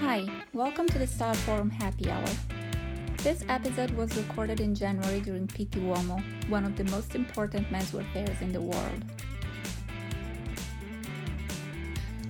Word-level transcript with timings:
Hi, 0.00 0.28
welcome 0.52 0.86
to 0.86 0.96
the 0.96 1.06
Styleforum 1.06 1.72
Happy 1.72 2.08
Hour. 2.08 2.24
This 3.24 3.44
episode 3.48 3.90
was 3.90 4.16
recorded 4.16 4.60
in 4.60 4.72
January 4.72 5.18
during 5.18 5.48
Pitti 5.48 5.80
Uomo, 5.80 6.22
one 6.48 6.64
of 6.64 6.76
the 6.76 6.84
most 6.84 7.16
important 7.16 7.68
menswear 7.68 8.06
fairs 8.12 8.40
in 8.40 8.52
the 8.52 8.60
world. 8.60 9.04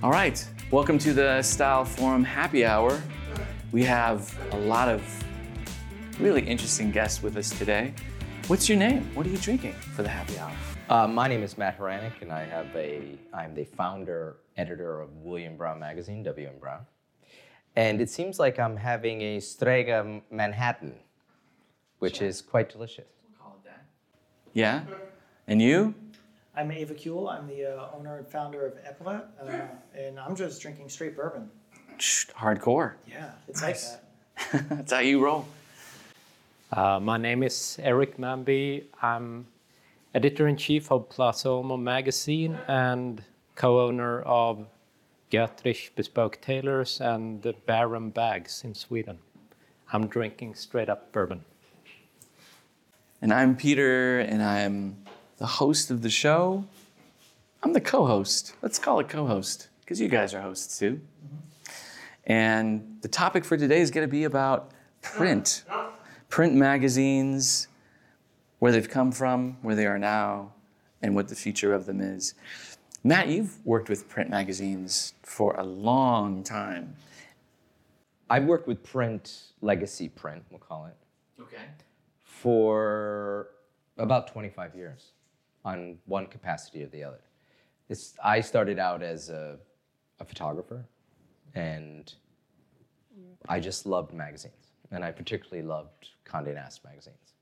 All 0.01 0.09
right, 0.09 0.43
welcome 0.71 0.97
to 0.97 1.13
the 1.13 1.41
Styleforum 1.43 2.25
Happy 2.25 2.65
Hour. 2.65 2.99
We 3.71 3.83
have 3.83 4.35
a 4.51 4.57
lot 4.57 4.89
of 4.89 5.03
really 6.19 6.41
interesting 6.41 6.89
guests 6.89 7.21
with 7.21 7.37
us 7.37 7.51
today. 7.51 7.93
What's 8.47 8.67
your 8.67 8.79
name? 8.79 9.07
What 9.13 9.27
are 9.27 9.29
you 9.29 9.37
drinking 9.37 9.73
for 9.73 10.01
the 10.01 10.09
happy 10.09 10.39
hour? 10.39 10.51
Uh, 10.89 11.07
my 11.07 11.27
name 11.27 11.43
is 11.43 11.55
Matt 11.55 11.77
Hranek, 11.77 12.23
and 12.23 12.31
I 12.31 12.45
have 12.45 12.75
a. 12.75 13.19
I'm 13.31 13.53
the 13.53 13.65
founder, 13.65 14.37
editor 14.57 15.01
of 15.01 15.15
William 15.17 15.55
Brown 15.55 15.79
Magazine, 15.79 16.23
W.M. 16.23 16.55
Brown. 16.59 16.83
And 17.75 18.01
it 18.01 18.09
seems 18.09 18.39
like 18.39 18.59
I'm 18.59 18.75
having 18.75 19.21
a 19.21 19.39
Strega 19.39 20.21
Manhattan, 20.31 20.95
which 21.99 22.21
is 22.21 22.41
quite 22.41 22.69
delicious. 22.69 23.05
We'll 23.23 23.39
call 23.39 23.57
it 23.63 23.67
that. 23.67 23.85
Yeah, 24.53 24.83
and 25.47 25.61
you? 25.61 25.93
I'm 26.55 26.71
Ava 26.71 26.93
Kuehl. 26.93 27.31
I'm 27.31 27.47
the 27.47 27.77
uh, 27.77 27.89
owner 27.95 28.17
and 28.17 28.27
founder 28.27 28.65
of 28.65 28.73
Epaulet, 28.83 29.23
uh, 29.41 29.97
and 29.97 30.19
I'm 30.19 30.35
just 30.35 30.61
drinking 30.61 30.89
straight 30.89 31.15
bourbon. 31.15 31.49
Hardcore. 31.99 32.93
Yeah, 33.07 33.31
it's 33.47 33.61
like 33.61 33.77
that. 33.79 34.69
That's 34.69 34.93
how 34.93 34.99
you 34.99 35.23
roll. 35.23 35.47
Uh, 36.71 36.99
my 36.99 37.17
name 37.17 37.43
is 37.43 37.77
Erik 37.81 38.17
Mannby. 38.17 38.85
I'm 39.01 39.47
editor 40.13 40.47
in 40.47 40.57
chief 40.57 40.91
of 40.91 41.09
Plaza 41.09 41.47
Uomo 41.49 41.81
magazine 41.81 42.57
and 42.67 43.23
co 43.55 43.81
owner 43.81 44.21
of 44.21 44.67
Götrich 45.31 45.93
Bespoke 45.95 46.41
Tailors 46.41 46.99
and 46.99 47.41
the 47.43 47.53
Baron 47.67 48.09
Bags 48.09 48.63
in 48.63 48.73
Sweden. 48.73 49.19
I'm 49.93 50.07
drinking 50.07 50.55
straight 50.55 50.89
up 50.89 51.11
bourbon. 51.11 51.45
And 53.21 53.31
I'm 53.31 53.55
Peter, 53.55 54.19
and 54.21 54.41
I'm 54.41 54.97
the 55.37 55.45
host 55.45 55.91
of 55.91 56.01
the 56.01 56.09
show. 56.09 56.65
I'm 57.61 57.73
the 57.73 57.81
co 57.81 58.07
host. 58.07 58.55
Let's 58.63 58.79
call 58.79 58.99
it 59.01 59.09
co 59.09 59.27
host, 59.27 59.67
because 59.81 60.01
you 60.01 60.07
guys 60.07 60.33
are 60.33 60.41
hosts 60.41 60.79
too. 60.79 60.93
Mm-hmm. 60.93 61.71
And 62.25 62.97
the 63.01 63.07
topic 63.07 63.45
for 63.45 63.57
today 63.57 63.81
is 63.81 63.91
going 63.91 64.07
to 64.07 64.11
be 64.11 64.23
about 64.23 64.71
print 65.01 65.63
print 66.29 66.55
magazines, 66.55 67.67
where 68.59 68.71
they've 68.71 68.89
come 68.89 69.11
from, 69.11 69.57
where 69.61 69.75
they 69.75 69.85
are 69.85 69.99
now, 69.99 70.53
and 71.01 71.15
what 71.15 71.27
the 71.27 71.35
future 71.35 71.73
of 71.73 71.85
them 71.85 71.99
is. 71.99 72.33
Matt, 73.03 73.27
you've 73.29 73.65
worked 73.65 73.89
with 73.89 74.09
print 74.09 74.29
magazines 74.29 75.13
for 75.23 75.55
a 75.55 75.63
long 75.63 76.43
time. 76.43 76.95
I've 78.29 78.43
worked 78.45 78.67
with 78.67 78.83
print, 78.83 79.43
legacy 79.61 80.09
print, 80.09 80.43
we'll 80.49 80.59
call 80.59 80.85
it, 80.85 80.95
Okay. 81.41 81.63
for 82.23 83.47
about 83.97 84.27
25 84.27 84.75
years 84.75 85.11
on 85.65 85.97
one 86.05 86.27
capacity 86.27 86.83
or 86.83 86.87
the 86.87 87.03
other. 87.03 87.21
It's, 87.87 88.13
I 88.23 88.41
started 88.41 88.77
out 88.79 89.01
as 89.01 89.29
a, 89.29 89.57
a 90.19 90.25
photographer, 90.25 90.85
and 91.55 92.13
I 93.47 93.59
just 93.59 93.85
loved 93.85 94.13
magazines. 94.13 94.53
And 94.91 95.03
I 95.03 95.11
particularly 95.11 95.65
loved 95.67 96.09
Condé 96.25 96.53
Nast 96.53 96.83
magazines. 96.83 97.33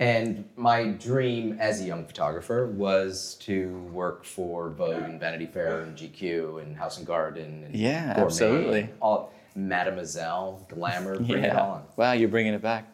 And 0.00 0.44
my 0.56 0.88
dream 0.88 1.56
as 1.60 1.80
a 1.80 1.84
young 1.84 2.04
photographer 2.04 2.66
was 2.66 3.36
to 3.40 3.78
work 3.92 4.24
for 4.24 4.70
Vogue 4.70 5.02
and 5.04 5.20
Vanity 5.20 5.46
Fair 5.46 5.82
and 5.82 5.96
GQ 5.96 6.62
and 6.62 6.76
House 6.76 6.98
and 6.98 7.06
Garden 7.06 7.62
and 7.64 7.74
Yeah, 7.74 8.06
Gourmet, 8.14 8.22
absolutely. 8.26 8.88
all 9.00 9.32
Mademoiselle, 9.54 10.66
Glamour, 10.68 11.20
bring 11.20 11.44
it 11.44 11.54
on. 11.56 11.84
Wow, 11.96 12.12
you're 12.12 12.28
bringing 12.28 12.54
it 12.54 12.62
back. 12.62 12.92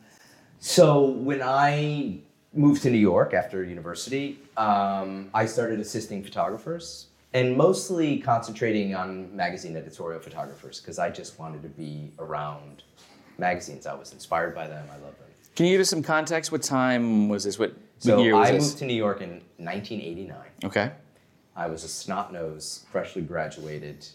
So 0.58 1.04
when 1.06 1.40
I 1.42 2.18
moved 2.52 2.82
to 2.82 2.90
New 2.90 2.98
York 2.98 3.32
after 3.32 3.64
university, 3.64 4.38
um, 4.58 5.30
I 5.32 5.46
started 5.46 5.80
assisting 5.80 6.22
photographers 6.22 7.06
and 7.32 7.56
mostly 7.56 8.18
concentrating 8.18 8.94
on 8.94 9.34
magazine 9.34 9.74
editorial 9.74 10.20
photographers 10.20 10.80
because 10.80 10.98
I 10.98 11.08
just 11.08 11.38
wanted 11.38 11.62
to 11.62 11.68
be 11.70 12.12
around 12.18 12.82
magazines. 13.38 13.86
I 13.86 13.94
was 13.94 14.12
inspired 14.12 14.54
by 14.54 14.66
them. 14.66 14.86
I 14.90 14.96
love 14.96 15.16
them. 15.18 15.29
Can 15.56 15.66
you 15.66 15.72
give 15.74 15.80
us 15.80 15.90
some 15.90 16.02
context? 16.02 16.52
What 16.52 16.62
time 16.62 17.28
was 17.28 17.44
this? 17.44 17.58
What, 17.58 17.70
what 17.72 17.78
So 17.98 18.22
year 18.22 18.36
was 18.36 18.48
I 18.48 18.52
this? 18.52 18.64
moved 18.68 18.78
to 18.78 18.84
New 18.86 18.94
York 18.94 19.20
in 19.20 19.30
1989. 19.58 20.38
okay. 20.64 20.92
I 21.56 21.66
was 21.66 21.84
a 21.84 21.88
snot-nosed, 21.88 22.86
freshly 22.90 23.20
graduated 23.22 24.06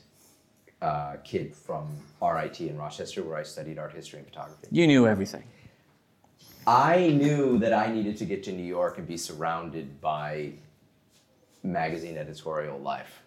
uh, 0.81 1.18
kid 1.24 1.53
from 1.53 1.88
RIT 2.22 2.62
in 2.62 2.78
Rochester, 2.78 3.24
where 3.24 3.38
I 3.38 3.44
studied 3.44 3.78
art 3.78 3.94
history 3.94 4.19
and 4.19 4.28
photography. 4.28 4.68
You 4.72 4.88
knew 4.88 5.06
everything. 5.06 5.44
I 6.66 7.09
knew 7.09 7.59
that 7.59 7.74
I 7.74 7.91
needed 7.91 8.18
to 8.18 8.25
get 8.25 8.44
to 8.45 8.51
New 8.51 8.63
York 8.63 8.97
and 8.97 9.07
be 9.07 9.18
surrounded 9.18 10.01
by 10.01 10.53
magazine 11.62 12.18
editorial 12.18 12.79
life 12.79 13.22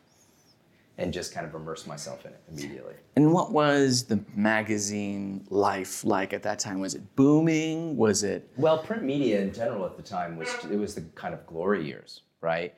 and 0.98 1.12
just 1.12 1.32
kind 1.32 1.46
of 1.46 1.54
immerse 1.54 1.86
myself 1.86 2.26
in 2.26 2.32
it 2.32 2.42
immediately. 2.50 2.94
And 3.14 3.32
what 3.32 3.52
was 3.52 4.02
the 4.02 4.20
magazine 4.34 5.46
life 5.48 6.04
like 6.04 6.32
at 6.32 6.42
that 6.42 6.58
time? 6.58 6.80
Was 6.80 6.94
it 6.94 7.16
booming? 7.16 7.96
Was 7.96 8.24
it 8.24 8.50
Well, 8.56 8.78
print 8.78 9.04
media 9.04 9.40
in 9.40 9.52
general 9.52 9.86
at 9.86 9.96
the 9.96 10.02
time 10.02 10.36
was 10.36 10.48
it 10.70 10.76
was 10.76 10.94
the 10.96 11.02
kind 11.14 11.32
of 11.32 11.46
glory 11.46 11.86
years, 11.86 12.22
right? 12.40 12.74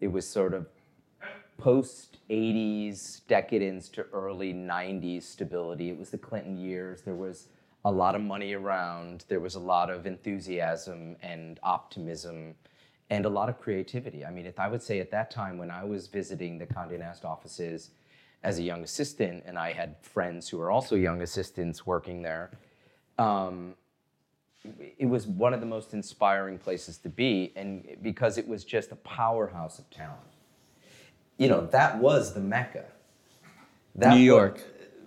It 0.00 0.08
was 0.08 0.26
sort 0.28 0.52
of 0.52 0.66
post 1.58 2.18
80s 2.28 3.20
decadence 3.28 3.88
to 3.90 4.02
early 4.12 4.52
90s 4.52 5.22
stability. 5.22 5.90
It 5.90 5.98
was 5.98 6.10
the 6.10 6.18
Clinton 6.18 6.56
years. 6.56 7.02
There 7.02 7.14
was 7.14 7.48
a 7.84 7.90
lot 7.90 8.14
of 8.14 8.20
money 8.20 8.54
around. 8.54 9.24
There 9.28 9.40
was 9.40 9.54
a 9.54 9.60
lot 9.60 9.90
of 9.90 10.06
enthusiasm 10.06 11.16
and 11.22 11.60
optimism 11.62 12.54
and 13.10 13.26
a 13.26 13.28
lot 13.28 13.48
of 13.48 13.60
creativity. 13.60 14.24
I 14.24 14.30
mean, 14.30 14.46
if 14.46 14.58
I 14.58 14.68
would 14.68 14.82
say 14.82 15.00
at 15.00 15.10
that 15.10 15.30
time 15.30 15.58
when 15.58 15.70
I 15.70 15.84
was 15.84 16.06
visiting 16.06 16.58
the 16.58 16.66
Condé 16.66 16.98
Nast 16.98 17.24
offices 17.24 17.90
as 18.42 18.58
a 18.58 18.62
young 18.62 18.82
assistant 18.82 19.42
and 19.46 19.58
I 19.58 19.72
had 19.72 19.96
friends 20.00 20.48
who 20.48 20.58
were 20.58 20.70
also 20.70 20.94
young 20.96 21.20
assistants 21.20 21.84
working 21.84 22.22
there, 22.22 22.50
um, 23.18 23.74
it 24.98 25.06
was 25.06 25.26
one 25.26 25.54
of 25.54 25.60
the 25.60 25.66
most 25.66 25.94
inspiring 25.94 26.58
places 26.58 26.98
to 26.98 27.08
be 27.08 27.52
and 27.56 27.96
because 28.02 28.36
it 28.38 28.46
was 28.46 28.64
just 28.64 28.92
a 28.92 28.96
powerhouse 28.96 29.78
of 29.78 29.88
talent 29.90 30.20
you 31.38 31.48
know 31.48 31.66
that 31.66 31.98
was 31.98 32.34
the 32.34 32.40
mecca 32.40 32.84
that 33.94 34.14
New 34.14 34.20
York? 34.20 34.62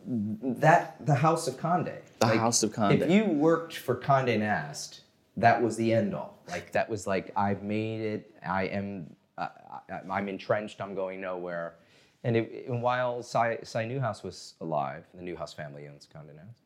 that 0.06 1.06
the 1.06 1.16
house 1.16 1.48
of 1.48 1.58
conde 1.58 1.92
The 2.20 2.28
House 2.28 2.64
of 2.64 2.72
Condé. 2.74 3.02
if 3.02 3.12
you 3.12 3.26
worked 3.26 3.78
for 3.78 3.96
conde 3.96 4.40
nast 4.40 5.02
that 5.38 5.62
was 5.62 5.78
the 5.78 5.94
end 5.94 6.16
all 6.16 6.33
like 6.50 6.72
that 6.72 6.90
was 6.90 7.08
like 7.08 7.32
i've 7.36 7.64
made 7.64 8.02
it 8.02 8.36
i 8.46 8.64
am 8.64 9.16
uh, 9.38 9.48
I, 9.90 10.00
i'm 10.12 10.28
entrenched 10.28 10.82
i'm 10.82 10.96
going 10.96 11.22
nowhere 11.22 11.76
and, 12.24 12.38
it, 12.38 12.66
and 12.68 12.82
while 12.82 13.22
Si, 13.22 13.58
Si 13.64 13.86
Newhouse 13.86 14.24
was 14.24 14.54
alive, 14.62 15.04
the 15.14 15.22
Newhouse 15.22 15.54
family 15.54 15.88
owns 15.88 16.08
Condé 16.14 16.36
Nast, 16.36 16.58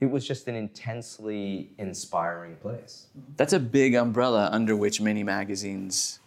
it 0.00 0.10
was 0.10 0.26
just 0.26 0.48
an 0.48 0.54
intensely 0.54 1.70
inspiring 1.78 2.56
place. 2.56 3.06
That's 3.36 3.52
a 3.52 3.60
big 3.60 3.94
umbrella 3.94 4.48
under 4.52 4.76
which 4.76 5.00
many 5.00 5.22
magazines 5.22 6.20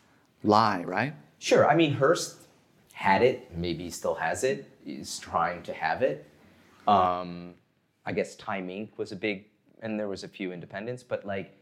lie, 0.43 0.83
right? 0.83 1.13
Sure, 1.39 1.69
I 1.69 1.75
mean 1.75 1.93
Hearst 1.93 2.37
had 2.93 3.21
it, 3.21 3.55
maybe 3.55 3.89
still 3.89 4.15
has 4.15 4.43
it, 4.43 4.69
is 4.85 5.19
trying 5.19 5.63
to 5.63 5.73
have 5.73 6.01
it. 6.01 6.27
Um, 6.87 7.55
I 8.05 8.11
guess 8.11 8.35
Time 8.35 8.67
Inc. 8.67 8.89
was 8.97 9.11
a 9.11 9.15
big, 9.15 9.45
and 9.81 9.99
there 9.99 10.07
was 10.07 10.23
a 10.23 10.27
few 10.27 10.51
independents, 10.51 11.03
but 11.03 11.25
like 11.25 11.55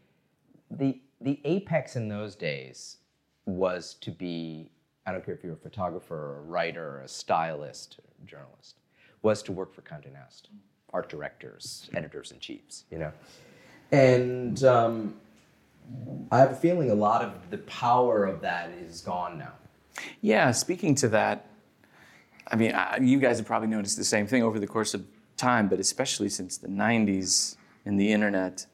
the 0.70 1.00
the 1.22 1.40
apex 1.44 1.96
in 1.96 2.08
those 2.08 2.34
days 2.34 2.98
was 3.46 3.94
to 3.94 4.10
be. 4.10 4.70
I 5.04 5.10
don't 5.10 5.24
care 5.24 5.34
if 5.34 5.42
you're 5.42 5.54
a 5.54 5.56
photographer, 5.56 6.14
or 6.14 6.38
a 6.38 6.42
writer, 6.42 6.98
or 6.98 7.00
a 7.00 7.08
stylist, 7.08 7.98
or 7.98 8.04
a 8.22 8.26
journalist, 8.26 8.76
was 9.22 9.42
to 9.44 9.52
work 9.52 9.74
for 9.74 9.82
Condé 9.82 10.12
Nast, 10.12 10.48
art 10.92 11.08
directors, 11.08 11.90
editors 11.94 12.30
in 12.30 12.38
chiefs, 12.38 12.84
you 12.90 12.98
know, 12.98 13.12
and. 13.90 14.64
Um, 14.64 15.14
I 16.30 16.38
have 16.38 16.52
a 16.52 16.56
feeling 16.56 16.90
a 16.90 16.94
lot 16.94 17.22
of 17.22 17.50
the 17.50 17.58
power 17.58 18.24
of 18.24 18.40
that 18.40 18.70
is 18.70 19.00
gone 19.00 19.38
now. 19.38 19.52
Yeah, 20.20 20.50
speaking 20.52 20.94
to 20.96 21.08
that, 21.08 21.46
I 22.46 22.56
mean, 22.56 22.72
I, 22.72 22.98
you 22.98 23.18
guys 23.18 23.38
have 23.38 23.46
probably 23.46 23.68
noticed 23.68 23.96
the 23.96 24.04
same 24.04 24.26
thing 24.26 24.42
over 24.42 24.58
the 24.58 24.66
course 24.66 24.94
of 24.94 25.04
time, 25.36 25.68
but 25.68 25.78
especially 25.78 26.28
since 26.28 26.56
the 26.56 26.68
90s 26.68 27.56
and 27.84 27.98
the 27.98 28.12
internet, 28.12 28.66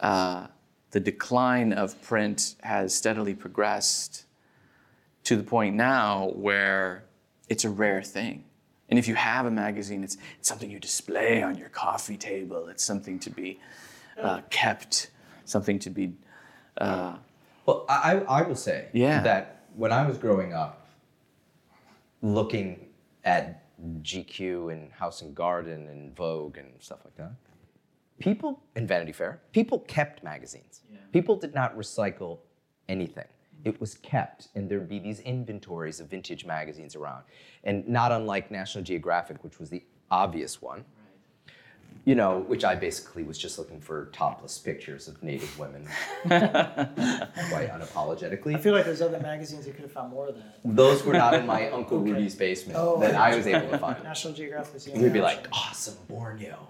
uh, 0.00 0.46
the 0.90 1.00
decline 1.00 1.72
of 1.72 2.00
print 2.02 2.54
has 2.62 2.94
steadily 2.94 3.34
progressed 3.34 4.24
to 5.24 5.36
the 5.36 5.42
point 5.42 5.76
now 5.76 6.30
where 6.34 7.04
it's 7.48 7.64
a 7.64 7.70
rare 7.70 8.02
thing. 8.02 8.44
And 8.88 8.98
if 8.98 9.06
you 9.06 9.14
have 9.14 9.44
a 9.44 9.50
magazine, 9.50 10.02
it's, 10.02 10.16
it's 10.38 10.48
something 10.48 10.70
you 10.70 10.78
display 10.80 11.42
on 11.42 11.58
your 11.58 11.68
coffee 11.68 12.16
table, 12.16 12.68
it's 12.68 12.82
something 12.84 13.18
to 13.20 13.30
be 13.30 13.60
uh, 14.20 14.40
kept, 14.48 15.10
something 15.44 15.78
to 15.80 15.90
be. 15.90 16.14
Uh, 16.78 17.16
Well, 17.66 17.84
I, 17.88 18.20
I 18.28 18.42
will 18.42 18.56
say 18.56 18.88
Yeah. 18.94 19.20
that 19.22 19.66
when 19.76 19.92
I 19.92 20.06
was 20.06 20.16
growing 20.16 20.54
up, 20.54 20.86
looking 22.22 22.86
at 23.24 23.62
GQ 24.02 24.72
and 24.72 24.90
House 24.92 25.22
and 25.22 25.34
Garden 25.34 25.86
and 25.88 26.16
Vogue 26.16 26.56
and 26.58 26.68
stuff 26.80 27.00
like 27.04 27.14
that. 27.16 27.32
People 28.18 28.62
and 28.74 28.88
Vanity 28.88 29.12
Fair, 29.12 29.40
people 29.52 29.80
kept 29.80 30.22
magazines. 30.24 30.82
People 31.12 31.36
did 31.36 31.54
not 31.54 31.76
recycle 31.76 32.38
anything. 32.88 33.26
It 33.64 33.80
was 33.80 33.94
kept, 33.94 34.48
and 34.54 34.68
there'd 34.68 34.88
be 34.88 34.98
these 34.98 35.20
inventories 35.20 36.00
of 36.00 36.08
vintage 36.08 36.44
magazines 36.44 36.94
around. 36.94 37.24
And 37.64 37.86
not 37.88 38.12
unlike 38.12 38.50
National 38.50 38.84
Geographic, 38.84 39.42
which 39.42 39.58
was 39.58 39.70
the 39.70 39.82
obvious 40.10 40.62
one, 40.62 40.84
you 42.04 42.14
know, 42.14 42.38
which 42.46 42.64
I 42.64 42.74
basically 42.74 43.22
was 43.22 43.36
just 43.36 43.58
looking 43.58 43.80
for 43.82 44.06
topless 44.14 44.56
pictures 44.56 45.08
of 45.08 45.22
native 45.22 45.58
women, 45.58 45.86
quite 46.26 47.70
unapologetically. 47.70 48.54
I 48.54 48.58
feel 48.58 48.72
like 48.72 48.84
there's 48.86 49.02
other 49.02 49.20
magazines 49.20 49.66
that 49.66 49.72
could 49.72 49.82
have 49.82 49.92
found 49.92 50.12
more 50.12 50.28
of 50.28 50.36
that. 50.36 50.58
Those 50.64 51.04
were 51.04 51.12
not 51.12 51.34
in 51.34 51.44
my 51.46 51.68
Uncle 51.70 51.98
Rudy's 51.98 52.34
basement 52.34 52.78
Oh, 52.80 52.98
that 53.00 53.14
I 53.14 53.32
I 53.32 53.36
was 53.36 53.46
able 53.46 53.68
to 53.68 53.78
find. 53.78 54.02
National 54.02 54.32
Geographic. 54.32 54.86
We'd 54.86 54.94
be 55.00 55.06
only 55.06 55.20
like, 55.20 55.48
awesome, 55.52 55.96
Borneo. 56.08 56.66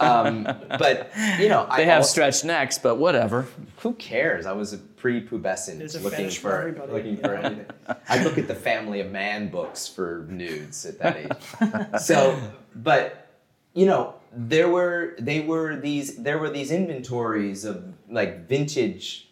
um, 0.00 0.44
but, 0.44 1.10
you 1.38 1.48
know, 1.48 1.66
They 1.76 1.82
I 1.82 1.86
have 1.86 1.98
also- 1.98 2.10
stretched 2.12 2.44
necks, 2.44 2.78
but 2.78 2.96
whatever. 2.96 3.46
Who 3.80 3.92
cares? 3.94 4.46
I 4.46 4.52
was 4.52 4.72
a 4.72 4.78
prepubescent 4.78 5.78
There's 5.78 5.94
a 5.94 6.00
looking 6.00 6.30
for 6.30 6.40
for, 6.40 6.58
everybody. 6.58 6.92
looking 6.92 7.16
for 7.18 7.34
anything. 7.34 7.66
I 8.08 8.22
look 8.24 8.38
at 8.38 8.48
the 8.48 8.54
Family 8.54 9.00
of 9.00 9.10
Man 9.10 9.48
books 9.50 9.86
for 9.86 10.26
nudes 10.28 10.86
at 10.86 10.98
that 11.00 11.16
age. 11.18 12.00
so, 12.00 12.38
but 12.74 13.26
you 13.74 13.86
know, 13.86 14.14
there 14.32 14.68
were 14.68 15.14
they 15.18 15.40
were 15.40 15.76
these 15.76 16.16
there 16.16 16.38
were 16.38 16.50
these 16.50 16.70
inventories 16.70 17.64
of 17.64 17.94
like 18.08 18.46
vintage 18.48 19.30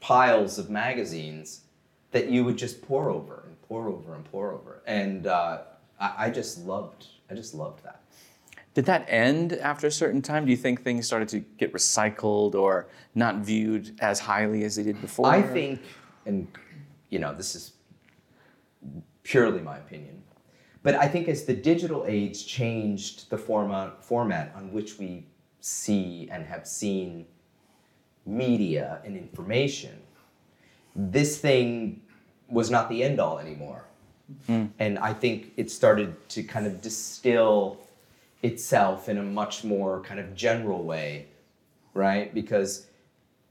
piles 0.00 0.58
of 0.58 0.70
magazines 0.70 1.62
that 2.12 2.30
you 2.30 2.44
would 2.44 2.56
just 2.56 2.82
pour 2.82 3.10
over 3.10 3.44
and 3.46 3.60
pour 3.62 3.88
over 3.88 4.14
and 4.14 4.24
pour 4.24 4.52
over, 4.52 4.82
and 4.86 5.26
uh, 5.26 5.62
I, 6.00 6.14
I 6.18 6.30
just 6.30 6.58
loved 6.64 7.06
I 7.30 7.34
just 7.34 7.54
loved 7.54 7.82
that. 7.84 8.00
Did 8.74 8.84
that 8.84 9.06
end 9.08 9.54
after 9.54 9.86
a 9.86 9.90
certain 9.90 10.20
time? 10.20 10.44
Do 10.44 10.50
you 10.50 10.56
think 10.56 10.82
things 10.82 11.06
started 11.06 11.28
to 11.30 11.40
get 11.56 11.72
recycled 11.72 12.54
or 12.54 12.88
not 13.14 13.36
viewed 13.36 13.98
as 14.00 14.20
highly 14.20 14.64
as 14.64 14.76
they 14.76 14.82
did 14.82 15.00
before? 15.00 15.26
I 15.26 15.40
think, 15.40 15.80
and 16.26 16.46
you 17.08 17.18
know, 17.18 17.34
this 17.34 17.54
is 17.54 17.72
purely 19.22 19.60
my 19.62 19.78
opinion, 19.78 20.22
but 20.86 20.94
I 20.94 21.08
think 21.08 21.26
as 21.26 21.42
the 21.46 21.52
digital 21.52 22.04
age 22.06 22.46
changed 22.46 23.28
the 23.28 23.36
format 23.36 24.04
format 24.04 24.52
on 24.54 24.72
which 24.72 25.00
we 25.00 25.26
see 25.58 26.28
and 26.30 26.46
have 26.46 26.64
seen 26.64 27.26
media 28.24 29.00
and 29.04 29.16
information, 29.16 30.00
this 30.94 31.38
thing 31.38 32.02
was 32.48 32.70
not 32.70 32.88
the 32.88 33.02
end 33.02 33.18
all 33.18 33.40
anymore. 33.40 33.82
Hmm. 34.46 34.66
And 34.78 34.96
I 35.00 35.12
think 35.12 35.54
it 35.56 35.72
started 35.72 36.10
to 36.28 36.44
kind 36.44 36.68
of 36.68 36.80
distill 36.82 37.78
itself 38.44 39.08
in 39.08 39.18
a 39.18 39.24
much 39.24 39.64
more 39.64 40.02
kind 40.02 40.20
of 40.20 40.36
general 40.36 40.84
way, 40.84 41.26
right? 41.94 42.32
Because 42.32 42.86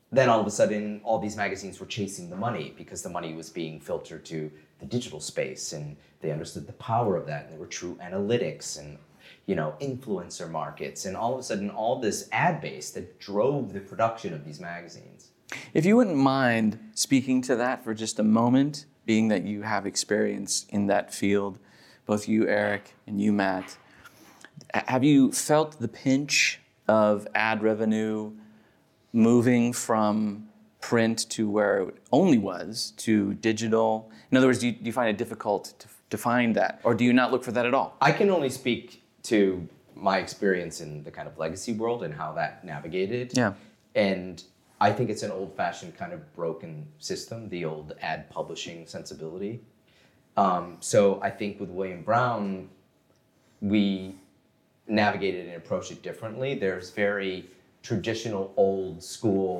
then 0.10 0.30
all 0.30 0.40
of 0.40 0.48
a 0.48 0.52
sudden 0.52 1.02
all 1.04 1.20
these 1.20 1.36
magazines 1.36 1.82
were 1.82 1.86
chasing 1.86 2.30
the 2.30 2.38
money 2.38 2.74
because 2.78 3.02
the 3.02 3.10
money 3.10 3.34
was 3.34 3.50
being 3.50 3.82
filtered 3.82 4.24
to 4.24 4.50
the 4.86 4.98
digital 4.98 5.20
space 5.20 5.74
and 5.74 5.98
they 6.22 6.32
understood 6.32 6.68
the 6.68 6.74
power 6.74 7.16
of 7.16 7.26
that 7.28 7.44
and 7.44 7.54
there 7.54 7.60
were 7.60 7.66
true 7.66 7.98
analytics 8.02 8.80
and 8.80 8.98
you 9.46 9.56
know 9.56 9.76
influencer 9.82 10.50
markets 10.50 11.06
and 11.06 11.16
all 11.16 11.34
of 11.34 11.40
a 11.40 11.44
sudden 11.44 11.70
all 11.70 12.00
this 12.00 12.30
ad 12.32 12.62
base 12.62 12.92
that 12.92 13.20
drove 13.20 13.74
the 13.74 13.80
production 13.80 14.34
of 14.34 14.46
these 14.46 14.60
magazines. 14.60 15.32
If 15.74 15.86
you 15.86 15.96
wouldn't 15.96 16.18
mind 16.18 16.80
speaking 16.94 17.42
to 17.44 17.56
that 17.56 17.84
for 17.84 17.94
just 17.94 18.20
a 18.20 18.24
moment, 18.24 18.86
being 19.06 19.28
that 19.28 19.44
you 19.44 19.62
have 19.62 19.86
experience 19.86 20.66
in 20.70 20.88
that 20.88 21.14
field, 21.14 21.60
both 22.06 22.28
you, 22.28 22.48
Erik, 22.48 22.96
and 23.06 23.22
you, 23.22 23.32
Matt, 23.32 23.78
have 24.74 25.04
you 25.04 25.32
felt 25.32 25.80
the 25.80 25.88
pinch 25.88 26.60
of 26.88 27.28
ad 27.36 27.62
revenue 27.62 28.32
moving 29.14 29.72
from 29.72 30.48
print 30.90 31.28
to 31.36 31.50
where 31.50 31.76
it 31.90 31.96
only 32.12 32.38
was 32.38 32.94
to 32.98 33.34
digital? 33.50 34.12
In 34.30 34.38
other 34.38 34.46
words, 34.48 34.60
do 34.60 34.68
you, 34.68 34.74
do 34.74 34.86
you 34.86 34.92
find 34.94 35.10
it 35.10 35.18
difficult 35.18 35.74
to, 35.80 35.88
to 36.12 36.18
find 36.18 36.56
that, 36.56 36.80
or 36.84 36.94
do 36.94 37.04
you 37.04 37.12
not 37.22 37.32
look 37.32 37.44
for 37.44 37.52
that 37.58 37.66
at 37.66 37.74
all? 37.74 37.90
i 38.10 38.12
can 38.12 38.30
only 38.30 38.50
speak 38.62 38.84
to 39.24 39.68
my 39.96 40.18
experience 40.26 40.76
in 40.86 41.04
the 41.08 41.10
kind 41.18 41.28
of 41.28 41.34
legacy 41.46 41.74
world 41.82 42.04
and 42.04 42.14
how 42.22 42.30
that 42.40 42.52
navigated 42.64 43.28
Yeah. 43.36 43.54
and 43.96 44.44
i 44.88 44.90
think 44.96 45.10
it's 45.14 45.24
an 45.24 45.32
old-fashioned 45.32 45.94
kind 46.02 46.14
of 46.18 46.20
broken 46.42 46.72
system 47.00 47.50
the 47.56 47.62
old 47.72 47.88
ad 48.12 48.30
publishing 48.38 48.80
sensibility 48.96 49.54
um, 50.44 50.66
so 50.92 51.00
i 51.30 51.32
think 51.40 51.52
with 51.62 51.72
william 51.78 52.02
brown 52.10 52.70
we 53.62 54.14
navigated 54.88 55.44
and 55.48 55.56
approached 55.56 55.92
it 55.96 56.02
differently. 56.04 56.54
There's 56.66 56.92
very 56.92 57.36
traditional, 57.82 58.54
old 58.56 59.02
school 59.16 59.56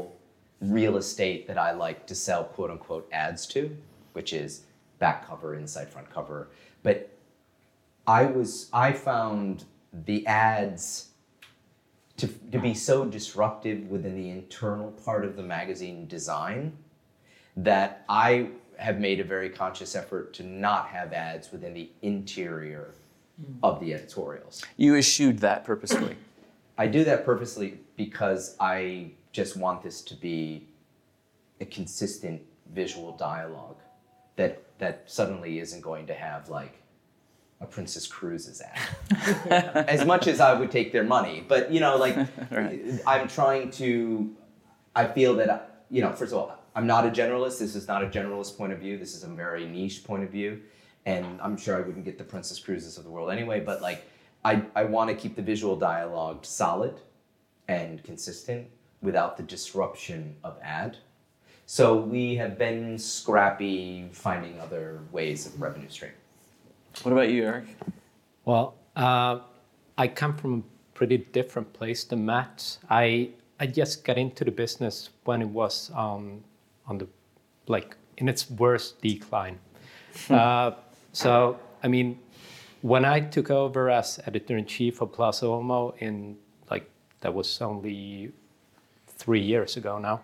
real 0.62 0.98
estate 0.98 1.48
that 1.48 1.58
I 1.58 1.72
like 1.72 2.08
to 2.08 2.16
sell 2.16 2.46
quote 2.46 2.72
unquote 2.72 3.08
ads 3.12 3.46
to, 3.48 3.76
which 4.14 4.34
is 4.34 4.62
back 5.00 5.28
cover, 5.28 5.56
inside 5.56 5.90
front 5.90 6.10
cover. 6.10 6.50
But 6.84 7.12
I 8.08 8.26
was 8.26 8.70
I 8.74 8.94
found 8.94 9.66
the 9.92 10.26
ads 10.28 11.10
to, 12.18 12.28
to 12.28 12.60
be 12.60 12.74
so 12.74 13.06
disruptive 13.06 13.90
within 13.90 14.16
the 14.16 14.30
internal 14.30 14.92
part 14.92 15.26
of 15.26 15.36
the 15.36 15.44
magazine 15.44 16.08
design 16.08 16.78
that 17.58 18.06
I 18.08 18.50
have 18.78 19.00
made 19.00 19.20
a 19.20 19.24
very 19.24 19.50
conscious 19.50 19.96
effort 19.96 20.34
to 20.34 20.44
not 20.44 20.88
have 20.88 21.14
ads 21.14 21.52
within 21.52 21.74
the 21.74 21.90
interior 22.02 22.94
mm. 23.42 23.56
of 23.64 23.80
the 23.80 23.94
editorials. 23.94 24.64
You 24.78 24.96
eschewed 24.96 25.40
that 25.40 25.64
purposely. 25.64 26.16
I 26.78 26.88
do 26.88 27.04
that 27.06 27.26
purposely 27.26 27.80
because 27.96 28.56
I 28.60 29.12
just 29.36 29.58
want 29.58 29.84
this 29.84 30.02
to 30.02 30.16
be 30.16 30.66
a 31.60 31.66
consistent 31.66 32.42
visual 32.74 33.16
dialogue 33.18 33.78
that 34.38 34.64
that 34.80 35.04
suddenly 35.06 35.60
isn't 35.60 35.82
going 35.82 36.08
to 36.08 36.14
have 36.14 36.48
like 36.50 36.82
a 37.60 37.66
Princess 37.66 38.08
Cruises 38.08 38.62
ad. 38.62 39.86
as 39.90 40.06
much 40.06 40.28
as 40.28 40.40
I 40.40 40.54
would 40.54 40.72
take 40.72 40.92
their 40.92 41.04
money, 41.04 41.44
but 41.46 41.72
you 41.72 41.80
know, 41.82 41.98
like 41.98 42.16
Right. 42.52 42.82
I'm 43.06 43.28
trying 43.28 43.72
to. 43.72 44.34
I 44.96 45.06
feel 45.08 45.36
that 45.36 45.84
you 45.90 46.02
know, 46.02 46.14
first 46.14 46.32
of 46.32 46.40
all, 46.40 46.58
I'm 46.74 46.88
not 46.88 47.06
a 47.06 47.10
generalist. 47.10 47.60
This 47.60 47.76
is 47.76 47.88
not 47.88 48.04
a 48.04 48.08
generalist 48.08 48.58
point 48.58 48.72
of 48.72 48.80
view. 48.80 48.98
This 48.98 49.16
is 49.16 49.24
a 49.24 49.28
very 49.28 49.66
niche 49.66 50.06
point 50.06 50.24
of 50.24 50.30
view, 50.30 50.62
and 51.06 51.42
I'm 51.42 51.58
sure 51.58 51.76
I 51.76 51.82
wouldn't 51.82 52.06
get 52.06 52.18
the 52.18 52.24
Princess 52.24 52.58
Cruises 52.60 52.98
of 52.98 53.04
the 53.04 53.10
world 53.10 53.30
anyway. 53.32 53.60
But 53.60 53.82
like, 53.82 54.06
I 54.46 54.64
I 54.76 54.86
want 54.86 55.10
to 55.10 55.16
keep 55.16 55.36
the 55.36 55.42
visual 55.42 55.76
dialogue 55.76 56.46
solid 56.46 56.96
and 57.68 58.04
consistent 58.04 58.68
without 59.02 59.38
the 59.38 59.44
disruption 59.44 60.36
of 60.44 60.58
ad. 60.62 60.98
So 61.66 61.96
we 61.96 62.36
have 62.36 62.58
been 62.58 62.98
scrappy 62.98 64.08
finding 64.12 64.60
other 64.60 65.00
ways 65.12 65.46
of 65.48 65.60
revenue 65.60 65.90
stream. 65.90 66.12
What 67.04 67.12
about 67.12 67.30
you, 67.30 67.44
Erik? 67.44 67.66
Well, 68.46 68.76
uh, 68.96 69.40
I 69.98 70.08
come 70.08 70.38
from 70.38 70.60
a 70.60 70.64
pretty 70.94 71.18
different 71.18 71.74
place 71.74 72.04
than 72.04 72.26
Matt. 72.26 72.78
I 72.90 73.32
I 73.60 73.68
just 73.68 74.04
got 74.04 74.18
into 74.18 74.44
the 74.44 74.52
business 74.52 75.10
when 75.24 75.42
it 75.42 75.48
was 75.48 75.92
um, 75.96 76.44
on 76.88 76.98
the 77.00 77.08
like 77.68 77.98
in 78.18 78.30
its 78.30 78.50
worst 78.50 79.02
decline. 79.02 79.58
uh, 80.30 80.72
so 81.14 81.60
I 81.84 81.88
mean, 81.88 82.20
when 82.82 83.06
I 83.06 83.20
took 83.20 83.50
over 83.50 83.90
as 83.90 84.20
editor 84.28 84.58
in 84.58 84.66
chief 84.66 85.02
of 85.02 85.12
Plaza 85.12 85.46
Uomo 85.46 85.98
in 85.98 86.38
like 86.70 86.90
that 87.22 87.34
was 87.34 87.62
only 87.62 88.32
three 89.18 89.42
years 89.42 89.78
ago 89.78 90.00
now. 90.00 90.22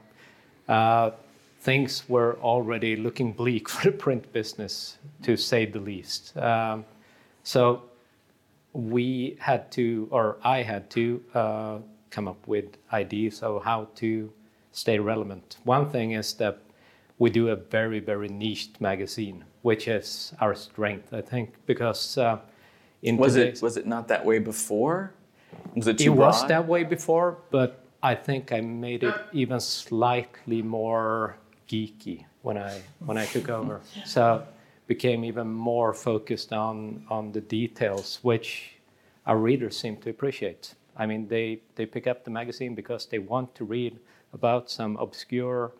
Uh, 0.67 1.12
things 1.60 2.03
were 2.07 2.38
already 2.41 2.95
looking 2.95 3.33
bleak 3.33 3.69
for 3.74 3.91
the 3.91 3.98
print 3.98 4.31
business, 4.33 4.98
to 5.24 5.38
say 5.38 5.65
the 5.65 5.79
least. 5.79 6.36
Um, 6.38 6.86
so 7.43 7.83
we 8.74 9.38
had 9.39 9.71
to, 9.71 10.07
or 10.12 10.38
I 10.43 10.63
had 10.63 10.89
to, 10.91 11.24
uh, 11.33 11.77
come 12.10 12.27
up 12.27 12.45
with 12.48 12.65
ideas 12.91 13.41
of 13.41 13.63
how 13.63 13.88
to 13.95 14.31
stay 14.71 15.00
relevant. 15.00 15.57
One 15.63 15.89
thing 15.89 16.12
is 16.12 16.33
that 16.36 16.60
we 17.19 17.29
do 17.29 17.50
a 17.50 17.55
very, 17.55 18.00
very 18.00 18.27
niched 18.27 18.81
magazine, 18.81 19.45
which 19.62 19.88
is 19.88 20.33
our 20.39 20.55
strength, 20.55 21.13
I 21.13 21.21
think, 21.21 21.53
because 21.65 22.17
uh, 22.17 22.39
in 23.01 23.17
Was 23.17 23.36
it 23.36 23.62
was 23.62 23.77
it 23.77 23.88
not 23.88 24.07
that 24.10 24.25
way 24.25 24.39
before? 24.39 25.13
Was 25.75 25.88
it 25.88 26.01
it 26.01 26.10
was 26.10 26.45
that 26.48 26.67
way 26.67 26.83
before, 26.83 27.38
but 27.50 27.80
I 28.03 28.15
think 28.15 28.51
I 28.51 28.62
made 28.62 29.03
it 29.03 29.15
even 29.31 29.60
slightly 29.60 30.62
more 30.62 31.38
geeky 31.67 32.25
when 32.41 32.58
I 32.58 32.81
when 33.05 33.17
I 33.17 33.25
took 33.25 33.50
over. 33.50 33.81
So 34.05 34.43
became 34.88 35.24
even 35.24 35.48
more 35.48 35.93
focused 35.93 36.51
on 36.53 37.05
on 37.10 37.31
the 37.31 37.41
details, 37.41 38.20
which 38.24 38.75
our 39.25 39.38
readers 39.38 39.77
seem 39.77 39.98
to 39.98 40.10
appreciate. 40.10 40.75
I 40.98 41.05
mean, 41.05 41.27
they 41.27 41.62
they 41.75 41.86
pick 41.86 42.08
up 42.08 42.24
the 42.24 42.31
magazine 42.31 42.75
because 42.75 43.05
they 43.05 43.20
want 43.20 43.55
to 43.55 43.65
read 43.65 44.00
about 44.34 44.70
some 44.70 44.98
obscure, 44.98 45.72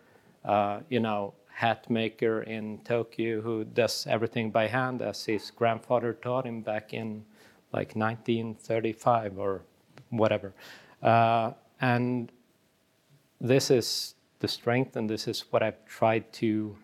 uh, 0.46 0.80
you 0.90 1.00
know, 1.00 1.34
hat 1.48 1.90
maker 1.90 2.44
in 2.44 2.80
Tokyo 2.84 3.42
who 3.42 3.64
does 3.64 4.08
everything 4.08 4.52
by 4.52 4.68
hand 4.68 5.02
as 5.02 5.26
his 5.26 5.52
grandfather 5.52 6.14
taught 6.14 6.46
him 6.46 6.62
back 6.62 6.94
in 6.94 7.26
like 7.74 7.96
1935 7.96 9.38
or 9.40 9.62
whatever. 10.10 10.54
Uh, 11.02 11.52
and 11.82 12.32
this 13.40 13.72
is 13.72 14.16
the 14.40 14.48
strength, 14.48 14.96
and 14.96 15.10
this 15.10 15.28
is 15.28 15.46
what 15.52 15.62
I've 15.64 15.84
tried 15.86 16.32
to 16.34 16.76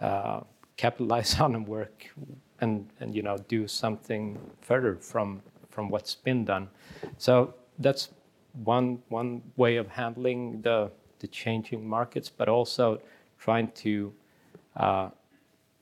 uh, 0.00 0.40
capitalize 0.76 1.38
on 1.40 1.54
and 1.54 1.66
work 1.66 2.06
and, 2.60 2.88
and 3.00 3.14
you 3.14 3.22
know 3.22 3.38
do 3.48 3.68
something 3.68 4.38
further 4.60 4.96
from 4.96 5.42
from 5.70 5.88
what's 5.90 6.14
been 6.14 6.44
done. 6.44 6.68
So 7.18 7.54
that's 7.78 8.08
one 8.64 8.98
one 9.08 9.42
way 9.56 9.76
of 9.76 9.86
handling 9.88 10.62
the 10.62 10.90
the 11.20 11.28
changing 11.28 11.86
markets, 11.86 12.28
but 12.28 12.48
also 12.48 13.00
trying 13.38 13.70
to 13.72 14.12
uh, 14.76 15.10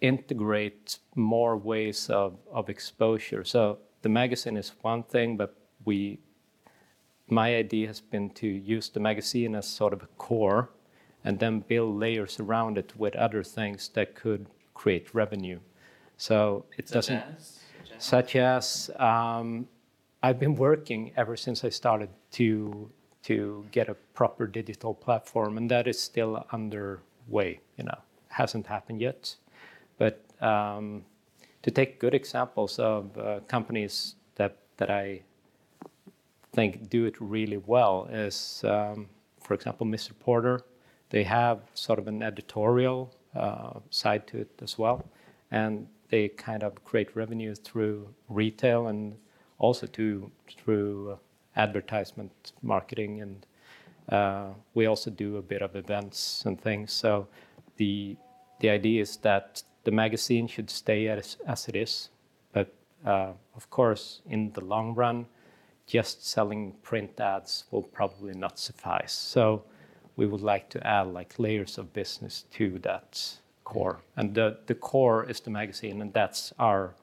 integrate 0.00 0.98
more 1.14 1.56
ways 1.56 2.10
of, 2.10 2.36
of 2.52 2.68
exposure. 2.68 3.44
So 3.44 3.78
the 4.02 4.08
magazine 4.08 4.56
is 4.56 4.72
one 4.82 5.02
thing, 5.02 5.36
but 5.36 5.56
we 5.84 6.18
my 7.28 7.56
idea 7.56 7.86
has 7.88 8.00
been 8.00 8.30
to 8.30 8.46
use 8.46 8.88
the 8.88 9.00
magazine 9.00 9.54
as 9.54 9.66
sort 9.66 9.92
of 9.92 10.02
a 10.02 10.06
core 10.18 10.70
and 11.24 11.38
then 11.38 11.60
build 11.60 11.98
layers 11.98 12.38
around 12.38 12.78
it 12.78 12.92
with 12.96 13.16
other 13.16 13.42
things 13.42 13.88
that 13.94 14.14
could 14.14 14.46
create 14.74 15.12
revenue. 15.14 15.58
So 16.16 16.64
it 16.78 16.86
doesn't, 16.86 17.22
such 17.98 18.36
as 18.36 18.90
um, 18.98 19.66
I've 20.22 20.38
been 20.38 20.54
working 20.54 21.12
ever 21.16 21.36
since 21.36 21.64
I 21.64 21.68
started 21.70 22.08
to 22.32 22.90
to 23.24 23.64
get 23.72 23.88
a 23.88 23.94
proper 24.14 24.46
digital 24.46 24.94
platform, 24.94 25.58
and 25.58 25.68
that 25.68 25.88
is 25.88 25.98
still 25.98 26.46
underway. 26.52 27.58
You 27.76 27.84
know, 27.84 27.98
hasn't 28.28 28.66
happened 28.68 29.00
yet, 29.00 29.34
but 29.98 30.22
um, 30.40 31.04
to 31.62 31.72
take 31.72 31.98
good 31.98 32.14
examples 32.14 32.78
of 32.78 33.18
uh, 33.18 33.40
companies 33.48 34.14
that 34.36 34.58
that 34.76 34.90
I 34.90 35.22
think 36.56 36.88
do 36.88 37.04
it 37.04 37.16
really 37.20 37.58
well 37.58 38.08
is, 38.10 38.64
um, 38.64 39.08
for 39.44 39.52
example, 39.54 39.86
Mr. 39.86 40.12
Porter. 40.18 40.62
They 41.10 41.24
have 41.24 41.58
sort 41.74 41.98
of 41.98 42.08
an 42.08 42.22
editorial 42.22 43.14
uh, 43.34 43.74
side 43.90 44.26
to 44.28 44.38
it 44.38 44.50
as 44.62 44.78
well, 44.78 45.04
and 45.50 45.86
they 46.08 46.28
kind 46.28 46.62
of 46.62 46.72
create 46.84 47.14
revenue 47.14 47.54
through 47.54 48.08
retail 48.28 48.86
and 48.86 49.16
also 49.58 49.86
to 49.86 50.30
through 50.58 51.18
advertisement 51.56 52.52
marketing 52.62 53.20
and 53.22 53.46
uh, 54.08 54.48
we 54.74 54.86
also 54.86 55.10
do 55.10 55.36
a 55.36 55.42
bit 55.42 55.62
of 55.62 55.74
events 55.74 56.44
and 56.46 56.60
things 56.60 56.92
so 56.92 57.26
the 57.76 58.16
the 58.60 58.70
idea 58.70 59.00
is 59.00 59.16
that 59.16 59.62
the 59.84 59.90
magazine 59.90 60.46
should 60.46 60.70
stay 60.70 61.08
as, 61.08 61.36
as 61.46 61.68
it 61.68 61.76
is 61.76 62.10
but 62.52 62.68
uh, 63.04 63.32
of 63.56 63.68
course 63.70 64.20
in 64.28 64.52
the 64.52 64.60
long 64.60 64.94
run 64.94 65.26
just 65.86 66.26
selling 66.26 66.72
print 66.82 67.18
ads 67.20 67.64
will 67.70 67.82
probably 67.82 68.34
not 68.34 68.58
suffice 68.58 69.12
so 69.12 69.62
we 70.16 70.26
would 70.26 70.40
like 70.40 70.68
to 70.68 70.84
add 70.86 71.06
like 71.06 71.34
layers 71.38 71.78
of 71.78 71.92
business 71.92 72.44
to 72.50 72.78
that 72.80 73.38
core 73.64 74.00
and 74.16 74.34
the, 74.34 74.58
the 74.66 74.74
core 74.74 75.28
is 75.28 75.40
the 75.40 75.50
magazine 75.50 76.00
and 76.02 76.12
that's 76.12 76.52
our 76.58 76.94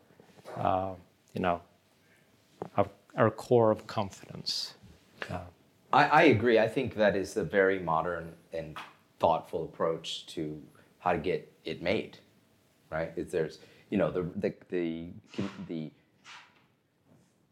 uh, 0.58 0.94
you 1.34 1.42
know 1.42 1.62
our, 2.78 2.88
our 3.16 3.30
core 3.32 3.72
of 3.72 3.86
confidence. 3.88 4.76
Uh, 5.30 5.40
I, 5.92 6.06
I 6.06 6.22
agree. 6.24 6.60
I 6.60 6.68
think 6.68 6.96
that 6.96 7.16
is 7.16 7.38
a 7.38 7.44
very 7.44 7.80
modern 7.80 8.34
and 8.52 8.78
thoughtful 9.20 9.66
approach 9.66 10.26
to 10.28 10.62
how 11.00 11.14
to 11.14 11.18
get 11.18 11.52
it 11.66 11.82
made, 11.82 12.18
right? 12.90 13.12
Is 13.16 13.32
there's 13.32 13.60
you 13.90 13.98
know 13.98 14.12
the 14.12 14.24
the 14.40 14.54
the, 14.70 15.10
the 15.68 15.92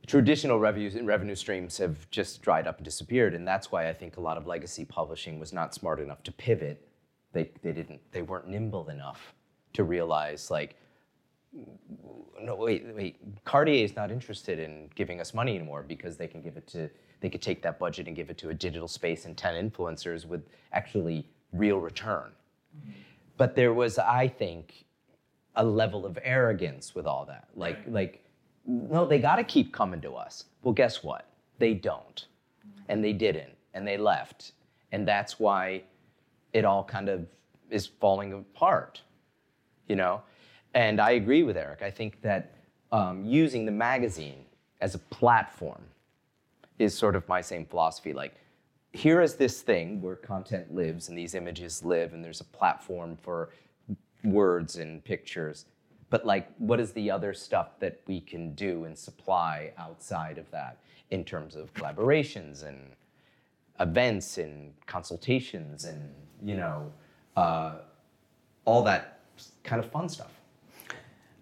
traditional 0.08 0.60
revenues 0.60 0.96
and 0.96 1.08
revenue 1.08 1.36
streams 1.36 1.78
have 1.78 2.10
just 2.12 2.42
dried 2.42 2.68
up 2.68 2.78
and 2.78 2.86
disappeared, 2.86 3.34
and 3.34 3.48
that's 3.48 3.72
why 3.72 3.88
I 3.88 3.94
think 3.94 4.18
a 4.18 4.22
lot 4.22 4.38
of 4.38 4.48
legacy 4.48 4.86
publishing 4.86 5.40
was 5.40 5.54
not 5.54 5.74
smart 5.74 6.00
enough 6.00 6.24
to 6.24 6.32
pivot. 6.32 6.88
They 7.34 7.52
they 7.62 7.72
didn't 7.72 8.02
they 8.12 8.22
weren't 8.22 8.48
nimble 8.48 8.90
enough 8.90 9.34
to 9.74 9.84
realize 9.84 10.52
like 10.52 10.76
no, 11.54 12.56
wait, 12.56 12.86
wait. 12.96 13.44
Cartier 13.44 13.84
is 13.84 13.96
not 13.96 14.12
interested 14.12 14.60
in 14.60 14.90
giving 14.96 15.20
us 15.20 15.34
money 15.34 15.56
anymore 15.56 15.84
because 15.88 16.18
they 16.18 16.28
can 16.28 16.42
give 16.42 16.58
it 16.58 16.68
to, 16.68 16.90
they 17.20 17.30
could 17.30 17.42
take 17.42 17.62
that 17.62 17.78
budget 17.78 18.08
and 18.08 18.16
give 18.16 18.30
it 18.30 18.38
to 18.40 18.50
a 18.50 18.54
digital 18.54 18.88
space 18.88 19.26
and 19.26 19.38
10 19.38 19.70
influencers 19.70 20.26
with 20.26 20.48
actually 20.72 21.28
real 21.52 21.78
return. 21.78 22.32
But 23.38 23.56
there 23.56 23.74
was, 23.74 24.00
I 24.00 24.28
think, 24.28 24.86
a 25.56 25.64
level 25.64 26.06
of 26.06 26.18
arrogance 26.24 26.96
with 26.96 27.06
all 27.06 27.26
that. 27.26 27.50
Like, 27.56 27.80
like, 27.88 28.24
no, 28.66 29.06
they 29.06 29.20
got 29.20 29.38
to 29.38 29.44
keep 29.44 29.74
coming 29.74 30.02
to 30.02 30.14
us. 30.14 30.46
Well, 30.64 30.74
guess 30.74 31.04
what? 31.04 31.28
They 31.60 31.74
don't, 31.74 32.26
and 32.90 33.04
they 33.04 33.14
didn't, 33.14 33.54
and 33.74 33.88
they 33.88 33.98
left, 33.98 34.54
and 34.92 35.08
that's 35.08 35.40
why 35.40 35.84
it 36.54 36.66
all 36.66 36.84
kind 36.84 37.10
of 37.10 37.26
is 37.70 37.88
falling 37.88 38.34
apart. 38.34 39.02
You 39.88 39.96
know, 39.96 40.22
and 40.74 41.02
I 41.02 41.12
agree 41.12 41.44
with 41.44 41.58
Erik. 41.58 41.82
I 41.82 41.92
think 41.92 42.22
that 42.22 42.54
um, 42.92 43.26
using 43.26 43.66
the 43.66 43.72
magazine 43.72 44.46
as 44.80 44.96
a 44.96 45.00
platform 45.00 45.82
is 46.80 46.98
sort 46.98 47.16
of 47.16 47.28
my 47.28 47.42
same 47.42 47.66
philosophy. 47.66 48.14
Like, 48.14 48.36
here 48.94 49.22
is 49.22 49.36
this 49.36 49.62
thing 49.62 50.02
where 50.02 50.16
content 50.16 50.74
lives 50.74 51.10
and 51.10 51.18
these 51.18 51.36
images 51.36 51.84
live, 51.84 52.14
and 52.14 52.24
there's 52.24 52.42
a 52.42 52.46
platform 52.46 53.18
for 53.22 53.50
words 54.24 54.76
and 54.78 55.04
pictures. 55.04 55.66
But, 56.12 56.26
like, 56.26 56.50
what 56.58 56.80
is 56.82 56.92
the 56.92 57.10
other 57.10 57.34
stuff 57.34 57.80
that 57.80 58.02
we 58.06 58.20
can 58.20 58.54
do 58.54 58.84
and 58.84 58.96
supply 58.96 59.72
outside 59.78 60.38
of 60.38 60.52
that 60.52 60.78
in 61.10 61.24
terms 61.24 61.56
of 61.56 61.74
collaborations 61.74 62.64
and 62.68 62.92
events 63.80 64.38
and 64.38 64.74
consultations 64.86 65.86
and, 65.86 66.14
you 66.44 66.58
know, 66.58 66.92
uh, 67.38 67.76
all 68.66 68.84
that 68.84 69.22
kind 69.64 69.82
of 69.82 69.90
fun 69.90 70.10
stuff? 70.10 70.34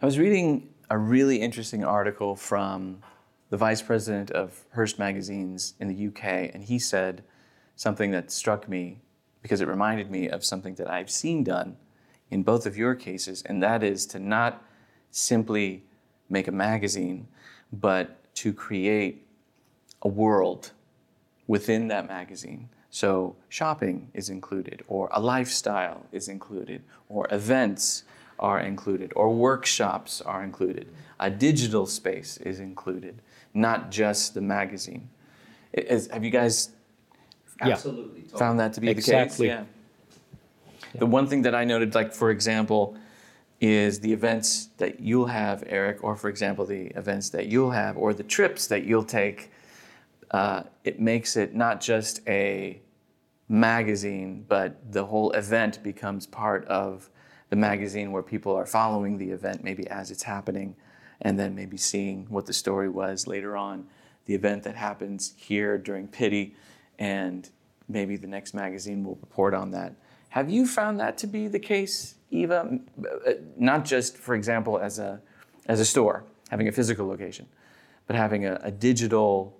I 0.02 0.06
was 0.06 0.20
reading 0.20 0.70
a 0.92 0.98
really 0.98 1.42
interesting 1.42 1.84
article 1.84 2.36
from 2.36 3.02
the 3.50 3.58
vice 3.58 3.82
president 3.82 4.30
of 4.32 4.66
Hearst 4.70 5.00
Magazines 5.00 5.74
in 5.80 5.88
the 5.88 6.08
UK, 6.08 6.54
and 6.54 6.64
he 6.64 6.78
said 6.78 7.24
something 7.76 8.12
that 8.12 8.30
struck 8.30 8.70
me 8.70 9.02
because 9.42 9.62
it 9.62 9.68
reminded 9.68 10.12
me 10.12 10.30
of 10.30 10.46
something 10.46 10.76
that 10.76 10.92
I've 10.92 11.10
seen 11.10 11.44
done 11.44 11.76
in 12.32 12.44
both 12.44 12.66
of 12.66 12.78
your 12.78 12.96
cases, 12.96 13.42
and 13.44 13.62
that 13.64 13.84
is 13.84 14.06
to 14.08 14.20
not 14.20 14.64
simply 15.12 15.84
make 16.30 16.48
a 16.48 16.52
magazine, 16.52 17.28
but 17.74 18.34
to 18.36 18.54
create 18.54 19.26
a 20.02 20.08
world 20.08 20.72
within 21.48 21.88
that 21.88 22.08
magazine. 22.08 22.70
So 22.92 23.36
shopping 23.50 24.10
is 24.14 24.30
included, 24.30 24.84
or 24.88 25.10
a 25.12 25.20
lifestyle 25.20 26.06
is 26.12 26.28
included, 26.28 26.84
or 27.08 27.28
events 27.32 28.04
are 28.40 28.60
included, 28.60 29.12
or 29.16 29.34
workshops 29.34 30.22
are 30.22 30.44
included. 30.44 30.88
A 31.20 31.30
digital 31.30 31.86
space 31.86 32.38
is 32.38 32.60
included, 32.60 33.22
not 33.54 33.92
just 33.92 34.34
the 34.34 34.42
magazine. 34.42 35.10
Is, 35.74 36.08
have 36.08 36.24
you 36.24 36.32
guys 36.32 36.70
Absolutely. 37.62 38.22
found 38.22 38.60
that 38.60 38.74
to 38.74 38.82
be 38.82 38.90
Exactly. 38.90 39.48
the 39.48 39.54
case? 39.54 39.60
Yeah. 39.60 39.79
The 40.96 41.06
one 41.06 41.28
thing 41.28 41.44
that 41.44 41.56
I 41.56 41.66
noted, 41.66 41.96
like 41.96 42.14
for 42.14 42.32
example, 42.32 42.98
is 43.62 44.00
the 44.00 44.14
events 44.14 44.70
that 44.78 45.00
you'll 45.00 45.28
have, 45.28 45.64
Erik, 45.68 46.04
or 46.04 46.16
for 46.16 46.30
example, 46.30 46.66
the 46.66 46.88
events 46.88 47.30
that 47.30 47.48
you'll 47.48 47.72
have, 47.72 47.98
or 47.98 48.14
the 48.14 48.24
trips 48.24 48.68
that 48.68 48.86
you'll 48.86 49.04
take. 49.04 49.52
Uh, 50.32 50.64
it 50.84 51.00
makes 51.00 51.36
it 51.36 51.56
not 51.56 51.82
just 51.82 52.22
a 52.28 52.82
magazine, 53.48 54.46
but 54.48 54.92
the 54.92 55.06
whole 55.06 55.32
event 55.32 55.82
becomes 55.84 56.26
part 56.26 56.66
of 56.66 57.10
the 57.50 57.56
magazine 57.56 58.12
where 58.12 58.22
people 58.22 58.56
are 58.56 58.66
following 58.66 59.18
the 59.18 59.32
event 59.32 59.64
maybe 59.64 59.88
as 59.88 60.12
it's 60.12 60.24
happening 60.24 60.76
and 61.22 61.38
then 61.38 61.56
maybe 61.56 61.76
seeing 61.76 62.28
what 62.30 62.46
the 62.46 62.54
story 62.54 62.88
was 62.88 63.26
later 63.26 63.58
on 63.58 63.88
the 64.30 64.36
event 64.36 64.62
that 64.62 64.76
happens 64.76 65.34
here 65.38 65.76
during 65.76 66.08
Pitti, 66.08 66.54
and 67.00 67.50
maybe 67.88 68.16
the 68.16 68.28
next 68.28 68.54
magazine 68.54 69.04
will 69.04 69.16
report 69.16 69.56
on 69.56 69.72
that 69.72 69.96
have 70.30 70.50
you 70.50 70.66
found 70.66 71.00
that 71.00 71.18
to 71.18 71.28
be 71.28 71.48
the 71.48 71.60
case 71.60 72.16
eva 72.32 72.80
uh, 73.28 73.32
not 73.58 73.86
just 73.86 74.18
for 74.18 74.36
example 74.36 74.80
as 74.80 75.00
a 75.00 75.22
as 75.66 75.80
a 75.80 75.86
store 75.86 76.24
having 76.50 76.68
a 76.68 76.72
physical 76.72 77.08
location 77.08 77.46
but 78.08 78.16
having 78.16 78.46
a, 78.46 78.60
a 78.64 78.72
digital 78.72 79.58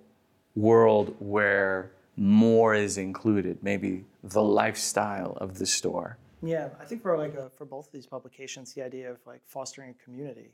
world 0.54 1.14
where 1.18 1.92
more 2.16 2.74
is 2.74 2.98
included 2.98 3.58
maybe 3.62 4.04
the 4.22 4.42
lifestyle 4.42 5.36
of 5.40 5.58
the 5.58 5.66
store 5.66 6.18
Yeah, 6.42 6.68
I 6.80 6.84
think 6.84 7.02
for 7.02 7.16
like 7.18 7.34
a, 7.34 7.50
for 7.50 7.64
both 7.64 7.86
of 7.86 7.92
these 7.92 8.06
publications, 8.06 8.72
the 8.72 8.82
idea 8.82 9.10
of 9.10 9.18
like 9.26 9.42
fostering 9.46 9.90
a 9.90 10.04
community 10.04 10.52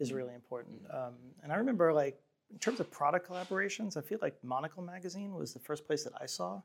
is 0.00 0.12
really 0.12 0.34
important. 0.34 0.80
Um, 0.92 1.14
and 1.42 1.52
I 1.52 1.56
remember 1.56 1.92
like 1.92 2.20
in 2.50 2.58
terms 2.58 2.80
of 2.80 2.90
product 2.90 3.28
collaborations, 3.28 3.96
I 3.96 4.00
feel 4.00 4.18
like 4.20 4.34
Monocle 4.42 4.82
magazine 4.82 5.34
was 5.34 5.52
the 5.52 5.60
first 5.60 5.86
place 5.86 6.04
that 6.04 6.12
I 6.20 6.26
saw 6.26 6.60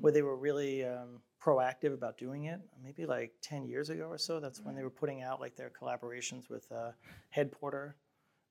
where 0.00 0.12
they 0.12 0.22
were 0.22 0.36
really 0.36 0.84
um, 0.84 1.20
proactive 1.42 1.92
about 1.92 2.16
doing 2.18 2.44
it. 2.44 2.60
Maybe 2.82 3.06
like 3.06 3.32
10 3.42 3.66
years 3.66 3.90
ago 3.90 4.04
or 4.04 4.18
so, 4.18 4.40
that's 4.40 4.60
when 4.62 4.74
they 4.74 4.82
were 4.82 4.90
putting 4.90 5.22
out 5.22 5.40
like 5.40 5.56
their 5.56 5.70
collaborations 5.70 6.48
with 6.48 6.70
uh, 6.72 6.92
Head 7.30 7.52
Porter, 7.52 7.96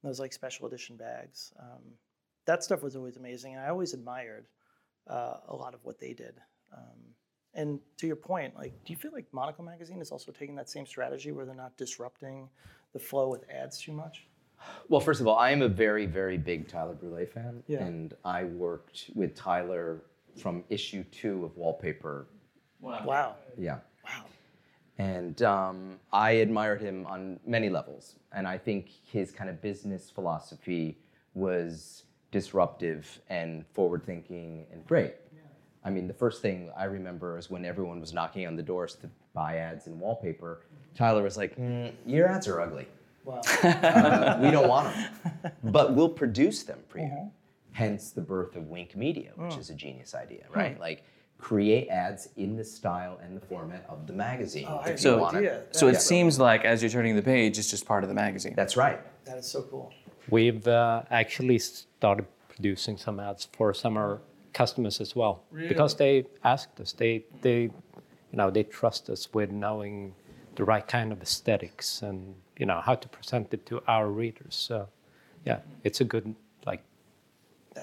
those 0.03 0.19
like 0.19 0.33
special 0.33 0.67
edition 0.67 0.95
bags. 0.95 1.53
Um, 1.59 1.81
that 2.45 2.63
stuff 2.63 2.83
was 2.83 2.95
always 2.95 3.15
amazing, 3.17 3.53
and 3.55 3.63
I 3.63 3.69
always 3.69 3.93
admired 3.93 4.47
uh, 5.07 5.35
a 5.47 5.55
lot 5.55 5.73
of 5.73 5.83
what 5.83 5.99
they 5.99 6.13
did. 6.13 6.35
Um, 6.75 6.99
and 7.55 7.79
to 7.97 8.07
your 8.07 8.15
point, 8.15 8.55
like, 8.55 8.73
do 8.83 8.91
you 8.91 8.97
feel 8.97 9.11
like 9.13 9.25
Monocle 9.31 9.63
Magazine 9.63 10.01
is 10.01 10.11
also 10.11 10.31
taking 10.31 10.55
that 10.55 10.69
same 10.69 10.85
strategy 10.85 11.31
where 11.31 11.45
they're 11.45 11.55
not 11.55 11.77
disrupting 11.77 12.49
the 12.93 12.99
flow 12.99 13.29
with 13.29 13.45
ads 13.49 13.79
too 13.79 13.91
much? 13.93 14.27
Well, 14.89 15.01
first 15.01 15.21
of 15.21 15.27
all, 15.27 15.37
I 15.37 15.51
am 15.51 15.61
a 15.61 15.67
very, 15.67 16.05
very 16.05 16.37
big 16.37 16.67
Tyler 16.67 16.95
Brûlé 16.95 17.27
fan, 17.29 17.63
Yeah. 17.67 17.83
and 17.83 18.13
I 18.25 18.43
worked 18.45 19.11
with 19.13 19.35
Tyler 19.35 20.03
from 20.37 20.63
issue 20.69 21.03
two 21.05 21.45
of 21.45 21.55
Wallpaper. 21.57 22.27
Wow. 22.79 23.35
Yeah, 23.57 23.79
Wow. 24.03 24.25
and 24.97 25.41
um, 25.41 25.99
I 26.11 26.31
admired 26.31 26.81
him 26.81 27.05
on 27.07 27.39
many 27.45 27.69
levels, 27.69 28.15
and 28.33 28.47
I 28.47 28.57
think 28.57 28.89
his 29.05 29.31
kind 29.31 29.49
of 29.49 29.61
business 29.61 30.09
philosophy 30.09 30.97
was 31.33 32.03
disruptive 32.31 33.21
and 33.29 33.65
forward-thinking 33.73 34.65
and 34.71 34.85
great. 34.85 35.15
I 35.85 35.89
mean, 35.89 36.07
the 36.07 36.13
first 36.13 36.41
thing 36.41 36.71
I 36.77 36.85
remember 36.85 37.37
is 37.37 37.49
when 37.49 37.65
everyone 37.65 37.99
was 37.99 38.13
knocking 38.13 38.47
on 38.47 38.55
the 38.55 38.63
doors 38.63 38.95
to 38.95 39.09
buy 39.33 39.57
ads 39.57 39.87
in 39.87 39.99
wallpaper. 39.99 40.61
Tyler 40.95 41.23
was 41.23 41.35
like, 41.37 41.57
"Mm, 41.57 41.91
"Your 42.05 42.27
ads 42.27 42.47
are 42.47 42.61
ugly." 42.61 42.87
Wow. 43.25 43.41
Uh, 43.63 44.39
we 44.41 44.49
don't 44.51 44.67
want 44.69 44.93
them, 44.93 45.51
but 45.63 45.93
we'll 45.93 46.09
produce 46.09 46.63
them 46.63 46.79
for 46.87 46.99
you. 46.99 47.05
Uh-huh. 47.05 47.25
Hence 47.73 48.11
the 48.11 48.21
birth 48.21 48.55
of 48.55 48.67
Wink 48.67 48.95
Media, 48.95 49.31
Oh. 49.37 49.45
which 49.45 49.57
is 49.57 49.69
a 49.69 49.75
genius 49.75 50.13
idea, 50.15 50.45
Hmm. 50.51 50.59
right? 50.59 50.79
Like 50.79 51.03
create 51.39 51.89
ads 51.89 52.29
in 52.37 52.55
the 52.55 52.63
style 52.63 53.19
and 53.21 53.35
the 53.35 53.45
format 53.45 53.85
of 53.89 54.07
the 54.07 54.13
magazine. 54.13 54.65
Oh, 54.69 54.79
if 54.79 54.85
had 54.85 55.03
you 55.03 55.11
no 55.11 55.17
want 55.17 55.37
it. 55.37 55.75
So 55.75 55.87
it 55.87 55.93
Yeah. 55.93 55.97
seems 55.99 56.39
like 56.39 56.63
as 56.63 56.81
you're 56.81 56.91
turning 56.91 57.15
the 57.15 57.21
page, 57.21 57.57
it's 57.59 57.69
just 57.69 57.85
part 57.85 58.03
of 58.03 58.09
the 58.09 58.15
magazine. 58.15 58.53
That's 58.55 58.77
right. 58.77 58.99
That 59.25 59.37
is 59.37 59.45
so 59.47 59.63
cool. 59.63 59.91
We've 60.29 60.65
uh, 60.67 61.03
actually 61.11 61.59
started 61.59 62.25
producing 62.47 62.97
some 62.97 63.19
ads 63.19 63.45
for 63.51 63.73
some 63.73 63.97
of 63.97 64.03
our 64.03 64.21
customers 64.53 65.01
as 65.01 65.15
well 65.15 65.43
because 65.67 65.95
they 65.95 66.25
asked 66.43 66.79
us. 66.79 66.93
They 66.93 67.25
they 67.41 67.61
you 68.31 68.37
know 68.39 68.49
they 68.51 68.63
trust 68.63 69.09
us 69.09 69.33
with 69.33 69.51
knowing 69.51 70.13
the 70.55 70.63
right 70.63 70.87
kind 70.87 71.11
of 71.11 71.21
aesthetics 71.21 72.01
and 72.03 72.35
you 72.59 72.65
know 72.65 72.79
how 72.79 72.95
to 72.95 73.07
present 73.09 73.53
it 73.53 73.65
to 73.65 73.81
our 73.87 74.07
readers. 74.07 74.55
So 74.55 74.87
yeah, 75.45 75.59
it's 75.83 75.99
a 75.99 76.05
good 76.05 76.25
like 76.25 76.35
That 76.35 76.37
is 76.37 76.42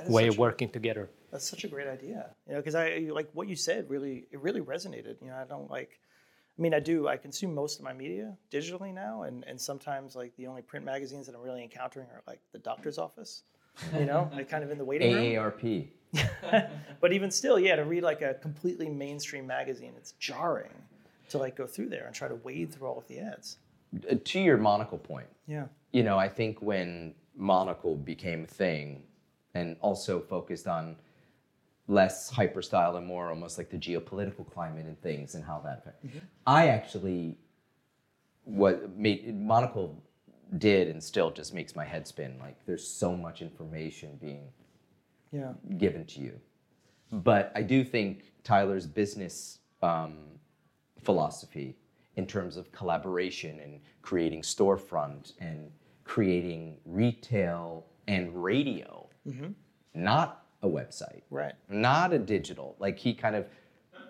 way 0.09 0.25
such 0.25 0.35
of 0.35 0.39
a- 0.39 0.41
working 0.41 0.69
together. 0.71 1.11
That's 1.31 1.49
such 1.49 1.65
a 1.65 1.69
great 1.69 1.87
idea. 1.87 2.31
You 2.47 2.55
know, 2.55 2.59
because 2.61 2.75
I 2.75 3.09
like 3.13 3.29
what 3.33 3.49
you 3.49 3.57
said. 3.57 3.89
Really, 3.89 4.27
it 4.33 4.41
really 4.41 4.61
resonated. 4.61 5.17
You 5.23 5.29
know, 5.29 5.37
I 5.37 5.45
don't 5.45 5.71
like. 5.71 6.01
I 6.59 6.63
mean, 6.63 6.75
I 6.75 6.81
do. 6.81 7.09
I 7.09 7.17
consume 7.17 7.55
most 7.55 7.79
of 7.79 7.85
my 7.85 7.93
media 7.93 8.37
digitally 8.51 8.93
now, 8.93 9.23
and 9.23 9.45
and 9.47 9.61
sometimes 9.61 10.17
like 10.17 10.35
the 10.37 10.47
only 10.47 10.63
print 10.63 10.85
magazines 10.85 11.27
that 11.27 11.35
I'm 11.35 11.41
really 11.43 11.63
encountering 11.63 12.07
are 12.15 12.23
like 12.27 12.41
the 12.53 12.59
doctor's 12.59 12.99
office. 12.99 13.43
You 13.97 14.05
know, 14.05 14.29
like 14.35 14.49
kind 14.51 14.65
of 14.65 14.71
in 14.71 14.79
the 14.79 14.85
waiting 14.85 15.15
room. 15.15 15.25
AARP. 15.25 15.89
But 17.01 17.13
even 17.13 17.31
still, 17.31 17.59
yeah, 17.59 17.77
to 17.77 17.85
read 17.85 18.03
like 18.03 18.21
a 18.21 18.35
completely 18.35 18.89
mainstream 18.89 19.47
magazine, 19.47 19.93
it's 19.97 20.13
jarring 20.19 20.73
to 21.31 21.39
like 21.39 21.57
go 21.57 21.67
through 21.67 21.89
there 21.89 22.05
and 22.07 22.15
try 22.15 22.29
to 22.29 22.35
wade 22.35 22.73
through 22.75 22.89
all 22.89 22.99
of 22.99 23.07
the 23.07 23.21
ads. 23.21 23.57
Uh, 24.11 24.17
To 24.25 24.41
your 24.41 24.57
monocle 24.59 24.99
point, 24.99 25.29
Yeah. 25.47 25.67
you 25.93 26.03
know, 26.03 26.19
I 26.19 26.29
think 26.29 26.61
when 26.61 27.15
monocle 27.37 27.95
became 27.97 28.45
a 28.45 28.47
thing 28.49 29.05
and 29.54 29.76
also 29.80 30.21
focused 30.21 30.66
on 30.66 30.97
less 31.88 32.30
hyper 32.30 32.62
style 32.62 32.97
and 32.97 33.07
more 33.07 33.30
almost 33.30 33.59
like 33.59 33.69
the 33.71 33.76
geopolitical 33.76 34.49
climate 34.49 34.87
and 34.87 35.00
things 35.02 35.35
and 35.35 35.45
how 35.45 35.61
that 35.64 35.78
affects. 35.78 36.07
I 36.47 36.69
actually 36.69 37.37
what 38.45 38.97
made 38.97 39.35
monocle 39.38 40.02
did 40.59 40.88
and 40.88 41.02
still 41.02 41.30
just 41.30 41.52
makes 41.54 41.76
my 41.76 41.85
head 41.85 42.07
spin 42.07 42.37
like 42.40 42.57
there's 42.66 42.87
so 42.87 43.16
much 43.16 43.42
information 43.42 44.17
being 44.21 44.49
Yeah. 45.32 45.52
given 45.78 46.04
to 46.06 46.21
you. 46.21 46.41
But 47.13 47.52
I 47.54 47.63
do 47.63 47.82
think 47.84 48.32
Tyler's 48.45 48.86
business 48.86 49.58
um, 49.82 50.19
philosophy 51.02 51.76
in 52.17 52.26
terms 52.26 52.56
of 52.56 52.71
collaboration 52.73 53.58
and 53.60 53.80
creating 54.02 54.43
storefront 54.43 55.32
and 55.41 55.71
creating 56.04 56.78
retail 56.84 57.86
and 58.08 58.43
radio, 58.43 59.08
not 59.95 60.45
a 60.62 60.69
website, 60.69 61.23
Right. 61.30 61.54
not 61.69 62.12
a 62.12 62.19
digital. 62.19 62.76
Like 62.78 62.99
he 62.99 63.14
kind 63.14 63.34
of 63.36 63.47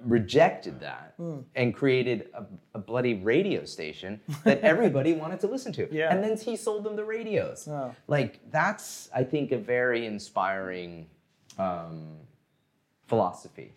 rejected 0.03 0.81
that 0.81 1.15
and 1.55 1.75
created 1.75 2.29
a, 2.35 2.45
a 2.75 2.79
bloody 2.79 3.15
radio 3.15 3.65
station 3.65 4.19
that 4.45 4.61
everybody 4.63 5.13
wanted 5.13 5.39
to 5.41 5.47
listen 5.47 5.73
to. 5.75 5.89
Yeah. 5.95 6.13
And 6.13 6.25
then 6.25 6.37
he 6.39 6.57
sold 6.57 6.85
them 6.85 6.97
the 6.97 7.05
radios. 7.05 7.69
Oh. 7.69 7.95
Like 8.09 8.41
that's 8.51 9.11
I 9.15 9.23
think 9.25 9.53
a 9.53 9.59
very 9.59 10.07
inspiring 10.07 11.07
um, 11.59 12.17
philosophy 13.07 13.75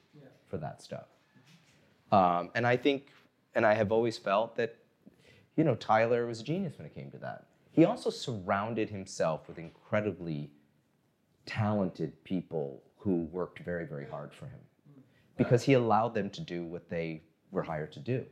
for 0.48 0.58
that 0.58 0.82
stuff. 0.82 1.08
Um, 2.12 2.52
and 2.56 2.66
I 2.68 2.78
think, 2.78 3.08
and 3.56 3.66
I 3.66 3.74
have 3.74 3.92
always 3.92 4.18
felt 4.18 4.56
that, 4.58 4.76
you 5.58 5.64
know, 5.64 5.76
Tyler 5.76 6.26
was 6.28 6.42
a 6.42 6.44
genius 6.44 6.78
when 6.78 6.86
it 6.86 6.94
came 6.94 7.10
to 7.12 7.18
that. 7.18 7.46
He 7.72 7.86
also 7.86 8.10
surrounded 8.12 8.90
himself 8.92 9.48
with 9.48 9.58
incredibly 9.58 10.52
talented 11.46 12.24
people 12.24 12.82
who 12.98 13.24
worked 13.32 13.60
very, 13.60 13.86
very 13.86 14.08
hard 14.08 14.34
for 14.34 14.46
him 14.46 14.60
mm. 14.90 15.02
because 15.38 15.64
he 15.64 15.74
allowed 15.74 16.14
them 16.14 16.30
to 16.30 16.42
do 16.42 16.64
what 16.64 16.90
they 16.90 17.22
were 17.52 17.64
hired 17.64 17.92
to 17.92 18.00
do. 18.00 18.26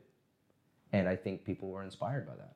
And 0.94 1.08
I 1.08 1.16
think 1.16 1.46
people 1.46 1.70
were 1.70 1.84
inspired 1.84 2.28
by 2.28 2.36
that. 2.36 2.56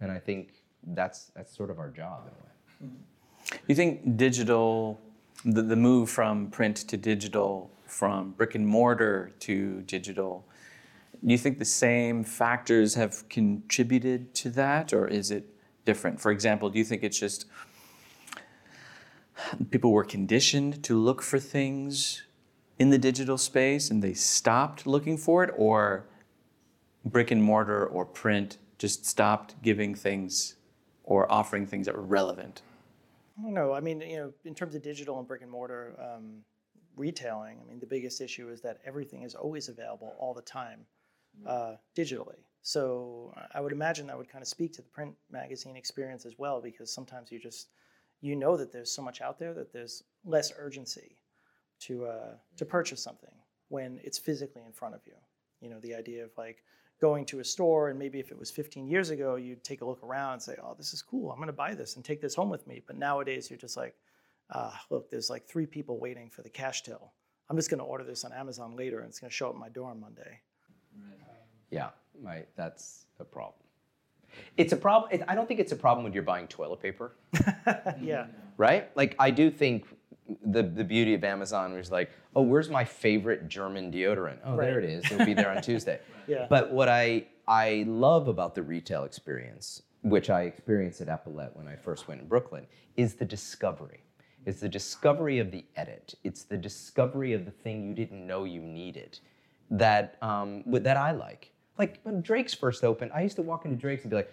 And 0.00 0.10
I 0.10 0.18
think 0.18 0.54
that's 0.88 1.30
that's 1.36 1.54
sort 1.54 1.70
of 1.70 1.78
our 1.78 1.90
job 1.90 2.22
in 2.26 2.32
a 2.32 2.86
way. 2.86 2.90
Mm-hmm. 2.92 3.60
You 3.68 3.74
think 3.74 4.16
digital, 4.16 4.98
the, 5.44 5.62
the 5.62 5.76
move 5.76 6.10
from 6.10 6.50
print 6.50 6.76
to 6.76 6.96
digital, 6.96 7.70
from 7.86 8.30
brick 8.32 8.54
and 8.54 8.66
mortar 8.66 9.32
to 9.40 9.82
digital, 9.82 10.44
do 11.24 11.32
you 11.32 11.38
think 11.38 11.58
the 11.58 11.64
same 11.64 12.24
factors 12.24 12.94
have 12.94 13.28
contributed 13.28 14.32
to 14.34 14.50
that, 14.50 14.92
or 14.94 15.06
is 15.06 15.30
it 15.30 15.44
different? 15.84 16.18
For 16.18 16.30
example, 16.30 16.70
do 16.70 16.78
you 16.78 16.84
think 16.84 17.02
it's 17.02 17.18
just 17.18 17.44
people 19.70 19.92
were 19.92 20.04
conditioned 20.04 20.82
to 20.84 20.98
look 20.98 21.22
for 21.22 21.38
things 21.38 22.22
in 22.78 22.90
the 22.90 22.98
digital 22.98 23.38
space 23.38 23.90
and 23.90 24.02
they 24.02 24.14
stopped 24.14 24.86
looking 24.86 25.16
for 25.16 25.44
it, 25.44 25.50
or 25.56 26.06
brick 27.04 27.30
and 27.30 27.42
mortar 27.42 27.86
or 27.86 28.04
print 28.04 28.58
just 28.78 29.06
stopped 29.06 29.60
giving 29.62 29.94
things 29.94 30.56
or 31.04 31.30
offering 31.30 31.66
things 31.66 31.86
that 31.86 31.94
were 31.94 32.02
relevant? 32.02 32.62
I 33.38 33.42
don't 33.42 33.54
know. 33.54 33.72
I 33.72 33.80
mean, 33.80 34.00
you 34.00 34.16
know, 34.16 34.32
in 34.44 34.54
terms 34.54 34.74
of 34.74 34.82
digital 34.82 35.18
and 35.18 35.26
brick 35.26 35.42
and 35.42 35.50
mortar 35.50 35.94
um, 35.98 36.42
retailing, 36.96 37.58
I 37.60 37.68
mean, 37.68 37.80
the 37.80 37.86
biggest 37.86 38.20
issue 38.20 38.48
is 38.50 38.60
that 38.62 38.78
everything 38.84 39.22
is 39.22 39.34
always 39.34 39.68
available 39.68 40.14
all 40.18 40.34
the 40.34 40.42
time 40.42 40.80
uh, 41.46 41.76
digitally. 41.96 42.38
So 42.62 43.34
I 43.54 43.60
would 43.60 43.72
imagine 43.72 44.06
that 44.06 44.18
would 44.18 44.28
kind 44.28 44.42
of 44.42 44.48
speak 44.48 44.72
to 44.74 44.82
the 44.82 44.88
print 44.88 45.14
magazine 45.30 45.76
experience 45.76 46.26
as 46.26 46.34
well, 46.38 46.60
because 46.60 46.92
sometimes 46.92 47.32
you 47.32 47.38
just 47.38 47.68
you 48.20 48.36
know 48.36 48.56
that 48.56 48.72
there's 48.72 48.92
so 48.92 49.02
much 49.02 49.20
out 49.20 49.38
there 49.38 49.54
that 49.54 49.72
there's 49.72 50.02
less 50.24 50.52
urgency 50.58 51.16
to 51.80 52.06
uh, 52.06 52.34
to 52.56 52.64
purchase 52.64 53.02
something 53.02 53.30
when 53.68 54.00
it's 54.02 54.18
physically 54.18 54.62
in 54.66 54.72
front 54.72 54.94
of 54.94 55.00
you. 55.06 55.14
You 55.60 55.70
know, 55.70 55.80
the 55.80 55.94
idea 55.94 56.24
of 56.24 56.30
like 56.36 56.62
going 57.00 57.24
to 57.24 57.40
a 57.40 57.44
store 57.44 57.88
and 57.88 57.98
maybe 57.98 58.20
if 58.20 58.30
it 58.30 58.38
was 58.38 58.50
15 58.50 58.86
years 58.86 59.08
ago, 59.10 59.36
you'd 59.36 59.64
take 59.64 59.80
a 59.80 59.84
look 59.84 60.02
around 60.02 60.34
and 60.34 60.42
say, 60.42 60.56
"Oh, 60.62 60.74
this 60.76 60.92
is 60.92 61.02
cool. 61.02 61.30
I'm 61.30 61.38
going 61.38 61.46
to 61.46 61.52
buy 61.52 61.74
this 61.74 61.96
and 61.96 62.04
take 62.04 62.20
this 62.20 62.34
home 62.34 62.50
with 62.50 62.66
me." 62.66 62.82
But 62.86 62.96
nowadays, 62.96 63.50
you're 63.50 63.58
just 63.58 63.76
like, 63.76 63.96
uh, 64.50 64.72
"Look, 64.90 65.10
there's 65.10 65.30
like 65.30 65.46
three 65.46 65.66
people 65.66 65.98
waiting 65.98 66.28
for 66.30 66.42
the 66.42 66.50
cash 66.50 66.82
till. 66.82 67.12
I'm 67.48 67.56
just 67.56 67.70
going 67.70 67.78
to 67.78 67.84
order 67.84 68.04
this 68.04 68.24
on 68.24 68.32
Amazon 68.32 68.76
later, 68.76 69.00
and 69.00 69.08
it's 69.08 69.18
going 69.18 69.30
to 69.30 69.34
show 69.34 69.48
up 69.48 69.54
at 69.54 69.60
my 69.60 69.68
door 69.70 69.90
on 69.90 70.00
Monday." 70.00 70.40
Yeah, 71.70 71.90
right. 72.20 72.48
That's 72.56 73.06
a 73.18 73.24
problem. 73.24 73.69
It's 74.56 74.72
a 74.72 74.76
problem. 74.76 75.22
I 75.28 75.34
don't 75.34 75.46
think 75.46 75.60
it's 75.60 75.72
a 75.72 75.76
problem 75.76 76.04
when 76.04 76.12
you're 76.12 76.22
buying 76.22 76.46
toilet 76.46 76.80
paper, 76.80 77.12
yeah, 78.00 78.26
right? 78.56 78.90
Like 78.96 79.16
I 79.18 79.30
do 79.30 79.50
think 79.50 79.86
the 80.44 80.62
the 80.62 80.84
beauty 80.84 81.14
of 81.14 81.24
Amazon 81.24 81.74
was 81.74 81.90
like, 81.90 82.10
oh, 82.36 82.42
where's 82.42 82.70
my 82.70 82.84
favorite 82.84 83.48
German 83.48 83.90
deodorant? 83.90 84.38
Oh, 84.44 84.56
there 84.56 84.78
it 84.78 84.84
is. 84.84 85.04
It'll 85.10 85.26
be 85.26 85.34
there 85.34 85.50
on 85.50 85.62
Tuesday. 85.70 86.00
Yeah. 86.26 86.46
But 86.48 86.72
what 86.72 86.88
I 86.88 87.26
I 87.48 87.84
love 87.86 88.28
about 88.28 88.54
the 88.54 88.62
retail 88.62 89.04
experience, 89.04 89.82
which 90.02 90.30
I 90.30 90.42
experienced 90.42 91.00
at 91.00 91.08
Epaulet 91.08 91.56
when 91.56 91.66
I 91.66 91.76
first 91.76 92.08
went 92.08 92.20
in 92.20 92.28
Brooklyn, 92.28 92.66
is 92.96 93.14
the 93.14 93.24
discovery. 93.24 94.04
It's 94.46 94.60
the 94.60 94.68
discovery 94.68 95.38
of 95.38 95.50
the 95.50 95.64
edit. 95.76 96.14
It's 96.24 96.44
the 96.44 96.56
discovery 96.56 97.34
of 97.34 97.44
the 97.44 97.50
thing 97.50 97.88
you 97.88 97.94
didn't 97.94 98.26
know 98.26 98.44
you 98.44 98.60
needed 98.62 99.18
that 99.70 100.16
um, 100.22 100.62
that 100.66 100.96
I 100.96 101.12
like. 101.12 101.49
Like 101.78 102.00
when 102.02 102.20
Drake's 102.20 102.54
first 102.54 102.84
opened, 102.84 103.12
I 103.14 103.22
used 103.22 103.36
to 103.36 103.42
walk 103.42 103.64
into 103.64 103.76
Drake's 103.76 104.02
and 104.02 104.10
be 104.10 104.16
like, 104.16 104.32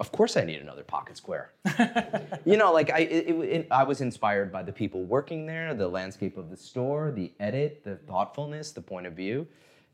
of 0.00 0.10
course 0.12 0.36
I 0.36 0.44
need 0.44 0.60
another 0.60 0.82
pocket 0.82 1.16
square. 1.18 1.52
you 2.46 2.56
know, 2.56 2.72
like 2.72 2.90
I, 2.90 3.00
it, 3.00 3.28
it, 3.28 3.68
I 3.70 3.84
was 3.84 4.00
inspired 4.00 4.50
by 4.50 4.62
the 4.62 4.72
people 4.72 5.04
working 5.04 5.44
there, 5.46 5.74
the 5.74 5.86
landscape 5.86 6.38
of 6.38 6.48
the 6.48 6.56
store, 6.56 7.12
the 7.12 7.30
edit, 7.38 7.84
the 7.84 7.96
thoughtfulness, 7.96 8.72
the 8.72 8.80
point 8.80 9.06
of 9.06 9.12
view. 9.12 9.46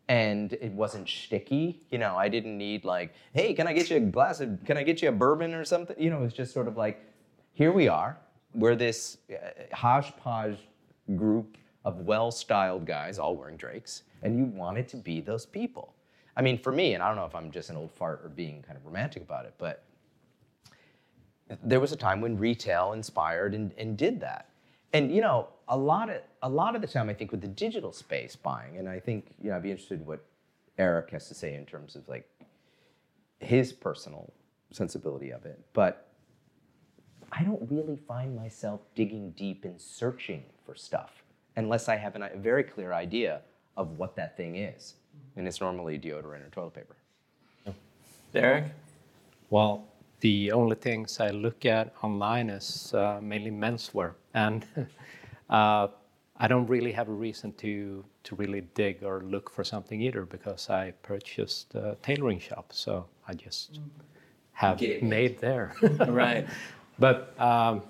And 0.08 0.52
it 0.52 0.70
wasn't 0.70 1.08
sticky. 1.08 1.82
You 1.90 1.98
know, 1.98 2.16
I 2.16 2.28
didn't 2.28 2.56
need 2.56 2.84
like, 2.84 3.14
hey, 3.32 3.52
can 3.52 3.66
I 3.66 3.72
get 3.72 3.90
you 3.90 3.96
a 3.96 4.00
glass 4.00 4.40
of, 4.40 4.64
can 4.64 4.76
I 4.76 4.84
get 4.84 5.02
you 5.02 5.08
a 5.08 5.12
bourbon 5.12 5.52
or 5.52 5.64
something? 5.64 5.96
You 5.98 6.10
know, 6.10 6.18
it 6.18 6.22
was 6.22 6.32
just 6.32 6.54
sort 6.54 6.68
of 6.68 6.76
like, 6.76 7.04
here 7.52 7.72
we 7.72 7.88
are. 7.88 8.16
We're 8.54 8.76
this 8.76 9.18
uh, 9.28 9.74
hodgepodge 9.74 10.58
group 11.16 11.58
of 11.84 12.00
well-styled 12.02 12.86
guys, 12.86 13.18
all 13.18 13.34
wearing 13.34 13.56
Drakes, 13.56 14.04
and 14.22 14.36
you 14.38 14.44
wanted 14.44 14.88
to 14.88 14.96
be 14.96 15.20
those 15.20 15.46
people. 15.46 15.95
I 16.36 16.42
mean, 16.42 16.58
for 16.58 16.72
me, 16.72 16.94
and 16.94 17.02
I 17.02 17.08
don't 17.08 17.16
know 17.16 17.24
if 17.24 17.34
I'm 17.34 17.50
just 17.50 17.70
an 17.70 17.76
old 17.76 17.90
fart 17.92 18.20
or 18.22 18.28
being 18.28 18.62
kind 18.62 18.76
of 18.76 18.84
romantic 18.84 19.22
about 19.22 19.46
it, 19.46 19.54
but 19.58 19.82
there 21.62 21.80
was 21.80 21.92
a 21.92 21.96
time 21.96 22.20
when 22.20 22.36
retail 22.36 22.92
inspired 22.92 23.54
and, 23.54 23.72
and 23.78 23.96
did 23.96 24.20
that. 24.20 24.50
And 24.92 25.14
you 25.14 25.20
know, 25.20 25.48
a 25.68 25.76
lot 25.76 26.10
of 26.10 26.22
a 26.42 26.48
lot 26.48 26.74
of 26.74 26.80
the 26.80 26.86
time, 26.86 27.08
I 27.08 27.14
think 27.14 27.30
with 27.30 27.40
the 27.40 27.48
digital 27.48 27.92
space 27.92 28.36
buying, 28.36 28.76
and 28.76 28.88
I 28.88 29.00
think 29.00 29.34
you 29.42 29.50
know, 29.50 29.56
I'd 29.56 29.62
be 29.62 29.70
interested 29.70 30.00
in 30.00 30.06
what 30.06 30.24
Erik 30.78 31.10
has 31.10 31.28
to 31.28 31.34
say 31.34 31.54
in 31.54 31.64
terms 31.66 31.96
of 31.96 32.08
like 32.08 32.28
his 33.40 33.72
personal 33.72 34.32
sensibility 34.70 35.30
of 35.30 35.44
it. 35.44 35.60
But 35.72 36.08
I 37.32 37.42
don't 37.42 37.70
really 37.70 37.96
find 37.96 38.36
myself 38.36 38.80
digging 38.94 39.30
deep 39.32 39.64
and 39.64 39.80
searching 39.80 40.44
for 40.64 40.74
stuff 40.74 41.22
unless 41.56 41.88
I 41.88 41.96
have 41.96 42.14
an, 42.14 42.22
a 42.22 42.36
very 42.36 42.62
clear 42.62 42.92
idea 42.92 43.40
of 43.76 43.98
what 43.98 44.16
that 44.16 44.36
thing 44.36 44.56
is, 44.56 44.94
and 45.36 45.46
it's 45.46 45.60
normally 45.60 45.98
deodorant 45.98 46.46
or 46.46 46.50
toilet 46.50 46.74
paper. 46.74 46.96
Derek? 48.32 48.64
Well, 49.50 49.86
the 50.20 50.52
only 50.52 50.76
things 50.76 51.20
I 51.20 51.30
look 51.30 51.64
at 51.64 51.94
online 52.02 52.50
is 52.50 52.92
uh, 52.94 53.18
mainly 53.22 53.50
menswear, 53.50 54.12
and 54.34 54.66
uh, 55.50 55.88
I 56.36 56.48
don't 56.48 56.66
really 56.66 56.92
have 56.92 57.08
a 57.08 57.12
reason 57.12 57.52
to 57.54 58.04
to 58.24 58.34
really 58.34 58.62
dig 58.74 59.04
or 59.04 59.22
look 59.22 59.48
for 59.50 59.64
something 59.64 60.02
either 60.02 60.26
because 60.26 60.68
I 60.68 60.92
purchased 61.02 61.74
a 61.74 61.96
tailoring 62.02 62.40
shop, 62.40 62.72
so 62.72 63.06
I 63.28 63.34
just 63.34 63.80
have 64.52 64.78
Get 64.78 64.90
it 64.90 65.02
made 65.02 65.38
there. 65.40 65.74
right. 66.08 66.46
but 66.98 67.38
um, 67.40 67.82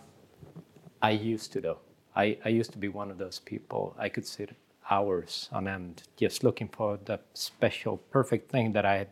I 1.01 1.11
used 1.11 1.53
to 1.55 1.61
though. 1.61 1.79
I, 2.15 2.39
I 2.45 2.49
used 2.49 2.73
to 2.73 2.79
be 2.79 2.89
one 2.89 3.11
of 3.11 3.19
those 3.19 3.39
people. 3.41 3.95
I 3.99 4.09
could 4.09 4.27
sit 4.27 4.51
hours 4.91 5.49
on 5.53 5.69
end 5.69 6.03
just 6.17 6.45
looking 6.45 6.69
for 6.69 6.99
the 7.05 7.21
special, 7.35 7.99
perfect 8.11 8.51
thing 8.51 8.73
that 8.73 8.85
I 8.85 8.97
had 8.97 9.09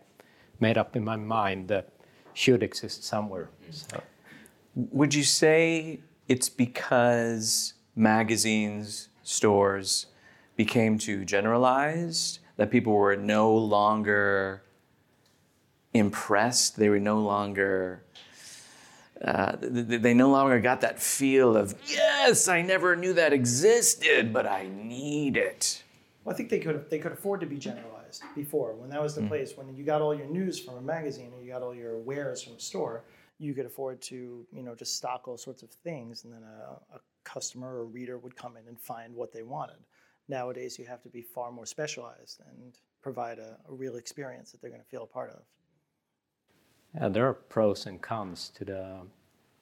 made 0.60 0.78
up 0.78 0.96
in 0.96 1.04
my 1.04 1.16
mind 1.16 1.68
that 1.68 1.88
should 2.32 2.62
exist 2.62 3.04
somewhere. 3.04 3.48
So, 3.70 4.00
Would 4.74 5.14
you 5.14 5.24
say 5.24 6.00
it's 6.28 6.48
because 6.48 7.74
magazines, 7.96 9.08
stores 9.22 10.06
became 10.56 10.98
too 10.98 11.24
generalized, 11.24 12.38
that 12.56 12.70
people 12.70 12.92
were 12.92 13.16
no 13.16 13.54
longer 13.54 14.62
impressed, 15.92 16.76
they 16.76 16.88
were 16.88 17.00
no 17.00 17.18
longer. 17.20 18.02
Uh, 19.24 19.56
th- 19.56 19.88
th- 19.88 20.02
they 20.02 20.12
no 20.12 20.28
longer 20.28 20.60
got 20.60 20.82
that 20.82 21.00
feel 21.00 21.56
of 21.56 21.74
yes, 21.86 22.46
I 22.46 22.60
never 22.60 22.94
knew 22.94 23.14
that 23.14 23.32
existed, 23.32 24.34
but 24.34 24.46
I 24.46 24.68
need 24.68 25.38
it. 25.38 25.82
Well, 26.24 26.34
I 26.34 26.36
think 26.36 26.50
they 26.50 26.58
could 26.58 26.90
they 26.90 26.98
could 26.98 27.12
afford 27.12 27.40
to 27.40 27.46
be 27.46 27.56
generalized 27.56 28.22
before 28.34 28.74
when 28.74 28.90
that 28.90 29.02
was 29.02 29.14
the 29.14 29.22
place 29.22 29.56
when 29.56 29.74
you 29.74 29.82
got 29.82 30.02
all 30.02 30.14
your 30.14 30.26
news 30.26 30.60
from 30.60 30.76
a 30.76 30.80
magazine 30.80 31.32
and 31.34 31.44
you 31.44 31.50
got 31.50 31.62
all 31.62 31.74
your 31.74 31.98
wares 31.98 32.42
from 32.42 32.54
a 32.54 32.60
store. 32.60 33.02
You 33.38 33.54
could 33.54 33.66
afford 33.66 34.00
to 34.02 34.46
you 34.52 34.62
know 34.62 34.74
just 34.74 34.96
stock 34.96 35.26
all 35.26 35.38
sorts 35.38 35.62
of 35.62 35.70
things, 35.70 36.24
and 36.24 36.32
then 36.32 36.42
a, 36.42 36.96
a 36.96 37.00
customer 37.24 37.78
or 37.78 37.86
reader 37.86 38.18
would 38.18 38.36
come 38.36 38.56
in 38.58 38.68
and 38.68 38.78
find 38.78 39.14
what 39.14 39.32
they 39.32 39.42
wanted. 39.42 39.78
Nowadays, 40.28 40.78
you 40.78 40.84
have 40.84 41.02
to 41.02 41.08
be 41.08 41.22
far 41.22 41.50
more 41.50 41.66
specialized 41.66 42.40
and 42.48 42.74
provide 43.02 43.38
a, 43.38 43.56
a 43.68 43.72
real 43.72 43.96
experience 43.96 44.52
that 44.52 44.60
they're 44.60 44.70
going 44.70 44.82
to 44.82 44.88
feel 44.88 45.02
a 45.02 45.06
part 45.06 45.30
of. 45.30 45.42
Yeah, 46.94 47.08
there 47.08 47.26
are 47.28 47.34
pros 47.34 47.86
and 47.86 48.00
cons 48.00 48.50
to 48.56 48.64
the 48.64 49.00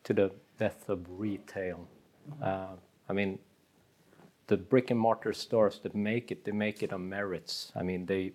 to 0.05 0.13
the 0.13 0.33
death 0.59 0.89
of 0.89 0.99
retail. 1.09 1.87
Uh, 2.43 2.75
I 3.09 3.13
mean, 3.13 3.39
the 4.47 4.57
brick 4.57 4.91
and 4.91 5.01
mortar 5.01 5.33
stores 5.33 5.81
that 5.83 5.95
make 5.95 6.31
it, 6.31 6.45
they 6.45 6.53
make 6.53 6.83
it 6.83 6.93
on 6.93 7.09
merits. 7.09 7.73
I 7.75 7.83
mean, 7.83 8.07
they 8.07 8.33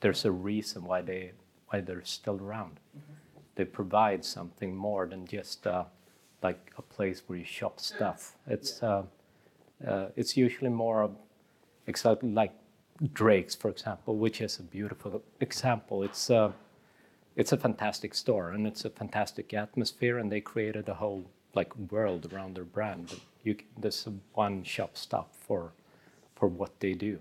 there's 0.00 0.24
a 0.24 0.32
reason 0.32 0.84
why 0.84 1.02
they 1.02 1.32
why 1.68 1.80
they're 1.80 2.04
still 2.04 2.38
around. 2.40 2.80
They 3.54 3.64
provide 3.64 4.24
something 4.24 4.74
more 4.74 5.06
than 5.06 5.26
just 5.26 5.66
uh, 5.66 5.84
like 6.42 6.72
a 6.78 6.82
place 6.82 7.22
where 7.26 7.38
you 7.38 7.44
shop 7.44 7.80
stuff. 7.80 8.36
It's 8.46 8.82
uh, 8.82 9.04
uh, 9.86 10.06
it's 10.16 10.36
usually 10.36 10.70
more 10.70 11.02
of 11.02 11.16
exactly 11.86 12.30
like 12.30 12.52
Drake's, 13.12 13.54
for 13.54 13.70
example, 13.70 14.16
which 14.16 14.40
is 14.40 14.58
a 14.58 14.62
beautiful 14.62 15.22
example. 15.40 16.02
It's 16.02 16.30
uh, 16.30 16.52
it's 17.36 17.52
a 17.52 17.56
fantastic 17.56 18.14
store 18.14 18.50
and 18.50 18.66
it's 18.66 18.84
a 18.84 18.90
fantastic 18.90 19.54
atmosphere, 19.54 20.18
and 20.18 20.30
they 20.30 20.40
created 20.40 20.88
a 20.88 20.94
whole 20.94 21.30
like 21.54 21.74
world 21.90 22.32
around 22.32 22.56
their 22.56 22.64
brand. 22.64 23.14
A 23.44 23.56
one 24.34 24.62
shop 24.62 24.96
stop 24.96 25.34
for 25.34 25.72
for 26.36 26.48
what 26.48 26.78
they 26.80 26.92
do, 26.92 27.18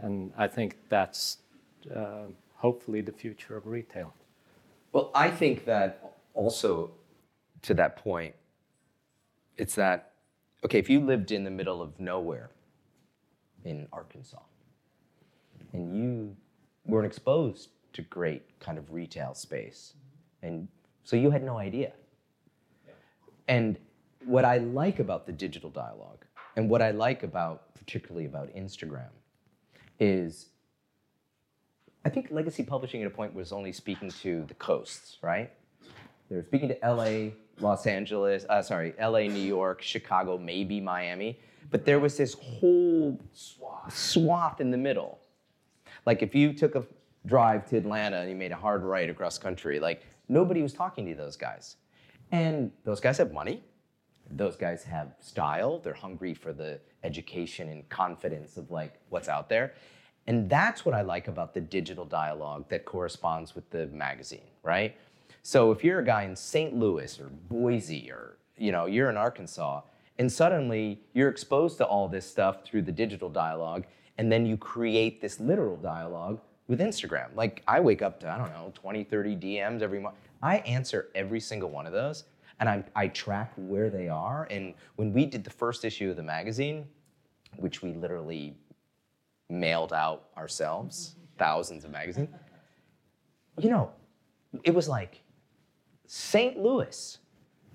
and 0.00 0.32
I 0.36 0.48
think 0.48 0.76
that's 0.88 1.38
uh, 1.94 2.26
hopefully 2.54 3.00
the 3.00 3.12
future 3.12 3.56
of 3.56 3.66
retail. 3.66 4.14
Well, 4.92 5.10
I 5.14 5.30
think 5.30 5.64
that 5.64 6.16
also 6.34 6.92
to 7.62 7.74
that 7.74 7.96
point, 7.96 8.34
it's 9.56 9.74
that, 9.74 10.12
okay, 10.64 10.78
if 10.78 10.88
you 10.88 11.00
lived 11.00 11.32
in 11.32 11.44
the 11.44 11.50
middle 11.50 11.82
of 11.82 11.98
nowhere 11.98 12.50
in 13.64 13.88
Arkansas 13.92 14.42
and 15.72 15.96
you 15.96 16.36
weren't 16.86 17.06
exposed 17.06 17.70
to 17.96 18.02
great 18.02 18.58
kind 18.60 18.78
of 18.78 18.92
retail 18.92 19.34
space, 19.34 19.94
and 20.42 20.68
so 21.04 21.16
you 21.16 21.30
had 21.30 21.42
no 21.42 21.58
idea. 21.58 21.92
And 23.48 23.78
what 24.24 24.44
I 24.44 24.58
like 24.58 24.98
about 24.98 25.26
the 25.26 25.32
digital 25.32 25.70
dialogue 25.70 26.24
and 26.56 26.68
what 26.68 26.82
I 26.82 26.90
like 26.90 27.22
about, 27.22 27.74
particularly 27.74 28.26
about 28.26 28.54
Instagram, 28.54 29.10
is 30.00 30.46
I 32.04 32.08
think 32.08 32.28
legacy 32.30 32.62
publishing 32.62 33.02
at 33.02 33.06
a 33.06 33.10
point 33.10 33.34
was 33.34 33.52
only 33.52 33.72
speaking 33.72 34.10
to 34.22 34.44
the 34.46 34.54
coasts, 34.54 35.18
right? 35.22 35.50
They 36.28 36.36
were 36.36 36.42
speaking 36.42 36.68
to 36.68 36.78
LA, 36.82 37.30
Los 37.60 37.86
Angeles, 37.86 38.44
uh, 38.48 38.62
sorry, 38.62 38.94
LA, 39.00 39.20
New 39.20 39.40
York, 39.40 39.82
Chicago, 39.82 40.38
maybe 40.38 40.80
Miami, 40.80 41.38
but 41.70 41.84
there 41.84 42.00
was 42.00 42.16
this 42.16 42.34
whole 42.34 43.20
swath 43.32 44.60
in 44.60 44.70
the 44.70 44.76
middle. 44.76 45.18
Like 46.04 46.22
if 46.22 46.34
you 46.34 46.52
took 46.52 46.74
a 46.74 46.84
drive 47.26 47.68
to 47.70 47.76
Atlanta 47.76 48.18
and 48.18 48.30
you 48.30 48.36
made 48.36 48.52
a 48.52 48.56
hard 48.56 48.82
right 48.82 49.10
across 49.10 49.38
country, 49.38 49.78
like 49.78 50.02
nobody 50.28 50.62
was 50.62 50.72
talking 50.72 51.06
to 51.06 51.14
those 51.14 51.36
guys. 51.36 51.76
And 52.32 52.72
those 52.84 53.00
guys 53.00 53.18
have 53.18 53.32
money. 53.32 53.62
Those 54.30 54.56
guys 54.56 54.82
have 54.84 55.14
style. 55.20 55.78
They're 55.78 55.94
hungry 55.94 56.34
for 56.34 56.52
the 56.52 56.80
education 57.04 57.68
and 57.68 57.88
confidence 57.88 58.56
of 58.56 58.70
like 58.70 58.94
what's 59.10 59.28
out 59.28 59.48
there. 59.48 59.74
And 60.26 60.50
that's 60.50 60.84
what 60.84 60.94
I 60.94 61.02
like 61.02 61.28
about 61.28 61.54
the 61.54 61.60
digital 61.60 62.04
dialogue 62.04 62.68
that 62.68 62.84
corresponds 62.84 63.54
with 63.54 63.70
the 63.70 63.86
magazine, 63.88 64.48
right? 64.64 64.96
So 65.42 65.70
if 65.70 65.84
you're 65.84 66.00
a 66.00 66.04
guy 66.04 66.24
in 66.24 66.34
St. 66.34 66.74
Louis 66.74 67.20
or 67.20 67.28
Boise 67.48 68.10
or 68.10 68.38
you 68.58 68.72
know, 68.72 68.86
you're 68.86 69.10
in 69.10 69.16
Arkansas 69.16 69.82
and 70.18 70.30
suddenly 70.32 71.00
you're 71.12 71.28
exposed 71.28 71.78
to 71.78 71.84
all 71.84 72.08
this 72.08 72.28
stuff 72.28 72.64
through 72.64 72.82
the 72.82 72.92
digital 72.92 73.28
dialogue 73.28 73.84
and 74.18 74.32
then 74.32 74.46
you 74.46 74.56
create 74.56 75.20
this 75.20 75.38
literal 75.38 75.76
dialogue 75.76 76.40
with 76.68 76.80
Instagram. 76.80 77.28
Like 77.34 77.62
I 77.66 77.80
wake 77.80 78.02
up 78.02 78.20
to 78.20 78.30
I 78.30 78.38
don't 78.38 78.50
know, 78.50 78.72
20, 78.74 79.04
30 79.04 79.36
DMs 79.36 79.82
every 79.82 80.00
month. 80.00 80.16
I 80.42 80.58
answer 80.58 81.08
every 81.14 81.40
single 81.40 81.70
one 81.70 81.86
of 81.86 81.92
those 81.92 82.24
and 82.60 82.68
I, 82.68 82.84
I 82.94 83.08
track 83.08 83.52
where 83.56 83.90
they 83.90 84.08
are 84.08 84.46
and 84.50 84.74
when 84.96 85.12
we 85.12 85.26
did 85.26 85.44
the 85.44 85.50
first 85.50 85.84
issue 85.84 86.10
of 86.10 86.16
the 86.16 86.22
magazine, 86.22 86.86
which 87.56 87.82
we 87.82 87.92
literally 87.92 88.56
mailed 89.48 89.92
out 89.92 90.28
ourselves, 90.36 91.16
thousands 91.38 91.84
of 91.84 91.90
magazines. 91.90 92.30
You 93.58 93.70
know, 93.70 93.90
it 94.64 94.74
was 94.74 94.88
like 94.88 95.22
St. 96.06 96.58
Louis, 96.58 97.18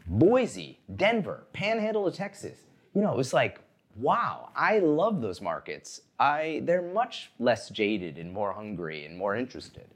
Boise, 0.07 0.79
Denver, 0.95 1.45
Panhandle 1.53 2.07
of 2.07 2.13
Texas. 2.13 2.59
You 2.93 3.01
know, 3.01 3.11
it 3.11 3.17
was 3.17 3.33
like, 3.33 3.61
wow, 3.95 4.49
I 4.55 4.79
love 4.79 5.21
those 5.21 5.41
markets. 5.41 6.01
I 6.19 6.61
they're 6.63 6.81
much 6.81 7.31
less 7.39 7.69
jaded 7.69 8.17
and 8.17 8.31
more 8.31 8.53
hungry 8.53 9.05
and 9.05 9.17
more 9.17 9.35
interested. 9.35 9.87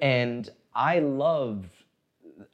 And 0.00 0.48
I 0.74 1.00
love 1.00 1.66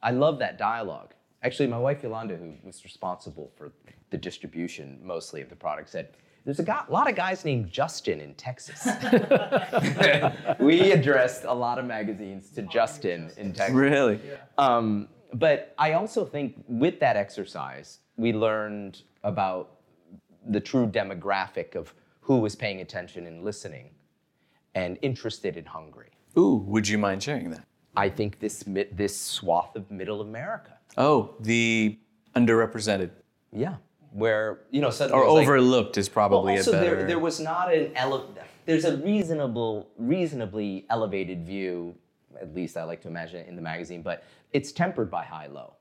I 0.01 0.11
love 0.11 0.39
that 0.39 0.57
dialogue. 0.57 1.13
Actually, 1.43 1.67
my 1.67 1.77
wife 1.77 2.03
Yolanda, 2.03 2.37
who 2.37 2.53
was 2.63 2.83
responsible 2.83 3.51
for 3.55 3.73
the 4.09 4.17
distribution 4.17 4.99
mostly 5.03 5.41
of 5.41 5.49
the 5.49 5.55
product, 5.55 5.89
said, 5.89 6.09
"There's 6.45 6.59
a 6.59 6.63
guy, 6.63 6.83
lot 6.89 7.09
of 7.09 7.15
guys 7.15 7.43
named 7.43 7.69
Justin 7.69 8.19
in 8.19 8.33
Texas." 8.35 8.87
we 10.59 10.91
addressed 10.91 11.43
a 11.43 11.53
lot 11.53 11.79
of 11.79 11.85
magazines 11.85 12.49
to 12.51 12.61
Justin 12.63 13.31
in 13.37 13.53
Texas. 13.53 13.75
Really? 13.75 14.19
Um, 14.57 15.09
but 15.33 15.73
I 15.77 15.93
also 15.93 16.25
think 16.25 16.63
with 16.67 16.99
that 16.99 17.17
exercise, 17.17 17.99
we 18.17 18.33
learned 18.33 19.01
about 19.23 19.71
the 20.47 20.59
true 20.59 20.87
demographic 20.87 21.75
of 21.75 21.93
who 22.21 22.37
was 22.39 22.55
paying 22.55 22.81
attention 22.81 23.27
and 23.27 23.43
listening 23.43 23.89
and 24.75 24.97
interested 25.01 25.57
and 25.57 25.67
hungry. 25.67 26.09
Ooh, 26.37 26.63
would 26.67 26.87
you 26.87 26.97
mind 26.97 27.21
sharing 27.21 27.49
that? 27.51 27.65
I 27.95 28.09
think 28.09 28.39
this 28.39 28.63
this 28.91 29.15
swath 29.19 29.75
of 29.75 29.89
middle 29.91 30.21
America. 30.21 30.77
Oh, 30.97 31.35
the 31.39 31.97
underrepresented 32.35 33.11
Yeah. 33.51 33.75
Where, 34.11 34.61
you 34.69 34.79
know, 34.81 34.91
suddenly 34.91 35.21
or 35.23 35.25
was 35.25 35.33
like- 35.33 35.47
overlooked 35.47 35.97
is 35.97 36.07
probably 36.09 36.53
well, 36.53 36.57
also 36.59 36.71
a 36.71 36.73
better. 36.81 36.95
there, 36.97 37.07
there 37.07 37.19
was 37.19 37.39
not 37.39 37.73
an 37.73 37.91
ele- 37.95 38.29
there's 38.65 38.85
a 38.85 38.97
reasonable 38.97 39.89
reasonably 39.97 40.85
elevated 40.89 41.45
view 41.45 41.95
at 42.39 42.53
least 42.55 42.77
i 42.77 42.83
like 42.83 43.01
to 43.01 43.07
imagine 43.07 43.39
it 43.41 43.47
in 43.47 43.55
the 43.55 43.61
magazine 43.61 44.01
but 44.01 44.23
it's 44.53 44.71
tempered 44.71 45.09
by 45.11 45.23
high 45.23 45.47
low 45.47 45.73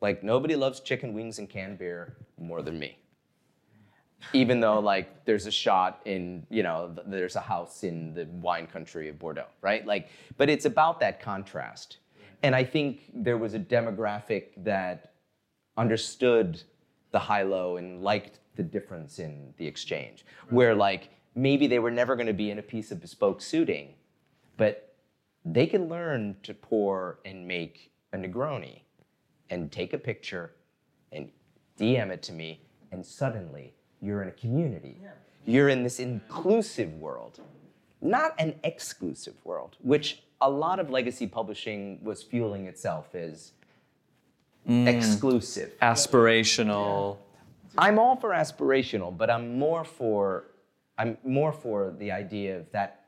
like 0.00 0.22
nobody 0.22 0.54
loves 0.56 0.80
chicken 0.80 1.14
wings 1.14 1.38
and 1.38 1.48
canned 1.48 1.78
beer 1.78 2.16
more 2.38 2.60
than 2.62 2.78
me 2.78 2.98
even 4.32 4.60
though 4.60 4.78
like 4.78 5.24
there's 5.24 5.46
a 5.46 5.50
shot 5.50 6.00
in 6.04 6.46
you 6.50 6.62
know 6.62 6.92
th- 6.94 7.06
there's 7.08 7.36
a 7.36 7.40
house 7.40 7.84
in 7.84 8.14
the 8.14 8.24
wine 8.26 8.66
country 8.66 9.08
of 9.08 9.18
bordeaux 9.18 9.46
right? 9.60 9.86
Like 9.86 10.08
but 10.36 10.48
it's 10.48 10.64
about 10.64 11.00
that 11.00 11.20
contrast. 11.20 11.98
And 12.42 12.54
i 12.54 12.62
think 12.62 13.10
there 13.14 13.38
was 13.38 13.54
a 13.54 13.58
demographic 13.58 14.48
that 14.64 15.14
understood 15.76 16.62
the 17.10 17.18
high 17.18 17.42
low 17.42 17.76
and 17.76 18.02
liked 18.02 18.40
the 18.56 18.62
difference 18.62 19.18
in 19.18 19.54
the 19.56 19.66
exchange. 19.66 20.24
Where 20.50 20.74
like 20.74 21.10
maybe 21.34 21.66
they 21.66 21.78
were 21.78 21.90
never 21.90 22.16
going 22.16 22.26
to 22.26 22.32
be 22.32 22.50
in 22.50 22.58
a 22.58 22.62
piece 22.62 22.90
of 22.90 23.00
bespoke 23.00 23.40
suiting, 23.40 23.94
but 24.56 24.96
they 25.44 25.66
can 25.66 25.88
learn 25.88 26.36
to 26.42 26.54
pour 26.54 27.18
and 27.24 27.46
make 27.46 27.92
a 28.12 28.16
Negroni 28.16 28.82
and 29.50 29.70
take 29.70 29.92
a 29.92 29.98
picture 29.98 30.52
and 31.12 31.30
DM 31.78 32.10
it 32.10 32.22
to 32.24 32.32
me, 32.32 32.60
and 32.92 33.04
suddenly 33.04 33.74
you're 34.04 34.22
in 34.22 34.28
a 34.28 34.32
community. 34.32 34.98
You're 35.46 35.68
in 35.68 35.82
this 35.82 36.00
inclusive 36.00 36.92
world, 36.94 37.40
not 38.00 38.34
an 38.38 38.54
exclusive 38.64 39.34
world, 39.44 39.76
which 39.82 40.22
a 40.40 40.48
lot 40.48 40.78
of 40.78 40.90
legacy 40.90 41.26
publishing 41.26 41.98
was 42.02 42.22
fueling 42.22 42.66
itself 42.66 43.14
as 43.14 43.52
mm. 44.68 44.86
exclusive. 44.86 45.72
aspirational. 45.82 47.18
I'm 47.76 47.98
all 47.98 48.16
for 48.16 48.30
aspirational, 48.30 49.16
but 49.16 49.30
I'm 49.30 49.58
more 49.58 49.84
for 49.84 50.44
I'm 50.96 51.18
more 51.24 51.52
for 51.52 51.94
the 51.98 52.12
idea 52.12 52.58
of 52.58 52.70
that 52.72 53.06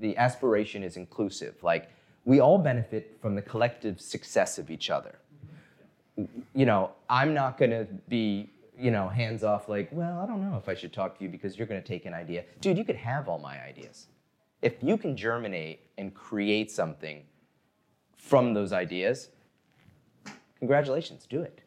the 0.00 0.16
aspiration 0.16 0.82
is 0.82 0.96
inclusive. 0.96 1.54
Like 1.62 1.90
we 2.24 2.40
all 2.40 2.58
benefit 2.58 3.16
from 3.22 3.34
the 3.34 3.42
collective 3.42 4.00
success 4.00 4.58
of 4.58 4.70
each 4.70 4.90
other. 4.90 5.18
You 6.54 6.66
know, 6.66 6.90
I'm 7.08 7.32
not 7.32 7.58
going 7.58 7.70
to 7.70 7.86
be, 8.08 8.50
you 8.78 8.90
know, 8.90 9.08
hands 9.08 9.42
off 9.42 9.68
like, 9.68 9.88
well, 9.90 10.20
I 10.20 10.26
don't 10.26 10.40
know 10.40 10.56
if 10.56 10.68
I 10.68 10.74
should 10.74 10.92
talk 10.92 11.18
to 11.18 11.24
you 11.24 11.30
because 11.30 11.58
you're 11.58 11.66
going 11.66 11.82
to 11.82 11.86
take 11.86 12.06
an 12.06 12.14
idea. 12.14 12.44
Dude, 12.60 12.78
you 12.78 12.84
could 12.84 12.96
have 12.96 13.28
all 13.28 13.38
my 13.38 13.60
ideas. 13.62 14.06
If 14.62 14.82
you 14.82 14.96
can 14.96 15.16
germinate 15.16 15.80
and 15.98 16.14
create 16.14 16.70
something 16.70 17.22
from 18.16 18.54
those 18.54 18.72
ideas, 18.72 19.30
congratulations, 20.58 21.26
do 21.28 21.42
it. 21.42 21.60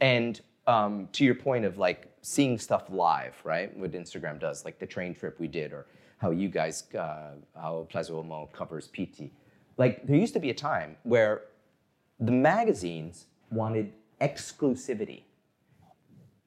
And 0.00 0.40
um, 0.66 1.08
to 1.12 1.24
your 1.24 1.34
point 1.34 1.64
of 1.64 1.78
like 1.78 2.12
seeing 2.22 2.58
stuff 2.58 2.84
live, 2.88 3.34
right? 3.44 3.76
What 3.76 3.92
Instagram 3.92 4.38
does, 4.38 4.64
like 4.64 4.78
the 4.78 4.86
train 4.86 5.14
trip 5.14 5.38
we 5.38 5.48
did, 5.48 5.72
or 5.72 5.86
how 6.18 6.30
you 6.30 6.48
guys, 6.48 6.84
uh, 6.94 7.32
how 7.56 7.86
Plaza 7.90 8.12
Uomo 8.12 8.52
covers 8.52 8.88
Pitti. 8.88 9.30
Like 9.76 10.06
there 10.06 10.16
used 10.16 10.34
to 10.34 10.40
be 10.40 10.50
a 10.50 10.54
time 10.54 10.96
where 11.02 11.42
the 12.20 12.32
magazines 12.32 13.26
wanted 13.50 13.92
exclusivity. 14.20 15.22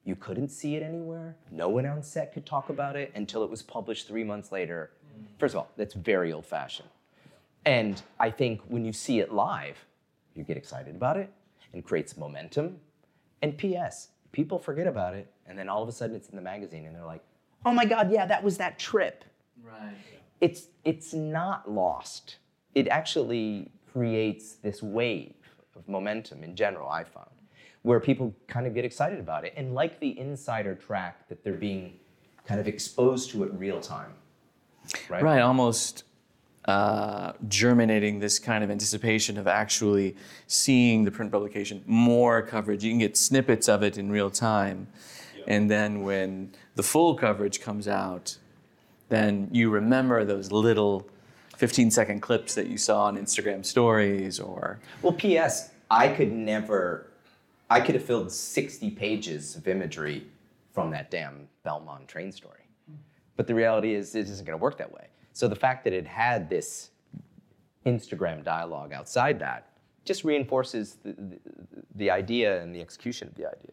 You 0.06 0.14
couldn't 0.14 0.48
see 0.50 0.76
it 0.76 0.84
anywhere. 0.84 1.36
No 1.50 1.68
one 1.68 1.84
on 1.84 2.00
set 2.00 2.32
could 2.32 2.46
talk 2.46 2.70
about 2.70 2.94
it 2.94 3.10
until 3.16 3.42
it 3.42 3.50
was 3.50 3.60
published 3.60 4.06
three 4.06 4.22
months 4.22 4.52
later. 4.52 4.92
Mm. 5.18 5.24
First 5.36 5.54
of 5.54 5.58
all, 5.58 5.68
that's 5.76 5.94
very 5.94 6.32
old 6.32 6.46
fashioned. 6.46 6.88
And 7.64 8.00
I 8.20 8.30
think 8.30 8.60
when 8.68 8.84
you 8.84 8.92
see 8.92 9.18
it 9.18 9.32
live, 9.32 9.84
you 10.36 10.44
get 10.44 10.56
excited 10.56 10.94
about 10.94 11.16
it 11.16 11.28
and 11.72 11.84
creates 11.84 12.16
momentum. 12.16 12.78
And 13.42 13.58
P.S., 13.58 14.10
people 14.30 14.60
forget 14.60 14.86
about 14.86 15.14
it, 15.14 15.28
and 15.44 15.58
then 15.58 15.68
all 15.68 15.82
of 15.82 15.88
a 15.88 15.92
sudden 15.92 16.14
it's 16.14 16.28
in 16.28 16.36
the 16.36 16.42
magazine, 16.42 16.86
and 16.86 16.94
they're 16.94 17.04
like, 17.04 17.24
"Oh 17.64 17.72
my 17.72 17.84
God, 17.84 18.12
yeah, 18.12 18.26
that 18.26 18.44
was 18.44 18.58
that 18.58 18.78
trip." 18.78 19.24
Right. 19.60 19.96
It's 20.40 20.68
it's 20.84 21.14
not 21.14 21.68
lost. 21.68 22.36
It 22.76 22.86
actually 22.86 23.72
creates 23.92 24.54
this 24.54 24.82
wave 24.82 25.34
of 25.74 25.88
momentum 25.88 26.44
in 26.44 26.54
general. 26.54 26.88
I 26.88 27.02
found 27.02 27.30
where 27.86 28.00
people 28.00 28.34
kind 28.48 28.66
of 28.66 28.74
get 28.74 28.84
excited 28.84 29.20
about 29.20 29.44
it 29.44 29.54
and 29.56 29.72
like 29.72 30.00
the 30.00 30.18
insider 30.18 30.74
track 30.74 31.28
that 31.28 31.44
they're 31.44 31.52
being 31.52 31.96
kind 32.44 32.58
of 32.58 32.66
exposed 32.66 33.30
to 33.30 33.44
it 33.44 33.52
real 33.54 33.80
time. 33.80 34.12
Right. 35.08 35.22
Right, 35.22 35.40
almost 35.40 36.02
uh, 36.64 37.34
germinating 37.46 38.18
this 38.18 38.40
kind 38.40 38.64
of 38.64 38.72
anticipation 38.72 39.38
of 39.38 39.46
actually 39.46 40.16
seeing 40.48 41.04
the 41.04 41.12
print 41.12 41.30
publication, 41.30 41.80
more 41.86 42.42
coverage. 42.42 42.82
You 42.82 42.90
can 42.90 42.98
get 42.98 43.16
snippets 43.16 43.68
of 43.68 43.84
it 43.84 43.98
in 43.98 44.10
real 44.10 44.30
time. 44.30 44.88
And 45.46 45.70
then 45.70 46.02
when 46.02 46.50
the 46.74 46.82
full 46.82 47.14
coverage 47.14 47.60
comes 47.60 47.86
out, 47.86 48.36
then 49.10 49.48
you 49.52 49.70
remember 49.70 50.24
those 50.24 50.50
little 50.50 51.08
15 51.56 51.92
second 51.92 52.18
clips 52.18 52.56
that 52.56 52.66
you 52.66 52.78
saw 52.78 53.04
on 53.04 53.16
Instagram 53.16 53.64
stories 53.64 54.40
or. 54.40 54.80
Well, 55.02 55.12
P.S. 55.12 55.70
I 55.88 56.08
could 56.08 56.32
never, 56.32 57.06
I 57.68 57.80
could 57.80 57.94
have 57.94 58.04
filled 58.04 58.30
60 58.30 58.90
pages 58.90 59.56
of 59.56 59.66
imagery 59.66 60.26
from 60.72 60.90
that 60.90 61.10
damn 61.10 61.48
Belmond 61.64 62.06
train 62.06 62.30
story. 62.30 62.68
But 63.36 63.46
the 63.46 63.54
reality 63.54 63.94
is, 63.94 64.14
it 64.14 64.28
isn't 64.28 64.46
going 64.46 64.58
to 64.58 64.62
work 64.62 64.78
that 64.78 64.90
way. 64.90 65.08
So 65.32 65.48
the 65.48 65.56
fact 65.56 65.84
that 65.84 65.92
it 65.92 66.06
had 66.06 66.48
this 66.48 66.90
Instagram 67.84 68.42
dialogue 68.42 68.92
outside 68.92 69.38
that 69.40 69.68
just 70.04 70.24
reinforces 70.24 70.96
the, 71.02 71.12
the, 71.12 71.38
the 71.96 72.10
idea 72.10 72.62
and 72.62 72.74
the 72.74 72.80
execution 72.80 73.28
of 73.28 73.34
the 73.34 73.46
idea, 73.46 73.72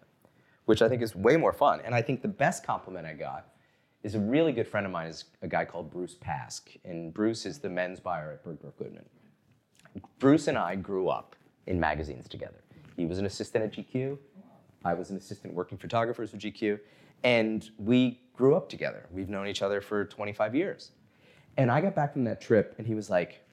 which 0.66 0.82
I 0.82 0.90
think 0.90 1.02
is 1.02 1.16
way 1.16 1.38
more 1.38 1.54
fun. 1.54 1.80
And 1.86 1.94
I 1.94 2.02
think 2.02 2.22
the 2.22 2.28
best 2.28 2.66
compliment 2.66 3.06
I 3.06 3.14
got 3.14 3.50
is 4.02 4.16
a 4.16 4.20
really 4.20 4.52
good 4.52 4.68
friend 4.68 4.86
of 4.86 4.92
mine 4.92 5.08
is 5.08 5.26
a 5.42 5.48
guy 5.48 5.64
called 5.64 5.90
Bruce 5.90 6.16
Pask. 6.16 6.62
And 6.84 7.14
Bruce 7.14 7.46
is 7.46 7.60
the 7.60 7.70
men's 7.70 8.00
buyer 8.00 8.32
at 8.32 8.44
Bergdorf 8.44 8.76
Goodman. 8.78 9.06
Bruce 10.20 10.48
and 10.48 10.58
I 10.58 10.76
grew 10.76 11.08
up 11.08 11.36
in 11.68 11.80
magazines 11.80 12.28
together. 12.28 12.63
He 12.96 13.06
was 13.06 13.20
an 13.20 13.26
assistant 13.26 13.64
at 13.64 13.74
GQ. 13.74 14.18
I 14.86 14.94
was 14.94 15.10
an 15.10 15.18
assistant 15.18 15.54
working 15.54 15.78
photographers 15.78 16.32
for 16.32 16.38
GQ. 16.38 16.80
And 17.24 17.70
we 17.78 18.20
grew 18.34 18.56
up 18.56 18.70
together. 18.70 19.08
We've 19.12 19.30
known 19.30 19.48
each 19.48 19.62
other 19.62 19.82
for 19.82 20.06
25 20.06 20.56
years. 20.56 20.92
And 21.58 21.72
I 21.72 21.82
got 21.82 21.96
back 21.96 22.14
from 22.14 22.24
that 22.26 22.42
trip, 22.42 22.76
and 22.78 22.88
he 22.88 22.96
was 22.96 23.10
like, 23.10 23.46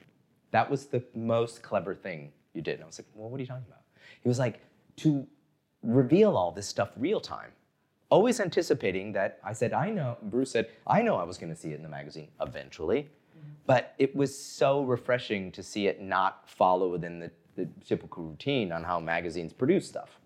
That 0.50 0.70
was 0.70 0.86
the 0.86 1.04
most 1.14 1.62
clever 1.62 1.94
thing 1.94 2.32
you 2.54 2.62
did. 2.62 2.74
And 2.74 2.84
I 2.84 2.86
was 2.86 2.98
like, 2.98 3.06
Well, 3.14 3.28
what 3.28 3.38
are 3.38 3.42
you 3.42 3.46
talking 3.46 3.64
about? 3.66 3.82
He 4.22 4.28
was 4.28 4.38
like, 4.38 4.60
To 4.96 5.26
reveal 5.82 6.36
all 6.36 6.50
this 6.50 6.66
stuff 6.66 6.90
real 6.96 7.20
time, 7.20 7.50
always 8.10 8.40
anticipating 8.40 9.12
that 9.12 9.38
I 9.44 9.52
said, 9.52 9.72
I 9.72 9.90
know, 9.90 10.16
Bruce 10.22 10.50
said, 10.50 10.68
I 10.86 11.02
know 11.02 11.16
I 11.16 11.24
was 11.24 11.38
going 11.38 11.50
to 11.50 11.58
see 11.58 11.72
it 11.72 11.76
in 11.76 11.82
the 11.82 11.88
magazine 11.88 12.28
eventually. 12.40 13.02
Mm-hmm. 13.02 13.50
But 13.66 13.94
it 13.98 14.16
was 14.16 14.36
so 14.36 14.82
refreshing 14.82 15.52
to 15.52 15.62
see 15.62 15.86
it 15.86 16.02
not 16.02 16.48
follow 16.48 16.88
within 16.88 17.20
the, 17.20 17.30
the 17.60 17.84
typical 17.84 18.24
routine 18.24 18.72
on 18.72 18.82
how 18.82 18.98
magazines 19.00 19.52
produce 19.52 19.86
stuff. 19.86 20.18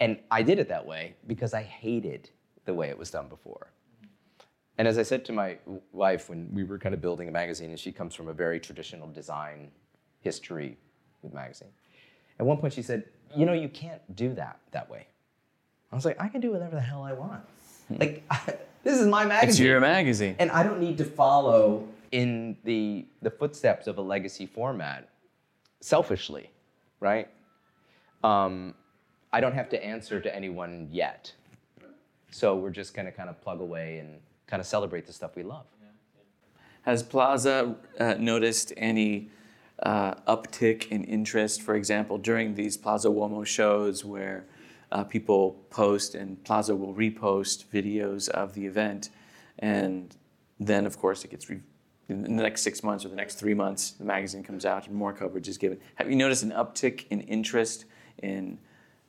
And 0.00 0.18
I 0.30 0.42
did 0.42 0.58
it 0.58 0.68
that 0.68 0.86
way 0.86 1.14
because 1.26 1.54
I 1.54 1.62
hated 1.62 2.30
the 2.64 2.74
way 2.74 2.88
it 2.88 2.98
was 2.98 3.10
done 3.10 3.28
before. 3.28 3.68
And 4.78 4.86
as 4.86 4.98
I 4.98 5.02
said 5.02 5.24
to 5.26 5.32
my 5.32 5.56
wife 5.92 6.28
when 6.28 6.48
we 6.52 6.64
were 6.64 6.78
kind 6.78 6.94
of 6.94 7.00
building 7.00 7.28
a 7.28 7.32
magazine, 7.32 7.70
and 7.70 7.78
she 7.78 7.92
comes 7.92 8.14
from 8.14 8.28
a 8.28 8.32
very 8.32 8.60
traditional 8.60 9.08
design 9.08 9.70
history 10.20 10.76
with 11.22 11.32
magazine. 11.32 11.68
At 12.38 12.44
one 12.44 12.58
point, 12.58 12.74
she 12.74 12.82
said, 12.82 13.04
"You 13.34 13.46
know, 13.46 13.54
you 13.54 13.68
can't 13.68 14.02
do 14.14 14.34
that 14.34 14.58
that 14.72 14.90
way." 14.90 15.06
I 15.90 15.94
was 15.94 16.04
like, 16.04 16.20
"I 16.20 16.28
can 16.28 16.42
do 16.42 16.52
whatever 16.52 16.74
the 16.74 16.82
hell 16.82 17.02
I 17.02 17.14
want. 17.14 17.42
Hmm. 17.88 17.96
Like, 17.96 18.24
this 18.84 19.00
is 19.00 19.06
my 19.06 19.24
magazine. 19.24 19.48
It's 19.48 19.58
your 19.58 19.80
magazine. 19.80 20.36
and 20.38 20.50
I 20.50 20.62
don't 20.62 20.80
need 20.80 20.98
to 20.98 21.04
follow 21.04 21.88
in 22.12 22.56
the 22.64 23.06
the 23.22 23.30
footsteps 23.30 23.86
of 23.86 23.96
a 23.96 24.02
legacy 24.02 24.46
format 24.46 25.08
selfishly, 25.80 26.50
right? 27.00 27.28
Um, 28.24 28.74
I 29.32 29.40
don't 29.40 29.54
have 29.54 29.68
to 29.70 29.84
answer 29.84 30.20
to 30.20 30.34
anyone 30.34 30.88
yet. 30.90 31.32
So 32.30 32.56
we're 32.56 32.70
just 32.70 32.94
going 32.94 33.06
to 33.06 33.12
kind 33.12 33.28
of 33.28 33.40
plug 33.40 33.60
away 33.60 33.98
and 33.98 34.18
kind 34.46 34.60
of 34.60 34.66
celebrate 34.66 35.06
the 35.06 35.12
stuff 35.12 35.36
we 35.36 35.42
love. 35.42 35.66
Has 36.82 37.02
Plaza 37.02 37.74
uh, 37.98 38.14
noticed 38.18 38.72
any 38.76 39.30
uh, 39.82 40.14
uptick 40.28 40.88
in 40.88 41.02
interest, 41.04 41.62
for 41.62 41.74
example, 41.74 42.16
during 42.16 42.54
these 42.54 42.76
Plaza 42.76 43.08
Uomo 43.08 43.44
shows 43.44 44.04
where 44.04 44.46
uh, 44.92 45.02
people 45.02 45.64
post 45.70 46.14
and 46.14 46.42
Plaza 46.44 46.76
will 46.76 46.94
repost 46.94 47.66
videos 47.66 48.28
of 48.28 48.54
the 48.54 48.64
event, 48.64 49.10
and 49.58 50.16
then, 50.60 50.86
of 50.86 50.96
course, 50.96 51.24
it 51.24 51.32
gets 51.32 51.50
re- 51.50 51.60
in 52.08 52.22
the 52.22 52.42
next 52.42 52.62
six 52.62 52.82
months 52.82 53.04
or 53.04 53.08
the 53.08 53.16
next 53.16 53.34
three 53.34 53.54
months, 53.54 53.92
the 53.92 54.04
magazine 54.04 54.42
comes 54.42 54.64
out 54.64 54.86
and 54.86 54.94
more 54.94 55.12
coverage 55.12 55.48
is 55.48 55.58
given. 55.58 55.78
Have 55.96 56.08
you 56.08 56.16
noticed 56.16 56.42
an 56.42 56.52
uptick 56.52 57.06
in 57.10 57.20
interest 57.22 57.84
in 58.22 58.58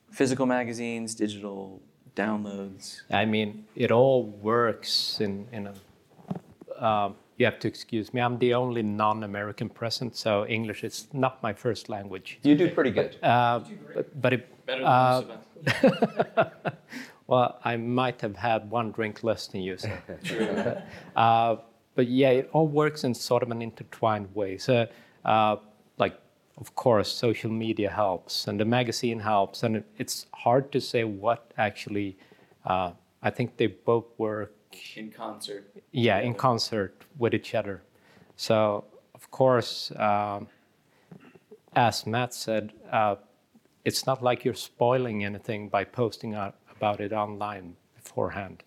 physical 0.10 0.46
magazines, 0.46 1.14
digital 1.14 1.82
downloads? 2.16 3.02
I 3.12 3.26
mean, 3.26 3.66
it 3.76 3.92
all 3.92 4.24
works 4.24 5.20
in 5.20 5.48
in 5.52 5.68
a. 5.68 6.84
Um, 6.84 7.16
you 7.38 7.46
have 7.46 7.60
to 7.60 7.68
excuse 7.68 8.14
me. 8.14 8.22
I'm 8.22 8.40
the 8.40 8.56
only 8.56 8.82
non-American 8.82 9.70
present, 9.70 10.16
so 10.16 10.46
English 10.48 10.84
is 10.84 11.08
not 11.14 11.42
my 11.44 11.54
first 11.54 11.88
language. 11.88 12.40
You 12.42 12.56
do 12.56 12.70
pretty 12.72 12.90
good. 12.90 13.18
Uh, 13.22 13.60
but, 13.94 14.22
but 14.22 14.34
it, 14.34 14.66
Better 14.66 14.82
than 14.82 14.88
uh, 14.88 15.22
most 15.22 15.84
of 15.84 16.38
us. 16.38 16.74
well, 17.28 17.60
I 17.64 17.78
might 17.78 18.22
have 18.22 18.36
had 18.36 18.70
one 18.72 18.92
drink 18.92 19.24
less 19.24 19.48
than 19.48 19.62
you. 19.62 19.78
So. 19.78 19.90
uh, 21.16 21.58
but 21.98 22.08
yeah, 22.08 22.30
it 22.30 22.50
all 22.54 22.68
works 22.68 23.04
in 23.04 23.14
sort 23.16 23.42
of 23.42 23.50
an 23.50 23.62
intertwined 23.62 24.34
way. 24.36 24.58
So, 24.60 24.88
uh, 25.26 25.56
like, 25.98 26.16
of 26.58 26.76
course, 26.76 27.12
social 27.12 27.52
media 27.52 27.90
helps, 27.90 28.48
and 28.48 28.60
the 28.60 28.66
magazine 28.66 29.20
helps, 29.20 29.64
and 29.64 29.78
it, 29.78 29.86
it's 29.98 30.28
hard 30.34 30.72
to 30.72 30.80
say 30.80 31.04
what 31.04 31.52
actually. 31.58 32.18
Uh, 32.66 32.92
I 33.24 33.32
think 33.32 33.58
they 33.58 33.68
both 33.68 34.06
work 34.20 34.54
in 34.96 35.10
concert. 35.10 35.64
Yeah, 35.92 36.20
in 36.20 36.36
concert 36.36 37.04
with 37.18 37.34
each 37.34 37.56
other. 37.56 37.82
So, 38.36 38.86
of 39.16 39.32
course, 39.32 39.92
um, 39.98 40.48
as 41.76 42.06
Matt 42.06 42.34
said, 42.34 42.74
uh, 42.92 43.16
it's 43.86 44.06
not 44.06 44.22
like 44.22 44.46
you're 44.46 44.62
spoiling 44.72 45.26
anything 45.26 45.70
by 45.70 45.84
posting 45.84 46.36
out 46.36 46.56
about 46.76 47.00
it 47.02 47.12
online 47.12 47.76
beforehand. 47.96 48.64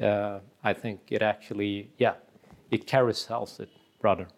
Uh, 0.00 0.38
I 0.62 0.72
think 0.74 1.00
it 1.10 1.22
actually, 1.22 1.90
yeah, 1.98 2.14
it 2.70 2.86
carousels 2.86 3.60
it 3.60 3.68
rather, 4.02 4.28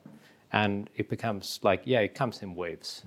and 0.53 0.89
it 0.97 1.09
becomes 1.09 1.61
like, 1.63 1.83
yeah, 1.85 2.01
it 2.01 2.15
comes 2.15 2.43
in 2.43 2.55
waves. 2.55 3.03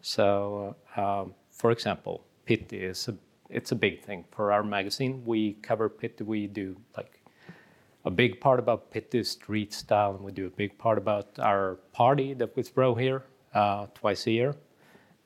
So, 0.00 0.76
uh, 0.96 1.20
um, 1.22 1.34
for 1.50 1.70
example, 1.70 2.24
Pitti 2.46 2.82
is 2.82 3.08
a, 3.08 3.14
it's 3.50 3.72
a 3.72 3.76
big 3.76 4.02
thing 4.02 4.24
for 4.30 4.50
our 4.52 4.62
magazine. 4.62 5.22
We 5.24 5.54
cover 5.62 5.88
Pitti. 5.88 6.24
We 6.24 6.46
do 6.46 6.76
like 6.96 7.20
a 8.04 8.10
big 8.10 8.40
part 8.40 8.58
about 8.58 8.90
Pitti 8.90 9.24
street 9.24 9.72
style, 9.72 10.14
and 10.16 10.24
we 10.24 10.32
do 10.32 10.46
a 10.46 10.50
big 10.50 10.76
part 10.78 10.98
about 10.98 11.38
our 11.38 11.76
party 11.92 12.34
that 12.34 12.56
we 12.56 12.62
throw 12.62 12.94
here 12.94 13.22
uh, 13.54 13.86
twice 13.94 14.26
a 14.26 14.30
year. 14.30 14.54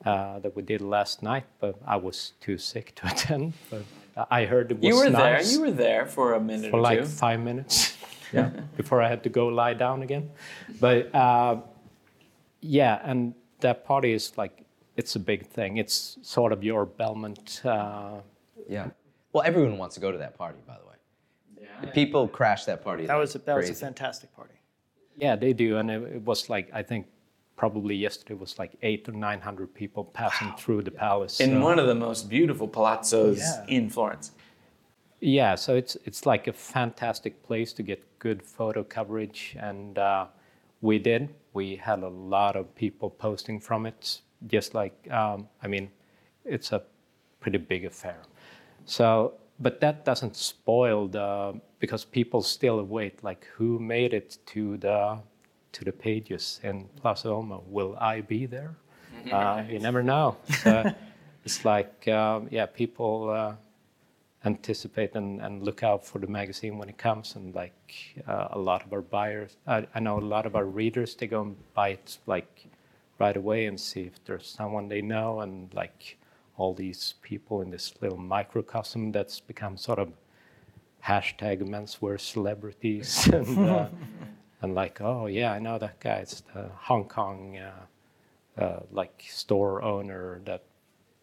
Uh, 0.05 0.37
that 0.39 0.55
we 0.55 0.61
did 0.61 0.79
last 0.79 1.23
night, 1.23 1.43
but 1.59 1.75
I 1.85 1.95
was 1.95 2.33
too 2.39 2.59
sick 2.59 2.93
to 2.97 3.07
attend. 3.11 3.53
But 3.71 3.81
I 4.29 4.45
heard 4.45 4.69
it 4.71 4.77
was 4.77 4.85
You 4.85 4.95
were 4.95 5.09
nice 5.09 5.47
there. 5.49 5.53
You 5.53 5.61
were 5.61 5.71
there 5.71 6.05
for 6.05 6.33
a 6.35 6.39
minute 6.39 6.69
for 6.69 6.77
or 6.77 6.81
like 6.81 6.99
two. 6.99 7.05
five 7.05 7.39
minutes. 7.39 7.97
yeah, 8.33 8.49
before 8.77 9.01
I 9.01 9.07
had 9.09 9.23
to 9.23 9.29
go 9.29 9.47
lie 9.47 9.73
down 9.73 10.01
again. 10.01 10.29
But 10.79 11.13
uh, 11.15 11.57
yeah, 12.61 12.99
and 13.03 13.33
that 13.59 13.85
party 13.85 14.13
is 14.13 14.37
like 14.37 14.65
it's 14.95 15.15
a 15.15 15.19
big 15.19 15.45
thing. 15.47 15.77
It's 15.77 16.17
sort 16.21 16.51
of 16.51 16.63
your 16.63 16.85
Belmond. 16.85 17.63
Uh, 17.65 18.21
Yeah. 18.69 18.89
Well, 19.33 19.43
everyone 19.45 19.77
wants 19.77 19.95
to 19.95 20.01
go 20.01 20.11
to 20.11 20.17
that 20.17 20.37
party, 20.37 20.57
by 20.67 20.75
the 20.81 20.85
way. 20.87 20.95
The 21.81 21.87
people 21.87 22.27
crash 22.27 22.65
that 22.65 22.83
party. 22.83 23.05
That 23.05 23.17
was 23.17 23.35
a, 23.35 23.39
that 23.39 23.55
was 23.55 23.69
a 23.69 23.73
fantastic 23.75 24.35
party. 24.35 24.55
yeah, 25.15 25.35
they 25.35 25.53
do, 25.53 25.77
and 25.77 25.91
it, 25.91 26.01
it 26.15 26.21
was 26.25 26.49
like 26.49 26.69
I 26.73 26.81
think 26.83 27.05
probably 27.55 27.95
yesterday 27.95 28.33
was 28.33 28.57
like 28.59 28.71
eight 28.81 29.07
or 29.09 29.11
nine 29.13 29.41
hundred 29.41 29.73
people 29.73 30.03
passing 30.03 30.51
through 30.57 30.81
the 30.83 30.91
palace. 30.91 31.39
in 31.39 31.49
so- 31.51 31.61
one 31.69 31.77
of 31.79 31.85
the 31.87 31.95
most 31.95 32.29
beautiful 32.29 32.67
palazzos 32.67 33.37
Yeah. 33.37 33.65
in 33.77 33.89
Florence. 33.89 34.31
Yeah, 35.19 35.55
so 35.55 35.75
it's 35.75 35.97
it's 36.05 36.25
like 36.25 36.47
a 36.47 36.53
fantastic 36.53 37.41
place 37.43 37.73
to 37.73 37.83
get 37.83 38.03
good 38.19 38.43
photo 38.43 38.83
coverage, 38.83 39.55
and 39.59 39.97
uh, 39.97 40.27
we 40.81 40.99
did. 40.99 41.29
We 41.53 41.75
had 41.75 42.03
a 42.03 42.09
lot 42.09 42.55
of 42.55 42.73
people 42.75 43.09
posting 43.09 43.59
from 43.59 43.87
it. 43.87 44.21
Just 44.45 44.75
like 44.75 44.93
um, 45.11 45.47
I 45.63 45.67
mean, 45.67 45.89
it's 46.45 46.71
a 46.71 46.83
pretty 47.39 47.57
big 47.57 47.85
affair. 47.85 48.17
So, 48.85 49.33
but 49.59 49.81
that 49.81 50.05
doesn't 50.05 50.35
spoil 50.35 51.07
the 51.07 51.59
because 51.79 52.05
people 52.05 52.43
still 52.43 52.83
wait. 52.83 53.23
Like, 53.23 53.47
who 53.55 53.79
made 53.79 54.13
it 54.13 54.37
to 54.47 54.77
the 54.77 55.17
to 55.71 55.83
the 55.83 55.91
pages 55.91 56.59
in 56.63 56.87
Plaza 57.01 57.29
Uomo? 57.29 57.63
Will 57.67 57.97
I 57.99 58.21
be 58.21 58.45
there? 58.45 58.75
Uh, 59.31 59.63
you 59.67 59.79
never 59.79 60.03
know. 60.03 60.37
So 60.63 60.93
it's 61.43 61.65
like 61.65 62.07
um, 62.07 62.49
yeah, 62.51 62.67
people. 62.67 63.31
Uh, 63.31 63.55
anticipate 64.45 65.15
and, 65.15 65.41
and 65.41 65.63
look 65.63 65.83
out 65.83 66.05
for 66.05 66.19
the 66.19 66.27
magazine 66.27 66.77
when 66.77 66.89
it 66.89 66.97
comes 66.97 67.35
and 67.35 67.55
like 67.55 68.21
uh, 68.27 68.49
a 68.51 68.59
lot 68.59 68.85
of 68.85 68.93
our 68.93 69.01
buyers 69.01 69.57
I, 69.65 69.87
I 69.95 69.99
know 69.99 70.19
a 70.19 70.21
lot 70.21 70.45
of 70.45 70.55
our 70.55 70.65
readers 70.65 71.15
they 71.15 71.27
go 71.27 71.41
and 71.41 71.55
buy 71.73 71.89
it 71.89 72.17
like 72.27 72.67
right 73.19 73.35
away 73.35 73.65
and 73.65 73.79
see 73.79 74.01
if 74.01 74.23
there's 74.25 74.47
someone 74.47 74.87
they 74.87 75.01
know 75.01 75.41
and 75.41 75.73
like 75.73 76.17
all 76.55 76.73
these 76.73 77.15
people 77.21 77.61
in 77.61 77.71
this 77.71 77.93
little 78.01 78.17
microcosm 78.17 79.11
that's 79.11 79.39
become 79.39 79.75
sort 79.75 79.99
of 79.99 80.11
hashtag 81.03 81.61
menswear 81.67 82.19
celebrities 82.19 83.27
and, 83.33 83.69
uh, 83.69 83.87
and 84.61 84.75
like 84.75 85.01
oh 85.01 85.25
yeah 85.25 85.51
i 85.51 85.59
know 85.59 85.79
that 85.79 85.99
guy 85.99 86.17
it's 86.17 86.41
the 86.53 86.69
hong 86.75 87.05
kong 87.05 87.57
uh, 87.57 88.61
uh, 88.61 88.79
like 88.91 89.23
store 89.27 89.81
owner 89.83 90.41
that 90.45 90.63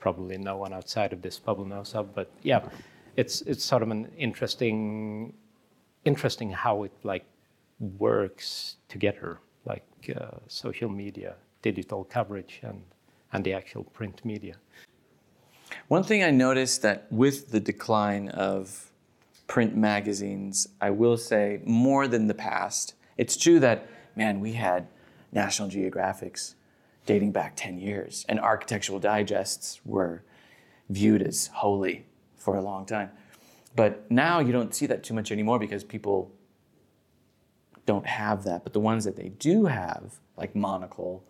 probably 0.04 0.36
no 0.36 0.56
one 0.58 0.72
outside 0.72 1.12
of 1.14 1.22
this 1.22 1.38
bubble 1.38 1.64
knows 1.64 1.94
of. 1.94 2.14
But 2.14 2.30
yeah, 2.42 2.60
it's 3.16 3.42
it's 3.42 3.64
sort 3.64 3.82
of 3.82 3.90
an 3.90 4.10
interesting 4.16 5.34
interesting 6.04 6.50
how 6.50 6.82
it 6.84 6.92
like 7.02 7.24
works 7.98 8.76
together, 8.88 9.38
like 9.64 9.84
uh, 10.16 10.38
social 10.48 10.88
media, 10.88 11.34
digital 11.62 12.04
coverage, 12.04 12.60
and 12.62 12.82
and 13.32 13.44
the 13.44 13.52
actual 13.52 13.84
print 13.84 14.24
media. 14.24 14.56
One 15.88 16.04
thing 16.04 16.22
I 16.22 16.30
noticed 16.30 16.82
that 16.82 17.06
with 17.10 17.50
the 17.50 17.60
decline 17.60 18.28
of 18.28 18.92
print 19.46 19.76
magazines, 19.76 20.68
I 20.80 20.90
will 20.90 21.16
say 21.16 21.60
more 21.64 22.06
than 22.06 22.28
the 22.28 22.34
past. 22.34 22.94
It's 23.16 23.36
true 23.36 23.60
that, 23.60 23.86
man, 24.16 24.40
we 24.40 24.52
had 24.52 24.86
National 25.32 25.68
Geographics 25.68 26.54
dating 27.06 27.32
back 27.32 27.54
10 27.56 27.78
years, 27.78 28.24
and 28.28 28.40
architectural 28.40 28.98
digests 28.98 29.80
were 29.84 30.22
viewed 30.88 31.22
as 31.22 31.48
holy 31.48 32.06
for 32.44 32.56
a 32.56 32.62
long 32.62 32.84
time. 32.84 33.10
But 33.74 34.08
now 34.10 34.38
you 34.38 34.52
don't 34.52 34.74
see 34.74 34.86
that 34.86 35.02
too 35.02 35.14
much 35.14 35.32
anymore 35.32 35.58
because 35.58 35.82
people 35.82 36.30
don't 37.86 38.06
have 38.06 38.44
that. 38.44 38.62
But 38.62 38.72
the 38.72 38.80
ones 38.80 39.04
that 39.04 39.16
they 39.16 39.30
do 39.30 39.64
have, 39.64 40.20
like 40.36 40.54
Monocle 40.54 41.24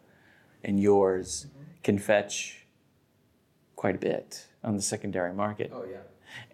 and 0.62 0.78
yours, 0.80 1.46
can 1.82 1.98
fetch 1.98 2.66
quite 3.76 3.94
a 3.94 3.98
bit 3.98 4.46
on 4.62 4.76
the 4.76 4.82
secondary 4.82 5.32
market. 5.32 5.70
Oh 5.72 5.84
yeah. 5.90 5.98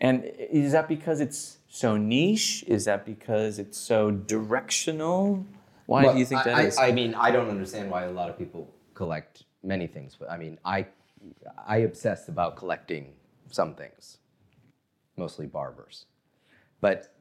And 0.00 0.24
is 0.36 0.72
that 0.72 0.88
because 0.88 1.20
it's 1.20 1.58
so 1.68 1.96
niche? 1.96 2.64
Is 2.66 2.84
that 2.84 3.06
because 3.06 3.58
it's 3.58 3.78
so 3.78 4.10
directional? 4.10 5.46
Why 5.86 6.04
Well, 6.04 6.12
do 6.12 6.18
you 6.18 6.26
think 6.26 6.44
that 6.44 6.54
I, 6.54 6.62
is? 6.62 6.76
I, 6.76 6.88
I 6.88 6.92
mean, 6.92 7.14
I 7.14 7.30
don't 7.30 7.48
understand 7.48 7.90
why 7.90 8.04
a 8.04 8.10
lot 8.12 8.28
of 8.28 8.36
people 8.36 8.68
collect 8.94 9.44
many 9.62 9.86
things, 9.86 10.16
but 10.18 10.30
I 10.30 10.36
mean, 10.36 10.58
I 10.64 10.86
I 11.66 11.78
obsess 11.78 12.28
about 12.28 12.56
collecting 12.56 13.12
some 13.50 13.74
things, 13.74 14.18
mostly 15.20 15.46
barbers. 15.46 16.06
But 16.80 17.12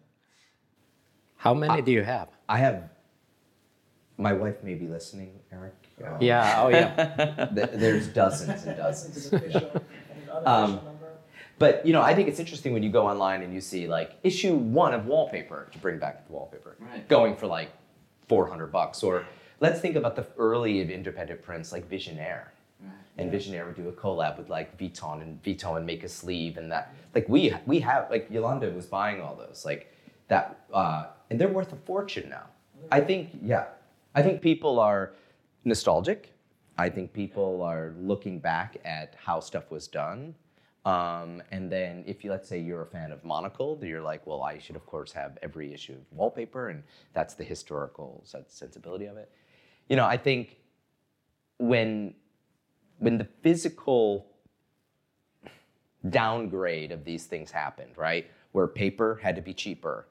How 1.36 1.54
many 1.54 1.82
do 1.84 1.92
you 1.92 2.02
have? 2.04 2.30
I 2.48 2.58
have. 2.58 2.90
My 4.18 4.34
wife 4.34 4.64
may 4.64 4.74
be 4.74 4.88
listening, 4.88 5.32
Erik. 5.52 5.76
Uh, 6.04 6.18
Yeah. 6.20 6.62
Oh 6.64 6.70
yeah. 6.70 7.46
th- 7.56 7.70
there's 7.74 8.08
dozens 8.08 8.64
and 8.66 8.76
dozens. 8.78 9.32
Um, 10.46 10.80
But 11.60 11.86
you 11.86 11.92
know, 11.92 12.02
I 12.02 12.16
think 12.16 12.30
it's 12.30 12.40
interesting 12.40 12.72
when 12.74 12.84
you 12.84 12.90
go 13.00 13.06
online 13.06 13.42
and 13.44 13.54
you 13.54 13.60
see 13.62 13.86
like 13.88 14.12
issue 14.24 14.56
one 14.56 14.94
of 14.94 15.06
wallpaper 15.06 15.68
to 15.74 15.78
bring 15.86 16.00
back 16.00 16.26
the 16.28 16.34
wallpaper, 16.34 16.78
Right. 16.80 17.06
going 17.10 17.36
for 17.36 17.48
like 17.48 17.70
400 18.30 18.72
bucks. 18.72 19.04
Or 19.04 19.26
let's 19.60 19.80
think 19.82 19.96
about 19.98 20.16
the 20.16 20.26
early 20.38 20.74
independent 21.00 21.42
prints 21.42 21.74
like 21.74 21.84
Visionaire. 21.90 22.46
And 23.20 23.32
Visionaire 23.32 23.66
would 23.66 23.76
do 23.76 23.90
a 23.90 23.92
collab 23.92 24.38
with 24.38 24.50
like 24.50 24.78
Vuitton 24.78 25.22
and 25.22 25.42
Vuitton 25.44 25.74
would 25.74 25.86
make 25.86 26.04
a 26.04 26.10
sleeve 26.10 26.58
and 26.58 26.72
that. 26.72 26.94
Like 27.14 27.28
we 27.28 27.54
we 27.66 27.80
have 27.82 28.10
like 28.10 28.28
Yolanda 28.30 28.70
was 28.72 28.86
buying 28.86 29.22
all 29.22 29.36
those 29.36 29.66
like 29.66 29.94
that, 30.28 30.66
uh, 30.74 31.08
and 31.30 31.40
they're 31.40 31.50
worth 31.50 31.74
a 31.74 31.76
fortune 31.76 32.30
now. 32.30 32.46
I 32.92 33.02
think 33.02 33.30
yeah, 33.44 33.66
I 34.16 34.22
think 34.22 34.42
people 34.42 34.80
are 34.80 35.14
nostalgic. 35.66 36.34
I 36.78 36.90
think 36.90 37.12
people 37.12 37.62
are 37.62 37.94
looking 38.00 38.40
back 38.40 38.78
at 38.86 39.16
how 39.22 39.42
stuff 39.42 39.70
was 39.70 39.88
done. 39.88 40.34
Um, 40.86 41.44
and 41.52 41.70
then 41.70 42.04
if 42.08 42.24
you 42.24 42.32
let's 42.32 42.48
say 42.48 42.58
you're 42.60 42.84
a 42.84 42.88
fan 42.88 43.12
of 43.12 43.24
Monocle, 43.26 43.78
you're 43.82 44.02
like, 44.02 44.26
well, 44.26 44.44
I 44.44 44.60
should 44.60 44.78
of 44.78 44.86
course 44.86 45.12
have 45.12 45.38
every 45.42 45.74
issue 45.74 45.94
of 45.94 46.18
wallpaper, 46.18 46.70
and 46.70 46.84
that's 47.14 47.34
the 47.34 47.44
historical 47.44 48.24
sensibility 48.48 49.06
of 49.06 49.18
it. 49.18 49.30
You 49.90 49.98
know, 49.98 50.06
I 50.06 50.18
think 50.18 50.58
when 51.58 52.14
when 53.00 53.18
the 53.18 53.28
physical 53.42 54.28
downgrade 56.10 56.92
of 56.92 57.04
these 57.04 57.26
things 57.26 57.52
happened, 57.52 57.92
right, 57.98 58.30
where 58.52 58.68
paper 58.68 59.20
had 59.22 59.36
to 59.36 59.42
be 59.42 59.54
cheaper, 59.54 60.08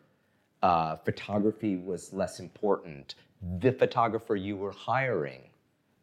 uh, 0.63 0.97
photography 0.97 1.77
was 1.77 2.13
less 2.13 2.41
important, 2.41 3.15
the 3.61 3.73
photographer 3.73 4.37
you 4.37 4.57
were 4.57 4.73
hiring 4.73 5.43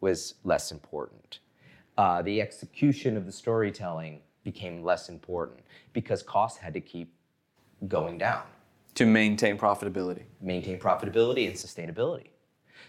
was 0.01 0.36
less 0.43 0.71
important. 0.71 1.39
uh, 1.97 2.21
the 2.21 2.41
execution 2.41 3.15
of 3.15 3.25
the 3.25 3.31
storytelling 3.31 4.19
became 4.43 4.83
less 4.83 5.07
important 5.07 5.61
because 5.93 6.21
costs 6.21 6.59
had 6.59 6.73
to 6.73 6.81
keep 6.81 7.13
going 7.88 8.17
down 8.17 8.43
To 8.95 9.05
maintain 9.05 9.57
profitability. 9.57 10.23
maintain 10.41 10.77
profitability 10.77 11.47
and 11.47 11.55
sustainability. 11.55 12.27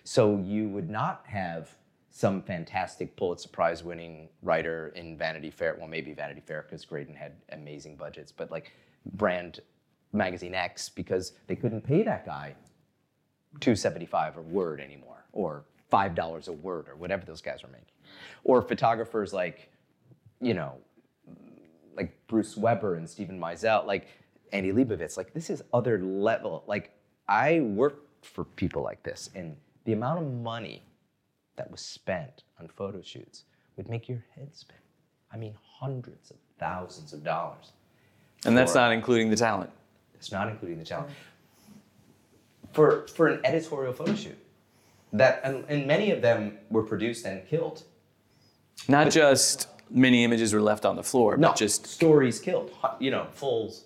So 0.02 0.38
you 0.38 0.68
would 0.70 0.90
not 0.90 1.22
have 1.26 1.76
some 2.16 2.40
fantastic 2.40 3.14
Pulitzer 3.14 3.50
Prize 3.50 3.84
winning 3.84 4.30
writer 4.40 4.90
in 4.96 5.18
Vanity 5.18 5.50
Fair. 5.50 5.76
Well, 5.78 5.86
maybe 5.86 6.14
Vanity 6.14 6.40
Fair 6.40 6.62
because 6.62 6.82
Graydon 6.82 7.14
had 7.14 7.32
amazing 7.52 7.96
budgets, 7.96 8.32
but 8.32 8.50
like 8.50 8.72
brand 9.04 9.60
magazine 10.14 10.54
X 10.54 10.88
because 10.88 11.32
they 11.46 11.54
couldn't 11.54 11.82
pay 11.82 12.02
that 12.04 12.24
guy 12.24 12.54
275 13.60 14.38
a 14.38 14.40
word 14.40 14.80
anymore 14.80 15.26
or 15.32 15.66
$5 15.92 16.48
a 16.48 16.52
word 16.52 16.88
or 16.88 16.96
whatever 16.96 17.26
those 17.26 17.42
guys 17.42 17.62
were 17.62 17.68
making. 17.68 17.92
Or 18.44 18.62
photographers 18.62 19.34
like, 19.34 19.70
you 20.40 20.54
know, 20.54 20.78
like 21.98 22.16
Bruce 22.28 22.56
Weber 22.56 22.94
and 22.94 23.06
Steven 23.06 23.38
Meisel, 23.38 23.84
like 23.84 24.08
Annie 24.54 24.72
Leibovitz, 24.72 25.18
like 25.18 25.34
this 25.34 25.50
is 25.50 25.62
other 25.70 25.98
level. 25.98 26.64
Like 26.66 26.92
I 27.28 27.60
work 27.60 28.04
for 28.22 28.44
people 28.44 28.82
like 28.82 29.02
this, 29.02 29.28
and 29.34 29.54
the 29.84 29.92
amount 29.92 30.22
of 30.22 30.32
money 30.32 30.82
that 31.56 31.70
was 31.70 31.80
spent 31.80 32.42
on 32.60 32.68
photo 32.68 33.02
shoots 33.02 33.44
would 33.76 33.88
make 33.88 34.08
your 34.08 34.24
head 34.34 34.54
spin. 34.54 34.76
I 35.32 35.36
mean, 35.36 35.54
hundreds 35.78 36.30
of 36.30 36.36
thousands 36.58 37.12
of 37.12 37.24
dollars. 37.24 37.72
And 38.44 38.56
that's 38.56 38.74
not 38.74 38.92
including 38.92 39.30
the 39.30 39.36
talent. 39.36 39.70
It's 40.14 40.32
not 40.32 40.48
including 40.48 40.78
the 40.78 40.84
talent. 40.84 41.10
For 42.72 43.06
for 43.08 43.28
an 43.28 43.40
editorial 43.44 43.92
photo 43.92 44.14
shoot, 44.14 44.38
that 45.12 45.40
and, 45.44 45.64
and 45.68 45.86
many 45.86 46.10
of 46.10 46.22
them 46.22 46.58
were 46.70 46.82
produced 46.82 47.24
and 47.26 47.46
killed. 47.46 47.82
Not 48.88 49.10
just 49.10 49.68
many 49.90 50.24
images 50.24 50.52
were 50.52 50.60
left 50.60 50.84
on 50.84 50.96
the 50.96 51.02
floor, 51.02 51.36
No, 51.36 51.48
but 51.48 51.56
just 51.56 51.86
stories 51.86 52.38
killed. 52.38 52.70
You 52.98 53.10
know, 53.10 53.26
fulls. 53.32 53.84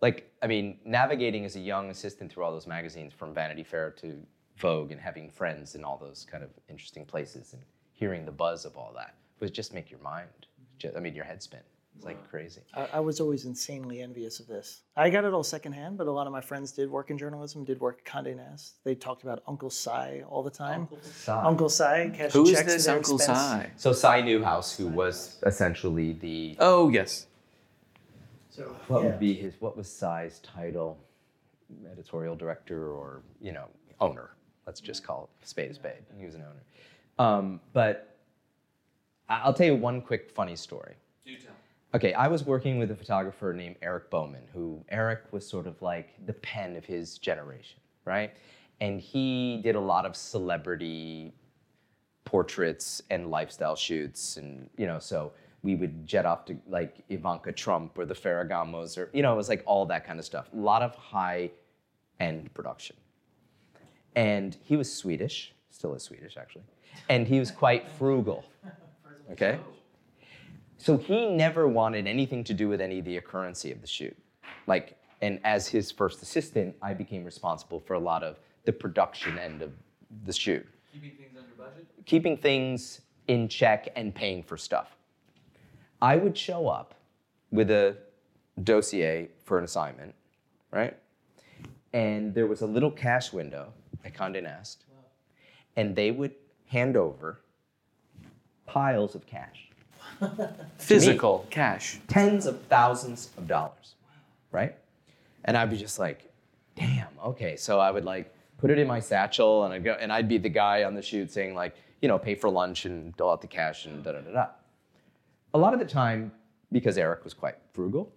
Like, 0.00 0.30
I 0.42 0.46
mean, 0.46 0.78
navigating 0.84 1.44
as 1.46 1.56
a 1.56 1.60
young 1.60 1.88
assistant 1.88 2.30
through 2.30 2.44
all 2.44 2.52
those 2.52 2.66
magazines, 2.66 3.14
from 3.14 3.32
Vanity 3.32 3.64
Fair 3.64 3.90
to 3.92 4.18
Vogue, 4.56 4.92
and 4.92 5.00
having 5.00 5.30
friends 5.30 5.74
in 5.74 5.84
all 5.84 5.98
those 5.98 6.26
kind 6.30 6.44
of 6.44 6.50
interesting 6.68 7.04
places, 7.04 7.52
and 7.52 7.62
hearing 7.92 8.24
the 8.24 8.32
buzz 8.32 8.64
of 8.64 8.76
all 8.76 8.92
that 8.96 9.14
was 9.40 9.50
just 9.50 9.74
make 9.74 9.90
your 9.90 10.00
mind. 10.00 10.28
Mm-hmm. 10.28 10.64
Just, 10.78 10.96
I 10.96 11.00
mean, 11.00 11.14
your 11.14 11.24
head 11.24 11.42
spin. 11.42 11.60
It's 11.96 12.04
like 12.04 12.28
crazy. 12.28 12.60
I, 12.74 12.88
I 12.94 13.00
was 13.00 13.20
always 13.20 13.44
insanely 13.44 14.02
envious 14.02 14.40
of 14.40 14.48
this. 14.48 14.80
I 14.96 15.10
got 15.10 15.24
it 15.24 15.32
all 15.32 15.44
secondhand, 15.44 15.96
but 15.96 16.08
a 16.08 16.10
lot 16.10 16.26
of 16.26 16.32
my 16.32 16.40
friends 16.40 16.72
did 16.72 16.90
work 16.90 17.10
in 17.10 17.18
journalism, 17.18 17.64
did 17.64 17.78
work 17.80 18.02
at 18.04 18.24
Condé 18.24 18.36
Nast. 18.36 18.82
They 18.82 18.96
talked 18.96 19.22
about 19.22 19.44
Uncle 19.46 19.70
Si 19.70 20.22
all 20.28 20.42
the 20.42 20.50
time. 20.50 20.88
Uncle 21.28 21.68
Si, 21.68 21.84
cash 22.12 22.32
who 22.32 22.44
is 22.44 22.52
checks 22.52 22.72
this 22.72 22.88
at 22.88 22.96
Uncle 22.96 23.14
expense. 23.16 23.66
Si? 23.66 23.70
So 23.76 23.92
Si 23.92 24.22
Newhouse, 24.22 24.76
who 24.76 24.88
was 24.88 25.38
essentially 25.46 26.14
the 26.14 26.56
Oh 26.58 26.88
yes. 26.88 27.26
So, 28.50 28.64
What 28.88 29.02
yeah. 29.02 29.10
would 29.10 29.20
be 29.20 29.34
his? 29.34 29.54
What 29.60 29.76
was 29.76 29.88
Si's 29.88 30.40
title? 30.40 30.98
Editorial 31.90 32.36
director 32.36 32.92
or 32.92 33.22
you 33.40 33.52
know 33.52 33.66
owner? 34.00 34.30
Let's 34.66 34.80
just 34.80 35.04
call 35.04 35.28
it 35.40 35.46
spade 35.46 35.70
a 35.70 35.74
spade. 35.74 36.02
He 36.18 36.24
was 36.24 36.34
an 36.34 36.42
owner. 36.42 36.62
Um, 37.18 37.60
but 37.72 38.16
I'll 39.28 39.54
tell 39.54 39.66
you 39.66 39.74
one 39.74 40.00
quick 40.00 40.30
funny 40.30 40.56
story. 40.56 40.94
Do 41.24 41.36
tell. 41.36 41.52
Okay, 41.94 42.12
I 42.12 42.26
was 42.26 42.44
working 42.44 42.78
with 42.78 42.90
a 42.90 42.96
photographer 42.96 43.52
named 43.52 43.76
Eric 43.80 44.10
Boman, 44.10 44.42
who 44.52 44.84
Eric 44.88 45.20
was 45.30 45.46
sort 45.46 45.66
of 45.66 45.80
like 45.80 46.14
the 46.26 46.32
Penn 46.32 46.76
of 46.76 46.84
his 46.84 47.18
generation, 47.18 47.78
right? 48.04 48.32
And 48.80 49.00
he 49.00 49.60
did 49.62 49.76
a 49.76 49.80
lot 49.80 50.04
of 50.04 50.16
celebrity 50.16 51.32
portraits 52.24 53.00
and 53.10 53.30
lifestyle 53.30 53.76
shoots, 53.76 54.38
and 54.38 54.68
you 54.76 54.86
know, 54.86 54.98
so 54.98 55.32
we 55.62 55.76
would 55.76 56.04
jet 56.04 56.26
off 56.26 56.44
to 56.46 56.56
like 56.68 56.96
Ivanka 57.08 57.52
Trump 57.52 57.96
or 57.96 58.04
the 58.04 58.14
Ferragamos, 58.14 58.98
or 58.98 59.08
you 59.12 59.22
know, 59.22 59.32
it 59.32 59.36
was 59.36 59.48
like 59.48 59.62
all 59.64 59.86
that 59.86 60.04
kind 60.04 60.18
of 60.18 60.24
stuff. 60.24 60.48
A 60.52 60.56
lot 60.56 60.82
of 60.82 60.96
high 60.96 61.50
end 62.18 62.52
production. 62.54 62.96
And 64.16 64.56
he 64.62 64.76
was 64.76 64.92
Swedish, 64.92 65.52
still 65.70 65.94
is 65.94 66.02
Swedish 66.02 66.36
actually, 66.36 66.64
and 67.08 67.26
he 67.26 67.38
was 67.38 67.50
quite 67.50 67.88
frugal. 67.88 68.44
Okay? 69.32 69.58
So 70.78 70.96
he 70.96 71.26
never 71.30 71.66
wanted 71.66 72.06
anything 72.06 72.44
to 72.44 72.54
do 72.54 72.68
with 72.68 72.80
any 72.80 72.98
of 72.98 73.04
the 73.04 73.18
occurrency 73.18 73.72
of 73.72 73.80
the 73.80 73.86
shoot. 73.86 74.16
Like, 74.66 74.98
and 75.22 75.40
as 75.44 75.66
his 75.66 75.90
first 75.90 76.22
assistant, 76.22 76.76
I 76.82 76.92
became 76.92 77.24
responsible 77.24 77.80
for 77.80 77.94
a 77.94 77.98
lot 77.98 78.22
of 78.22 78.38
the 78.64 78.72
production 78.72 79.38
end 79.38 79.62
of 79.62 79.72
the 80.26 80.32
shoot. 80.32 80.66
Keeping 80.92 81.12
things 81.12 81.30
under 81.38 81.54
budget? 81.56 81.86
Keeping 82.04 82.36
things 82.36 83.00
in 83.28 83.48
check 83.48 83.88
and 83.96 84.14
paying 84.14 84.42
for 84.42 84.56
stuff. 84.56 84.96
I 86.02 86.16
would 86.16 86.36
show 86.36 86.68
up 86.68 86.94
with 87.50 87.70
a 87.70 87.96
dossier 88.62 89.30
for 89.44 89.58
an 89.58 89.64
assignment, 89.64 90.14
right? 90.70 90.96
And 91.92 92.34
there 92.34 92.46
was 92.46 92.60
a 92.60 92.66
little 92.66 92.90
cash 92.90 93.32
window 93.32 93.72
at 94.04 94.14
Condé 94.14 94.42
Nast, 94.42 94.84
and 95.76 95.96
they 95.96 96.10
would 96.10 96.32
hand 96.66 96.96
over 96.96 97.40
piles 98.66 99.14
of 99.14 99.26
cash 99.26 99.68
Physical 100.78 101.46
cash. 101.50 101.98
tens 102.08 102.46
of 102.46 102.60
thousands 102.62 103.30
of 103.36 103.46
dollars, 103.46 103.94
right? 104.52 104.74
And 105.44 105.56
I'd 105.56 105.70
be 105.70 105.76
just 105.76 105.98
like, 105.98 106.32
damn, 106.76 107.08
okay. 107.24 107.56
So 107.56 107.78
I 107.80 107.90
would 107.90 108.04
like 108.04 108.32
put 108.58 108.70
it 108.70 108.78
in 108.78 108.86
my 108.86 109.00
satchel, 109.00 109.64
and 109.64 109.74
I'd 109.74 109.84
go, 109.84 109.96
and 110.00 110.12
I'd 110.12 110.28
be 110.28 110.38
the 110.38 110.48
guy 110.48 110.84
on 110.84 110.94
the 110.94 111.02
shoot 111.02 111.30
saying 111.30 111.54
like, 111.54 111.76
you 112.00 112.08
know, 112.08 112.18
pay 112.18 112.34
for 112.34 112.48
lunch 112.48 112.84
and 112.84 113.16
dole 113.16 113.30
out 113.30 113.40
the 113.40 113.46
cash 113.46 113.86
and 113.86 114.02
da 114.02 114.12
da 114.12 114.20
da 114.20 114.32
da. 114.32 114.46
A 115.54 115.58
lot 115.58 115.72
of 115.72 115.78
the 115.78 115.86
time, 115.86 116.32
because 116.72 116.98
Eric 116.98 117.24
was 117.24 117.34
quite 117.34 117.56
frugal, 117.72 118.12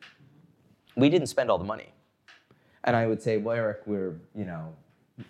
we 0.96 1.10
didn't 1.10 1.28
spend 1.28 1.52
all 1.52 1.58
the 1.58 1.64
money. 1.64 1.90
And 2.84 2.96
I 2.96 3.06
would 3.08 3.22
say, 3.22 3.38
well, 3.38 3.56
Eric, 3.56 3.82
we're, 3.86 4.16
you 4.36 4.46
know, 4.46 4.74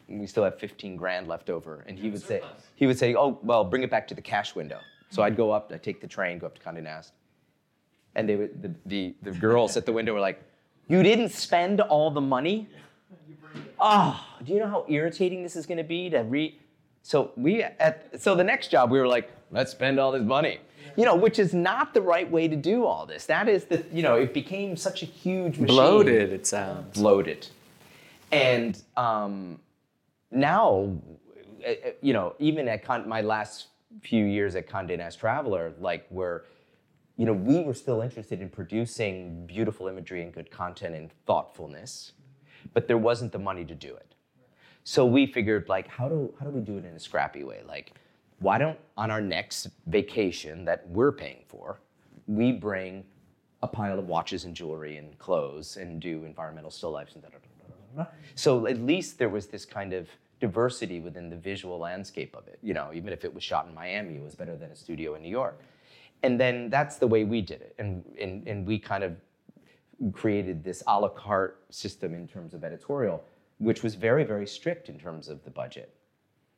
we 0.07 0.25
still 0.27 0.43
have 0.43 0.59
15 0.59 0.95
grand 0.95 1.27
left 1.27 1.49
over. 1.49 1.83
And 1.87 1.97
he 1.97 2.09
would 2.09 2.21
say, 2.21 2.41
he 2.75 2.87
would 2.87 2.97
say, 2.99 3.15
oh, 3.15 3.39
well, 3.43 3.63
bring 3.63 3.83
it 3.83 3.89
back 3.91 4.07
to 4.09 4.15
the 4.15 4.21
cash 4.21 4.55
window. 4.55 4.79
So 5.09 5.23
I'd 5.23 5.37
go 5.37 5.51
up, 5.51 5.71
I'd 5.73 5.83
take 5.83 6.01
the 6.01 6.07
train, 6.07 6.37
go 6.39 6.47
up 6.47 6.57
to 6.57 6.61
Condé 6.61 6.83
Nast, 6.83 7.13
and 8.15 8.27
they 8.27 8.35
would, 8.35 8.61
the, 8.61 8.73
the, 8.85 9.15
the 9.21 9.31
girls 9.31 9.77
at 9.77 9.85
the 9.85 9.93
window 9.93 10.13
were 10.13 10.19
like, 10.19 10.41
You 10.89 11.03
didn't 11.03 11.29
spend 11.29 11.79
all 11.81 12.11
the 12.11 12.21
money? 12.21 12.67
Oh, 13.79 14.23
do 14.43 14.53
you 14.53 14.59
know 14.59 14.67
how 14.67 14.85
irritating 14.89 15.41
this 15.43 15.55
is 15.55 15.65
gonna 15.65 15.83
be 15.83 16.09
to 16.09 16.19
read? 16.19 16.55
So 17.03 17.31
we 17.37 17.63
at 17.63 18.21
so 18.21 18.35
the 18.35 18.43
next 18.43 18.69
job 18.69 18.91
we 18.91 18.99
were 18.99 19.07
like, 19.07 19.31
let's 19.51 19.71
spend 19.71 19.99
all 19.99 20.11
this 20.11 20.23
money. 20.23 20.59
You 20.95 21.05
know, 21.05 21.15
which 21.15 21.37
is 21.39 21.53
not 21.53 21.93
the 21.93 22.01
right 22.01 22.29
way 22.29 22.47
to 22.47 22.55
do 22.55 22.85
all 22.85 23.05
this. 23.05 23.25
That 23.27 23.47
is 23.47 23.65
the 23.65 23.83
you 23.91 24.01
know, 24.03 24.15
it 24.15 24.33
became 24.33 24.75
such 24.75 25.03
a 25.03 25.05
huge 25.05 25.53
machine 25.59 25.67
Bloated, 25.67 26.33
it 26.33 26.45
sounds. 26.47 26.97
bloated. 26.97 27.47
And 28.31 28.81
um, 28.95 29.59
now, 30.31 30.93
uh, 31.65 31.69
uh, 31.69 31.91
you 32.01 32.13
know, 32.13 32.35
even 32.39 32.67
at 32.67 32.83
Con- 32.83 33.07
my 33.07 33.21
last 33.21 33.67
few 34.01 34.25
years 34.25 34.55
at 34.55 34.67
Condé 34.67 34.97
Nast 34.97 35.19
Traveler, 35.19 35.73
like 35.79 36.05
where, 36.09 36.43
you 37.15 37.25
know, 37.25 37.33
we 37.33 37.61
were 37.61 37.73
still 37.73 38.01
interested 38.01 38.41
in 38.41 38.49
producing 38.49 39.45
beautiful 39.47 39.87
imagery 39.87 40.21
and 40.21 40.33
good 40.33 40.51
content 40.51 40.95
and 40.95 41.11
thoughtfulness, 41.25 42.13
but 42.73 42.87
there 42.87 42.97
wasn't 42.97 43.31
the 43.31 43.39
money 43.39 43.65
to 43.65 43.75
do 43.75 43.95
it. 43.95 44.13
So 44.83 45.05
we 45.05 45.25
figured, 45.25 45.67
like, 45.67 45.87
how 45.87 46.07
do 46.07 46.33
how 46.39 46.45
do 46.45 46.51
we 46.51 46.61
do 46.61 46.77
it 46.77 46.85
in 46.85 46.93
a 46.93 46.99
scrappy 46.99 47.43
way? 47.43 47.61
Like, 47.67 47.93
why 48.39 48.57
don't 48.57 48.79
on 48.95 49.11
our 49.11 49.21
next 49.21 49.67
vacation 49.87 50.63
that 50.65 50.87
we're 50.89 51.11
paying 51.11 51.43
for, 51.47 51.79
we 52.27 52.51
bring 52.51 53.03
a 53.63 53.67
pile 53.67 53.97
of 53.97 54.07
watches 54.07 54.45
and 54.45 54.55
jewelry 54.55 54.97
and 54.97 55.17
clothes 55.17 55.77
and 55.77 55.99
do 55.99 56.23
environmental 56.23 56.69
still 56.69 56.91
lifes 56.91 57.15
and 57.15 57.23
da 57.23 57.29
da 57.29 57.37
da 57.37 57.56
So 58.35 58.67
at 58.67 58.79
least 58.79 59.17
there 59.17 59.29
was 59.29 59.47
this 59.47 59.65
kind 59.65 59.93
of 59.93 60.07
diversity 60.39 60.99
within 60.99 61.29
the 61.29 61.35
visual 61.35 61.79
landscape 61.79 62.35
of 62.35 62.47
it. 62.47 62.59
You 62.61 62.73
know, 62.73 62.91
even 62.93 63.11
if 63.13 63.25
it 63.25 63.33
was 63.33 63.43
shot 63.43 63.67
in 63.67 63.73
Miami, 63.73 64.15
it 64.15 64.23
was 64.23 64.35
better 64.35 64.55
than 64.55 64.71
a 64.71 64.75
studio 64.75 65.15
in 65.15 65.21
New 65.21 65.29
York. 65.29 65.59
And 66.23 66.39
then 66.39 66.69
that's 66.69 66.97
the 66.97 67.07
way 67.07 67.23
we 67.23 67.41
did 67.41 67.61
it, 67.61 67.75
and 67.77 68.03
and, 68.19 68.47
and 68.47 68.65
we 68.65 68.79
kind 68.79 69.03
of 69.03 69.15
created 70.13 70.63
this 70.63 70.81
a 70.87 70.99
la 70.99 71.09
carte 71.09 71.63
system 71.69 72.13
in 72.13 72.27
terms 72.27 72.53
of 72.53 72.63
editorial, 72.63 73.23
which 73.59 73.83
was 73.83 73.95
very, 73.95 74.23
very 74.23 74.47
strict 74.47 74.89
in 74.89 74.99
terms 74.99 75.27
of 75.27 75.43
the 75.43 75.51
budget. 75.51 75.93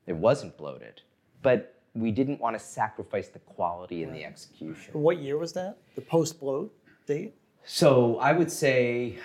It 0.07 0.15
wasn't 0.15 0.57
bloated, 0.57 1.01
but 1.41 1.75
we 1.93 2.11
didn't 2.11 2.39
want 2.39 2.57
to 2.57 2.63
sacrifice 2.63 3.27
the 3.29 3.39
quality 3.39 4.03
and 4.03 4.13
the 4.15 4.23
execution. 4.23 4.93
What 4.93 5.19
year 5.19 5.37
was 5.37 5.53
that? 5.53 5.77
The 5.95 6.01
post 6.01 6.39
bloat 6.39 6.73
date? 7.05 7.35
So 7.65 8.17
I 8.19 8.31
would 8.31 8.51
say, 8.51 9.19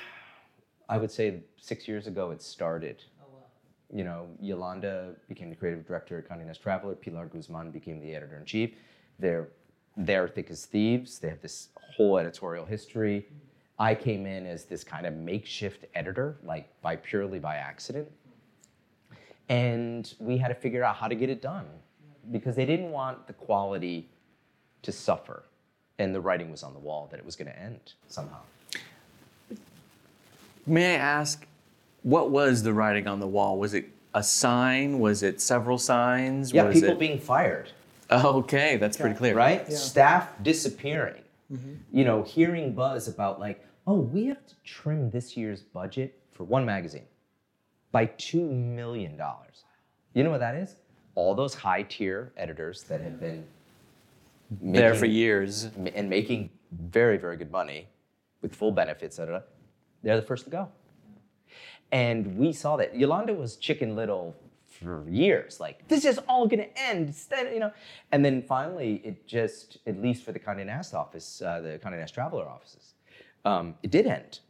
I 0.88 0.98
would 0.98 1.10
say 1.10 1.40
six 1.56 1.88
years 1.88 2.06
ago 2.06 2.30
it 2.30 2.42
started. 2.42 3.02
Oh, 3.22 3.26
you 3.92 4.04
know, 4.04 4.28
Yolanda 4.40 5.14
became 5.28 5.50
the 5.50 5.56
creative 5.56 5.86
director 5.86 6.18
at 6.18 6.28
Condé 6.28 6.46
Nast 6.46 6.62
Traveler. 6.62 6.94
Pilar 6.94 7.26
Guzman 7.26 7.70
became 7.70 8.00
the 8.00 8.14
editor 8.14 8.36
in 8.36 8.44
chief. 8.44 8.74
They're 9.18 9.48
they're 9.96 10.28
thick 10.28 10.50
as 10.50 10.66
thieves. 10.66 11.18
They 11.18 11.28
have 11.28 11.40
this 11.40 11.68
whole 11.96 12.18
editorial 12.18 12.66
history. 12.66 13.26
Mm-hmm. 13.26 13.38
I 13.78 13.94
came 13.94 14.26
in 14.26 14.46
as 14.46 14.64
this 14.64 14.84
kind 14.84 15.06
of 15.06 15.14
makeshift 15.14 15.84
editor, 15.94 16.36
like 16.44 16.68
by 16.80 16.96
purely 16.96 17.38
by 17.38 17.56
accident. 17.56 18.10
And 19.48 20.12
we 20.18 20.38
had 20.38 20.48
to 20.48 20.54
figure 20.54 20.84
out 20.84 20.96
how 20.96 21.08
to 21.08 21.14
get 21.14 21.28
it 21.28 21.42
done 21.42 21.66
because 22.30 22.56
they 22.56 22.64
didn't 22.64 22.90
want 22.90 23.26
the 23.26 23.32
quality 23.32 24.08
to 24.82 24.92
suffer. 24.92 25.44
And 25.98 26.14
the 26.14 26.20
writing 26.20 26.50
was 26.50 26.62
on 26.62 26.72
the 26.72 26.78
wall 26.78 27.08
that 27.10 27.18
it 27.18 27.26
was 27.26 27.36
going 27.36 27.48
to 27.48 27.58
end 27.58 27.94
somehow. 28.08 28.40
May 30.66 30.94
I 30.94 30.98
ask, 30.98 31.46
what 32.02 32.30
was 32.30 32.62
the 32.62 32.72
writing 32.72 33.06
on 33.06 33.20
the 33.20 33.26
wall? 33.26 33.58
Was 33.58 33.74
it 33.74 33.88
a 34.14 34.22
sign? 34.22 34.98
Was 34.98 35.22
it 35.22 35.40
several 35.40 35.78
signs? 35.78 36.52
Yeah, 36.52 36.64
was 36.64 36.74
people 36.74 36.90
it... 36.90 36.98
being 36.98 37.18
fired. 37.18 37.70
Okay, 38.10 38.76
that's 38.76 38.96
pretty 38.96 39.16
clear. 39.16 39.34
right? 39.34 39.64
Yeah. 39.68 39.76
Staff 39.76 40.42
disappearing. 40.42 41.22
Mm-hmm. 41.52 41.72
You 41.92 42.04
know, 42.04 42.22
hearing 42.22 42.72
buzz 42.74 43.08
about 43.08 43.40
like, 43.40 43.64
oh, 43.86 43.98
we 44.00 44.26
have 44.26 44.46
to 44.46 44.54
trim 44.64 45.10
this 45.10 45.36
year's 45.36 45.62
budget 45.62 46.18
for 46.32 46.44
one 46.44 46.64
magazine 46.64 47.06
by 47.92 48.06
two 48.06 48.42
million 48.50 49.16
dollars. 49.16 49.64
You 50.14 50.22
know 50.24 50.30
what 50.30 50.40
that 50.40 50.54
is? 50.54 50.76
All 51.14 51.34
those 51.34 51.54
high 51.54 51.82
tier 51.82 52.32
editors 52.36 52.82
that 52.84 53.00
have 53.00 53.20
been 53.20 53.44
There 54.50 54.94
for 54.94 55.06
years. 55.06 55.70
and 55.94 56.10
making 56.10 56.50
very, 56.72 57.16
very 57.16 57.36
good 57.36 57.50
money 57.50 57.88
with 58.42 58.54
full 58.54 58.72
benefits, 58.72 59.16
da, 59.16 59.24
da, 59.26 59.32
da, 59.32 59.40
they're 60.04 60.16
the 60.16 60.26
first 60.26 60.44
to 60.44 60.50
go. 60.50 60.68
And 61.90 62.36
we 62.36 62.52
saw 62.52 62.76
that. 62.76 62.96
Yolanda 62.96 63.34
was 63.34 63.56
chicken 63.56 63.96
little 63.96 64.36
for 64.66 65.08
years. 65.08 65.60
Like, 65.60 65.86
this 65.88 66.04
is 66.04 66.18
all 66.28 66.46
gonna 66.46 66.68
end, 66.76 67.14
you 67.52 67.60
know. 67.60 67.72
And 68.12 68.24
then 68.24 68.42
finally, 68.42 69.00
it 69.04 69.26
just, 69.26 69.78
at 69.86 70.00
least 70.00 70.24
for 70.24 70.32
the 70.32 70.38
Condé 70.38 70.66
Nast 70.66 70.94
office, 70.94 71.42
uh, 71.42 71.60
the 71.60 71.80
Condé 71.82 71.98
Nast 71.98 72.14
Traveler 72.14 72.46
offices, 72.48 72.94
um, 73.44 73.74
it 73.82 73.90
did 73.90 74.06
end. 74.06 74.40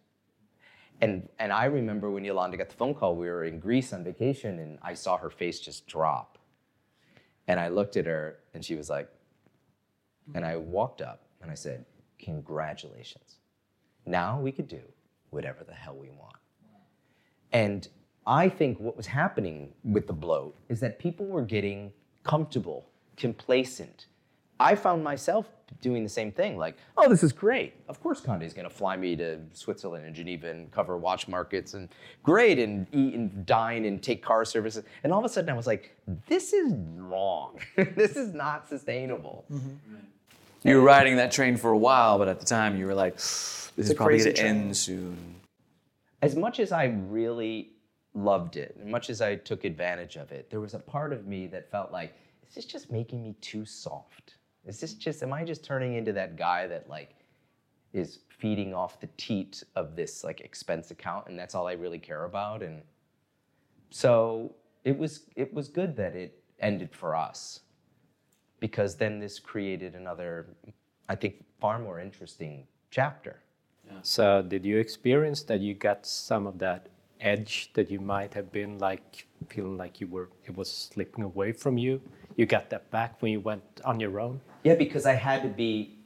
And, 1.00 1.28
and 1.38 1.52
I 1.52 1.64
remember 1.66 2.10
when 2.10 2.24
Yolanda 2.24 2.56
got 2.56 2.68
the 2.68 2.76
phone 2.76 2.94
call, 2.94 3.16
we 3.16 3.26
were 3.26 3.44
in 3.44 3.58
Greece 3.58 3.92
on 3.92 4.04
vacation, 4.04 4.58
and 4.58 4.78
I 4.82 4.94
saw 4.94 5.16
her 5.16 5.28
face 5.28 5.60
just 5.60 5.86
drop. 5.86 6.38
And 7.46 7.60
I 7.60 7.68
looked 7.68 7.96
at 7.96 8.06
her, 8.06 8.38
and 8.54 8.64
she 8.64 8.74
was 8.74 8.88
like, 8.88 9.08
and 10.34 10.44
I 10.44 10.56
walked 10.56 11.02
up 11.02 11.26
and 11.42 11.50
I 11.50 11.54
said, 11.54 11.84
Congratulations. 12.18 13.36
Now 14.06 14.40
we 14.40 14.52
could 14.52 14.68
do 14.68 14.80
whatever 15.34 15.64
the 15.64 15.74
hell 15.74 15.96
we 15.96 16.08
want. 16.08 16.36
And 17.52 17.86
I 18.26 18.48
think 18.48 18.80
what 18.80 18.96
was 18.96 19.06
happening 19.06 19.72
with 19.84 20.06
the 20.06 20.12
bloat 20.12 20.56
is 20.68 20.80
that 20.80 20.98
people 20.98 21.26
were 21.26 21.42
getting 21.42 21.92
comfortable, 22.22 22.86
complacent. 23.16 24.06
I 24.58 24.74
found 24.76 25.04
myself 25.04 25.46
doing 25.80 26.04
the 26.04 26.08
same 26.08 26.30
thing, 26.30 26.56
like, 26.56 26.76
oh, 26.96 27.08
this 27.08 27.22
is 27.22 27.32
great. 27.32 27.74
Of 27.88 28.00
course, 28.00 28.20
Conde 28.20 28.42
is 28.42 28.54
going 28.54 28.68
to 28.68 28.74
fly 28.74 28.96
me 28.96 29.16
to 29.16 29.40
Switzerland 29.52 30.06
and 30.06 30.14
Geneva 30.14 30.48
and 30.48 30.70
cover 30.70 30.96
watch 30.96 31.26
markets 31.28 31.74
and 31.74 31.88
great 32.22 32.58
and 32.58 32.86
eat 32.92 33.14
and 33.14 33.44
dine 33.44 33.84
and 33.84 34.02
take 34.02 34.22
car 34.22 34.44
services. 34.44 34.84
And 35.02 35.12
all 35.12 35.18
of 35.18 35.24
a 35.24 35.28
sudden, 35.28 35.50
I 35.50 35.54
was 35.54 35.66
like, 35.66 35.96
this 36.28 36.52
is 36.52 36.72
wrong. 36.96 37.58
this 37.76 38.16
is 38.16 38.32
not 38.32 38.68
sustainable. 38.68 39.44
Mm-hmm. 39.50 39.96
You 40.64 40.76
were 40.76 40.82
riding 40.82 41.16
that 41.16 41.30
train 41.30 41.58
for 41.58 41.70
a 41.70 41.78
while, 41.78 42.16
but 42.16 42.26
at 42.26 42.40
the 42.40 42.46
time 42.46 42.78
you 42.78 42.86
were 42.86 42.94
like, 42.94 43.16
this 43.16 43.70
is 43.76 43.92
probably 43.92 44.18
going 44.18 44.34
to 44.34 44.42
end 44.42 44.76
soon. 44.76 45.36
as 46.22 46.34
much 46.34 46.58
as 46.58 46.72
I 46.72 46.84
really 46.84 47.72
loved 48.14 48.56
it, 48.56 48.74
and 48.80 48.90
much 48.90 49.10
as 49.10 49.20
I 49.20 49.36
took 49.36 49.64
advantage 49.64 50.16
of 50.16 50.32
it, 50.32 50.48
there 50.48 50.60
was 50.60 50.72
a 50.72 50.78
part 50.78 51.12
of 51.12 51.26
me 51.26 51.46
that 51.48 51.70
felt 51.70 51.92
like, 51.92 52.14
is 52.48 52.54
this 52.54 52.64
just 52.64 52.90
making 52.90 53.22
me 53.22 53.34
too 53.42 53.66
soft? 53.66 54.36
Is 54.64 54.80
this 54.80 54.94
just, 54.94 55.22
am 55.22 55.34
I 55.34 55.44
just 55.44 55.64
turning 55.64 55.96
into 55.96 56.14
that 56.14 56.36
guy 56.36 56.66
that 56.66 56.88
like 56.88 57.14
is 57.92 58.20
feeding 58.28 58.72
off 58.72 58.98
the 59.00 59.08
teat 59.18 59.62
of 59.76 59.96
this 59.96 60.24
like 60.24 60.40
expense 60.40 60.90
account 60.90 61.26
and 61.26 61.38
that's 61.38 61.54
all 61.54 61.66
I 61.66 61.72
really 61.72 61.98
care 61.98 62.24
about? 62.24 62.62
And 62.62 62.80
so 63.90 64.54
it 64.84 64.96
was 64.96 65.24
it 65.36 65.52
was 65.52 65.68
good 65.68 65.94
that 65.96 66.16
it 66.16 66.42
ended 66.58 66.94
for 66.94 67.14
us 67.14 67.60
because 68.60 68.96
then 68.96 69.18
this 69.18 69.38
created 69.38 69.94
another, 69.94 70.46
I 71.08 71.14
think, 71.14 71.44
far 71.60 71.78
more 71.78 72.00
interesting 72.00 72.66
chapter. 72.90 73.40
So, 74.02 74.42
did 74.42 74.64
you 74.64 74.78
experience 74.78 75.42
that 75.44 75.60
you 75.60 75.74
got 75.74 76.06
some 76.06 76.46
of 76.46 76.58
that 76.58 76.88
edge 77.20 77.70
that 77.74 77.90
you 77.90 78.00
might 78.00 78.34
have 78.34 78.50
been 78.50 78.78
like 78.78 79.26
feeling 79.48 79.76
like 79.76 80.00
you 80.00 80.06
were 80.06 80.30
it 80.44 80.56
was 80.56 80.70
slipping 80.70 81.24
away 81.24 81.52
from 81.52 81.78
you? 81.78 82.00
You 82.36 82.46
got 82.46 82.70
that 82.70 82.90
back 82.90 83.20
when 83.20 83.32
you 83.32 83.40
went 83.40 83.62
on 83.84 84.00
your 84.00 84.18
own. 84.20 84.40
Yeah, 84.64 84.74
because 84.74 85.06
I 85.06 85.12
had 85.12 85.42
to 85.42 85.48
be, 85.48 85.98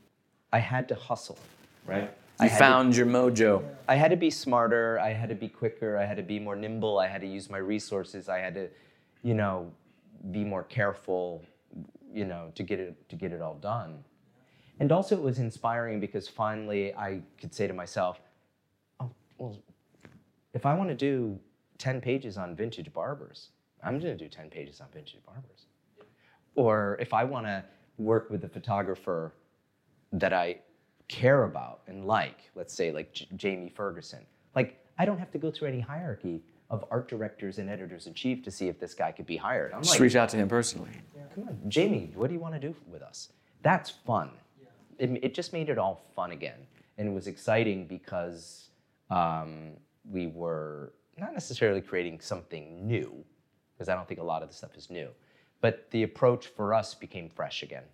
I 0.53 0.59
had 0.59 0.89
to 0.89 0.95
hustle, 0.95 1.39
right? 1.87 2.13
I 2.41 2.45
You 2.45 2.51
had 2.51 2.59
found 2.59 2.97
your 2.97 3.07
mojo. 3.07 3.65
I 3.89 3.95
had 3.95 4.11
to 4.11 4.17
be 4.17 4.31
smarter. 4.31 4.99
I 5.01 5.13
had 5.13 5.29
to 5.29 5.35
be 5.35 5.49
quicker. 5.49 5.97
I 5.97 6.05
had 6.05 6.17
to 6.19 6.23
be 6.23 6.39
more 6.39 6.57
nimble. 6.57 6.99
I 6.99 7.07
had 7.07 7.21
to 7.23 7.27
use 7.27 7.49
my 7.49 7.59
resources. 7.59 8.29
I 8.29 8.39
had 8.39 8.55
to, 8.55 8.69
you 9.23 9.35
know, 9.35 9.73
be 10.31 10.45
more 10.45 10.65
careful, 10.65 11.43
you 12.13 12.25
know, 12.25 12.51
to 12.55 12.63
get 12.63 12.81
it 12.81 13.09
to 13.09 13.17
get 13.17 13.33
it 13.33 13.43
all 13.43 13.55
done. 13.55 14.05
And 14.81 14.93
also, 14.93 15.17
it 15.17 15.23
was 15.23 15.39
inspiring 15.39 15.99
because 16.01 16.29
finally 16.29 16.95
I 16.95 17.23
could 17.41 17.55
say 17.55 17.67
to 17.67 17.75
myself, 17.75 18.21
"Oh, 19.01 19.11
well, 19.39 19.57
if 20.55 20.67
I 20.67 20.75
want 20.75 20.89
to 20.91 20.95
do 20.95 21.39
ten 21.79 22.01
pages 22.01 22.39
on 22.39 22.55
vintage 22.55 22.93
barbers, 22.93 23.51
I'm 23.83 23.99
going 23.99 24.17
to 24.17 24.25
do 24.25 24.29
ten 24.29 24.51
pages 24.51 24.81
on 24.81 24.89
vintage 24.93 25.21
barbers." 25.27 25.67
Or 26.55 26.97
if 27.01 27.13
I 27.13 27.25
want 27.25 27.47
to 27.47 27.65
work 27.99 28.31
with 28.31 28.45
a 28.45 28.49
photographer 28.49 29.35
that 30.13 30.33
I 30.33 30.61
care 31.09 31.45
about 31.45 31.81
and 31.87 32.05
like, 32.05 32.51
let's 32.55 32.75
say 32.75 32.91
like 32.93 33.13
J- 33.13 33.29
Jamie 33.37 33.69
Ferguson, 33.69 34.25
like 34.55 34.85
I 34.99 35.05
don't 35.05 35.19
have 35.19 35.31
to 35.33 35.39
go 35.39 35.51
through 35.51 35.69
any 35.69 35.81
hierarchy 35.81 36.43
of 36.71 36.85
art 36.91 37.09
directors 37.09 37.59
and 37.59 37.71
editors 37.71 38.07
in 38.07 38.15
chief 38.15 38.43
to 38.45 38.51
see 38.51 38.69
if 38.69 38.79
this 38.79 38.95
guy 38.95 39.11
could 39.11 39.27
be 39.27 39.37
hired. 39.37 39.73
I'm 39.73 39.83
Just 39.83 39.95
like, 39.95 40.01
reach 40.01 40.17
out 40.17 40.29
to 40.31 40.37
him 40.37 40.49
personally. 40.49 40.91
come 41.35 41.49
on, 41.49 41.59
Jamie, 41.69 42.13
what 42.15 42.29
do 42.29 42.35
you 42.35 42.41
want 42.41 42.55
to 42.55 42.61
do 42.61 42.75
with 42.91 43.03
us? 43.03 43.31
That's 43.63 43.91
fun. 43.91 44.31
It, 44.99 45.19
it 45.23 45.35
just 45.35 45.53
made 45.53 45.71
it 45.71 45.79
all 45.79 46.03
fun 46.15 46.33
again. 46.33 46.59
And 46.99 47.09
it 47.09 47.13
was 47.13 47.27
exciting 47.27 47.87
because 47.87 48.69
um, 49.11 49.71
we 50.11 50.27
were 50.27 50.93
not 51.17 51.33
necessarily 51.33 51.81
creating 51.81 52.21
something 52.21 52.87
new, 52.87 53.25
because 53.75 53.89
I 53.89 53.95
don't 53.95 54.07
think 54.07 54.21
a 54.21 54.25
lot 54.25 54.43
of 54.43 54.49
the 54.49 54.55
stuff 54.55 54.77
is 54.77 54.91
new, 54.91 55.09
but 55.61 55.91
the 55.91 56.03
approach 56.03 56.49
for 56.49 56.75
us 56.75 56.95
became 56.95 57.29
fresh 57.29 57.63
again. 57.63 57.85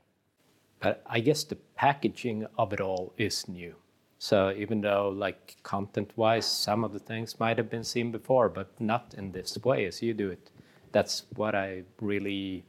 But 0.80 1.02
I 1.06 1.20
guess 1.20 1.44
the 1.44 1.56
packaging 1.76 2.46
of 2.58 2.72
it 2.72 2.80
all 2.80 3.14
is 3.16 3.46
new. 3.48 3.74
So 4.24 4.54
even 4.56 4.80
though 4.80 5.10
like 5.10 5.56
content-wise, 5.64 6.46
some 6.46 6.82
of 6.82 6.94
the 6.94 6.98
things 6.98 7.38
might 7.38 7.58
have 7.58 7.68
been 7.68 7.84
seen 7.84 8.10
before, 8.10 8.48
but 8.48 8.68
not 8.80 9.12
in 9.18 9.32
this 9.32 9.58
way 9.62 9.84
as 9.84 10.00
you 10.00 10.14
do 10.14 10.30
it. 10.30 10.50
That's 10.92 11.24
what 11.36 11.54
I 11.54 11.82
really 12.00 12.64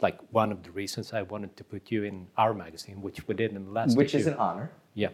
like. 0.00 0.20
One 0.30 0.52
of 0.52 0.62
the 0.62 0.70
reasons 0.70 1.12
I 1.12 1.22
wanted 1.22 1.56
to 1.56 1.64
put 1.64 1.90
you 1.90 2.04
in 2.04 2.28
our 2.36 2.54
magazine, 2.54 3.02
which 3.02 3.26
we 3.26 3.34
did 3.34 3.50
in 3.56 3.64
the 3.64 3.72
last 3.72 3.96
Which 3.96 4.14
is 4.14 4.28
an 4.28 4.34
honor. 4.34 4.70
Yeah. 4.94 5.08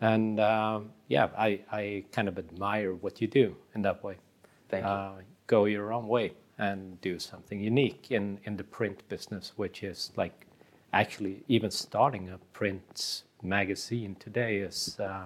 And 0.00 0.40
um, 0.40 0.92
yeah, 1.08 1.28
I, 1.36 1.60
I 1.70 2.04
kind 2.10 2.28
of 2.28 2.38
admire 2.38 2.94
what 2.94 3.20
you 3.20 3.26
do 3.26 3.54
in 3.74 3.82
that 3.82 4.02
way. 4.02 4.16
Thank 4.70 4.86
you. 4.86 4.90
Uh, 4.90 5.12
go 5.46 5.66
your 5.66 5.92
own 5.92 6.08
way 6.08 6.32
and 6.56 6.98
do 7.02 7.18
something 7.18 7.60
unique 7.60 8.10
in, 8.10 8.40
in 8.44 8.56
the 8.56 8.64
print 8.64 9.06
business, 9.10 9.52
which 9.56 9.82
is 9.82 10.10
like 10.16 10.46
actually 10.94 11.44
even 11.48 11.70
starting 11.70 12.30
a 12.30 12.38
print 12.54 13.24
magazine 13.42 14.16
today 14.18 14.58
is 14.58 14.98
uh, 15.00 15.24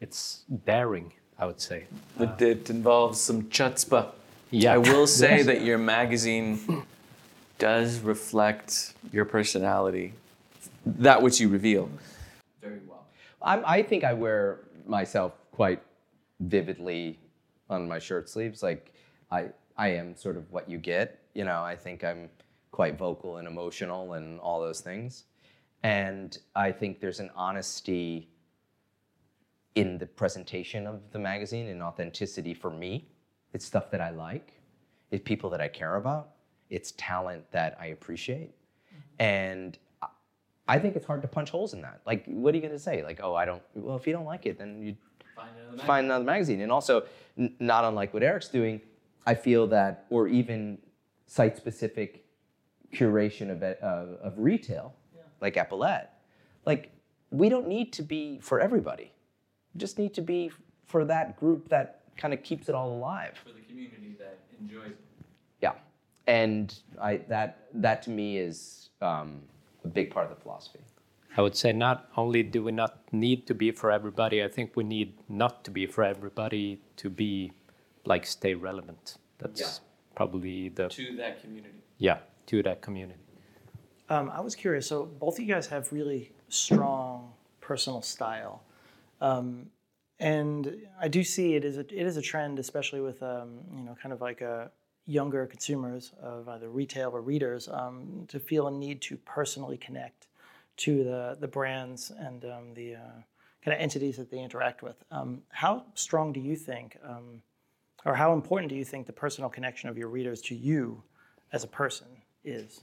it's 0.00 0.44
daring, 0.64 1.12
I 1.38 1.46
would 1.46 1.60
say. 1.60 1.84
It, 2.18 2.42
it 2.42 2.70
involves 2.70 3.20
some 3.20 3.44
chutzpah. 3.44 4.08
Yeah. 4.50 4.74
I 4.74 4.78
will 4.78 5.06
say 5.22 5.42
that 5.42 5.62
your 5.62 5.78
magazine 5.78 6.84
does 7.58 8.00
reflect 8.00 8.94
your 9.12 9.24
personality, 9.24 10.12
that 10.84 11.22
which 11.22 11.40
you 11.40 11.48
reveal. 11.48 11.88
Very 12.60 12.80
well. 12.86 13.06
I'm, 13.42 13.62
I 13.66 13.82
think 13.82 14.04
I 14.04 14.12
wear 14.12 14.60
myself 14.86 15.32
quite 15.52 15.82
vividly 16.40 17.18
on 17.70 17.88
my 17.88 17.98
shirt 17.98 18.28
sleeves. 18.28 18.62
Like 18.62 18.92
I, 19.30 19.48
I 19.76 19.88
am 19.88 20.16
sort 20.16 20.36
of 20.36 20.50
what 20.52 20.68
you 20.68 20.78
get. 20.78 21.20
You 21.34 21.44
know, 21.44 21.62
I 21.62 21.76
think 21.76 22.04
I'm 22.04 22.28
quite 22.70 22.98
vocal 22.98 23.38
and 23.38 23.48
emotional 23.48 24.14
and 24.14 24.38
all 24.40 24.60
those 24.60 24.80
things. 24.80 25.24
And 25.84 26.38
I 26.56 26.72
think 26.72 26.98
there's 26.98 27.20
an 27.20 27.30
honesty 27.36 28.30
in 29.74 29.98
the 29.98 30.06
presentation 30.06 30.86
of 30.86 31.02
the 31.12 31.18
magazine 31.18 31.68
and 31.68 31.82
authenticity 31.82 32.54
for 32.54 32.70
me. 32.70 33.06
It's 33.52 33.66
stuff 33.66 33.90
that 33.90 34.00
I 34.00 34.08
like. 34.08 34.54
It's 35.10 35.22
people 35.22 35.50
that 35.50 35.60
I 35.60 35.68
care 35.68 35.96
about. 35.96 36.30
It's 36.70 36.92
talent 36.96 37.44
that 37.52 37.76
I 37.78 37.86
appreciate. 37.88 38.52
And 39.18 39.78
I- 40.66 40.78
think 40.78 40.96
it's 40.96 41.04
hard 41.04 41.20
to 41.20 41.28
punch 41.28 41.50
holes 41.50 41.74
in 41.74 41.82
that. 41.82 42.00
Like, 42.06 42.24
what 42.26 42.54
are 42.54 42.56
you 42.56 42.62
going 42.62 42.72
to 42.72 42.78
say? 42.78 43.04
Like, 43.04 43.20
oh, 43.22 43.34
I 43.34 43.44
don't, 43.44 43.62
well, 43.74 43.96
if 43.96 44.06
you 44.06 44.14
don't 44.14 44.24
like 44.24 44.46
it, 44.46 44.58
then 44.58 44.80
you 44.80 44.96
find 45.84 46.06
another 46.06 46.24
magazine. 46.24 46.62
And 46.62 46.72
also, 46.72 47.04
n- 47.36 47.54
not 47.60 47.84
unlike 47.84 48.14
what 48.14 48.22
Erik's 48.22 48.48
doing, 48.48 48.80
I 49.26 49.34
feel 49.34 49.66
that, 49.66 50.06
or 50.08 50.28
even 50.28 50.78
site 51.26 51.58
specific 51.58 52.24
curation 52.94 53.50
of, 53.50 53.62
of, 53.62 54.08
of 54.22 54.38
retail, 54.38 54.94
like 55.44 55.54
Epaulet, 55.56 56.06
like, 56.64 56.90
we 57.30 57.48
don't 57.48 57.68
need 57.68 57.92
to 57.98 58.02
be 58.02 58.38
for 58.40 58.56
everybody. 58.60 59.08
We 59.74 59.78
just 59.78 59.98
need 59.98 60.14
to 60.14 60.22
be 60.22 60.50
for 60.86 61.04
that 61.04 61.36
group 61.40 61.68
that 61.68 61.88
kind 62.16 62.32
of 62.32 62.42
keeps 62.42 62.68
it 62.70 62.74
all 62.74 62.90
alive. 63.00 63.34
For 63.44 63.52
the 63.60 63.64
community 63.70 64.16
that 64.18 64.38
enjoys 64.60 64.92
it. 64.92 64.98
Yeah, 65.60 65.74
and 66.26 66.66
I 67.00 67.12
that 67.34 67.50
that 67.74 68.02
to 68.04 68.10
me 68.10 68.28
is 68.38 68.88
um, 69.10 69.42
a 69.84 69.88
big 69.88 70.10
part 70.14 70.24
of 70.30 70.32
the 70.34 70.40
philosophy. 70.44 70.80
I 71.36 71.42
would 71.42 71.56
say 71.56 71.72
not 71.72 72.08
only 72.16 72.42
do 72.44 72.62
we 72.68 72.72
not 72.72 72.92
need 73.12 73.46
to 73.48 73.54
be 73.54 73.68
for 73.80 73.90
everybody, 73.98 74.36
I 74.42 74.48
think 74.56 74.76
we 74.76 74.84
need 74.84 75.14
not 75.28 75.64
to 75.64 75.70
be 75.78 75.84
for 75.94 76.02
everybody 76.04 76.80
to 77.02 77.10
be 77.10 77.52
like 78.12 78.24
stay 78.24 78.54
relevant. 78.54 79.16
That's 79.38 79.60
Yeah. 79.60 79.72
probably 80.14 80.68
the 80.78 80.86
To 80.88 81.16
that 81.22 81.34
community. 81.42 81.80
yeah 81.98 82.18
to 82.46 82.62
that 82.62 82.78
community. 82.86 83.23
Um, 84.08 84.30
I 84.30 84.40
was 84.40 84.54
curious. 84.54 84.86
So 84.86 85.06
both 85.06 85.38
of 85.38 85.44
you 85.44 85.52
guys 85.52 85.66
have 85.68 85.92
really 85.92 86.32
strong 86.48 87.32
personal 87.60 88.02
style, 88.02 88.62
um, 89.20 89.66
and 90.20 90.76
I 91.00 91.08
do 91.08 91.24
see 91.24 91.54
it 91.54 91.64
as 91.64 91.78
a, 91.78 91.80
it 91.80 91.92
is 92.06 92.16
a 92.16 92.22
trend, 92.22 92.58
especially 92.58 93.00
with 93.00 93.22
um, 93.22 93.60
you 93.74 93.82
know 93.82 93.96
kind 94.00 94.12
of 94.12 94.20
like 94.20 94.42
a 94.42 94.70
younger 95.06 95.46
consumers 95.46 96.12
of 96.22 96.48
either 96.48 96.68
retail 96.68 97.10
or 97.10 97.20
readers 97.20 97.68
um, 97.68 98.24
to 98.28 98.38
feel 98.38 98.68
a 98.68 98.70
need 98.70 99.00
to 99.02 99.16
personally 99.18 99.76
connect 99.76 100.28
to 100.76 101.04
the 101.04 101.36
the 101.40 101.48
brands 101.48 102.12
and 102.18 102.44
um, 102.44 102.74
the 102.74 102.96
uh, 102.96 102.98
kind 103.64 103.74
of 103.74 103.80
entities 103.80 104.16
that 104.18 104.30
they 104.30 104.38
interact 104.38 104.82
with. 104.82 104.96
Um, 105.10 105.40
how 105.48 105.84
strong 105.94 106.32
do 106.32 106.40
you 106.40 106.56
think, 106.56 106.98
or 108.04 108.14
how 108.14 108.34
important 108.34 108.68
do 108.68 108.76
you 108.76 108.84
think 108.84 109.06
the 109.06 109.12
personal 109.12 109.48
connection 109.48 109.88
of 109.88 109.96
your 109.96 110.08
readers 110.08 110.42
to 110.42 110.54
you 110.54 111.02
as 111.52 111.64
a 111.64 111.68
person 111.68 112.08
is? 112.44 112.82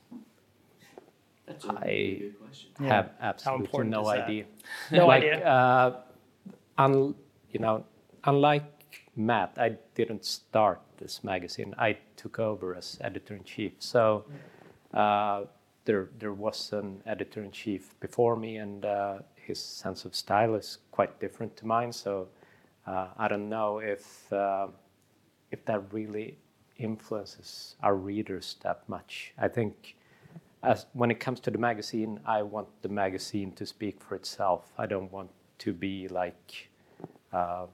That's 1.46 1.66
a 1.66 1.74
really 1.74 2.16
good 2.16 2.39
question. 2.39 2.70
Have 2.86 3.12
absolutely 3.20 3.86
no 3.86 4.08
idea. 4.08 4.46
No 4.92 5.08
like, 5.08 5.24
idea. 5.24 5.46
Uh, 5.46 6.02
un, 6.78 7.16
you 7.52 7.60
know, 7.60 7.84
unlike 8.24 8.64
Matt, 9.16 9.54
I 9.58 9.78
didn't 9.96 10.26
start 10.26 10.82
this 10.98 11.24
magazine. 11.24 11.74
I 11.78 11.98
took 12.16 12.39
over 12.39 12.76
as 12.76 12.98
editor 13.02 13.36
in 13.36 13.44
chief. 13.44 13.74
So 13.80 14.26
uh, 14.94 15.46
there, 15.86 16.10
there 16.20 16.34
was 16.34 16.72
an 16.74 17.02
editor 17.06 17.44
in 17.44 17.52
chief 17.52 18.00
before 18.00 18.36
me, 18.36 18.58
and 18.58 18.86
uh, 18.86 19.20
his 19.36 19.60
sense 19.60 20.06
of 20.06 20.16
style 20.16 20.56
is 20.56 20.78
quite 20.92 21.20
different 21.20 21.58
to 21.58 21.66
mine. 21.66 21.92
So 21.92 22.28
uh, 22.88 23.08
I 23.18 23.28
don't 23.28 23.50
know 23.50 23.80
if 23.80 24.32
uh, 24.32 24.68
if 25.52 25.66
that 25.66 25.82
really 25.92 26.38
influences 26.78 27.76
our 27.84 27.96
readers 27.96 28.56
that 28.64 28.88
much. 28.88 29.34
I 29.38 29.48
think 29.48 29.96
as 30.64 30.86
when 30.93 31.12
it 31.12 31.20
comes 31.20 31.39
to 31.41 31.51
the 31.51 31.57
magazine, 31.57 32.20
I 32.26 32.43
want 32.43 32.68
the 32.82 32.89
magazine 32.89 33.51
to 33.53 33.66
speak 33.66 34.01
for 34.01 34.16
itself. 34.16 34.72
I 34.78 34.86
don't 34.86 35.12
want 35.12 35.32
to 35.59 35.74
be 35.74 36.07
like, 36.07 36.70
uh, 37.34 37.66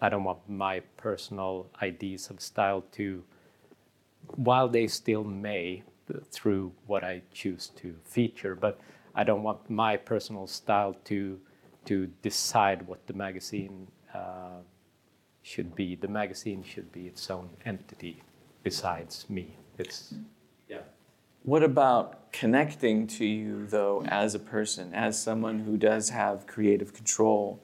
I 0.00 0.08
don't 0.08 0.24
want 0.24 0.48
my 0.48 0.80
personal 0.96 1.66
ideas 1.82 2.30
of 2.30 2.40
style 2.40 2.84
to, 2.92 3.24
while 4.36 4.68
they 4.68 4.86
still 4.86 5.24
may 5.24 5.82
through 6.30 6.72
what 6.86 7.04
I 7.04 7.22
choose 7.32 7.68
to 7.76 7.94
feature, 8.04 8.54
but 8.54 8.80
I 9.14 9.24
don't 9.24 9.42
want 9.42 9.68
my 9.68 9.96
personal 9.96 10.46
style 10.46 10.94
to 11.04 11.40
to 11.86 12.06
decide 12.20 12.86
what 12.86 13.06
the 13.06 13.14
magazine 13.14 13.88
uh, 14.14 14.60
should 15.42 15.74
be. 15.74 15.96
The 15.96 16.08
magazine 16.08 16.62
should 16.62 16.92
be 16.92 17.06
its 17.06 17.30
own 17.30 17.48
entity 17.64 18.22
besides 18.62 19.26
me. 19.28 19.56
It's. 19.78 20.14
What 21.50 21.64
about 21.64 22.30
connecting 22.30 23.08
to 23.08 23.24
you, 23.24 23.66
though, 23.66 24.04
as 24.06 24.36
a 24.36 24.38
person, 24.38 24.94
as 24.94 25.20
someone 25.20 25.58
who 25.58 25.76
does 25.76 26.10
have 26.10 26.46
creative 26.46 26.94
control 26.94 27.60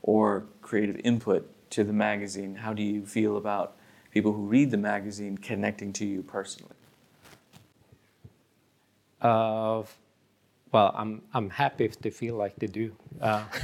or 0.00 0.46
creative 0.62 0.98
input 1.04 1.46
to 1.72 1.84
the 1.84 1.92
magazine? 1.92 2.54
How 2.54 2.72
do 2.72 2.82
you 2.82 3.04
feel 3.04 3.36
about 3.36 3.76
people 4.12 4.32
who 4.32 4.46
read 4.46 4.70
the 4.70 4.78
magazine 4.78 5.36
connecting 5.36 5.92
to 5.92 6.06
you 6.06 6.22
personally? 6.22 6.72
Uh, 9.20 9.82
well, 10.72 10.92
I'm 10.96 11.22
I'm 11.34 11.50
happy 11.50 11.84
if 11.84 11.98
they 12.00 12.10
feel 12.10 12.36
like 12.36 12.56
they 12.56 12.66
do. 12.68 12.92
Uh, 13.20 13.44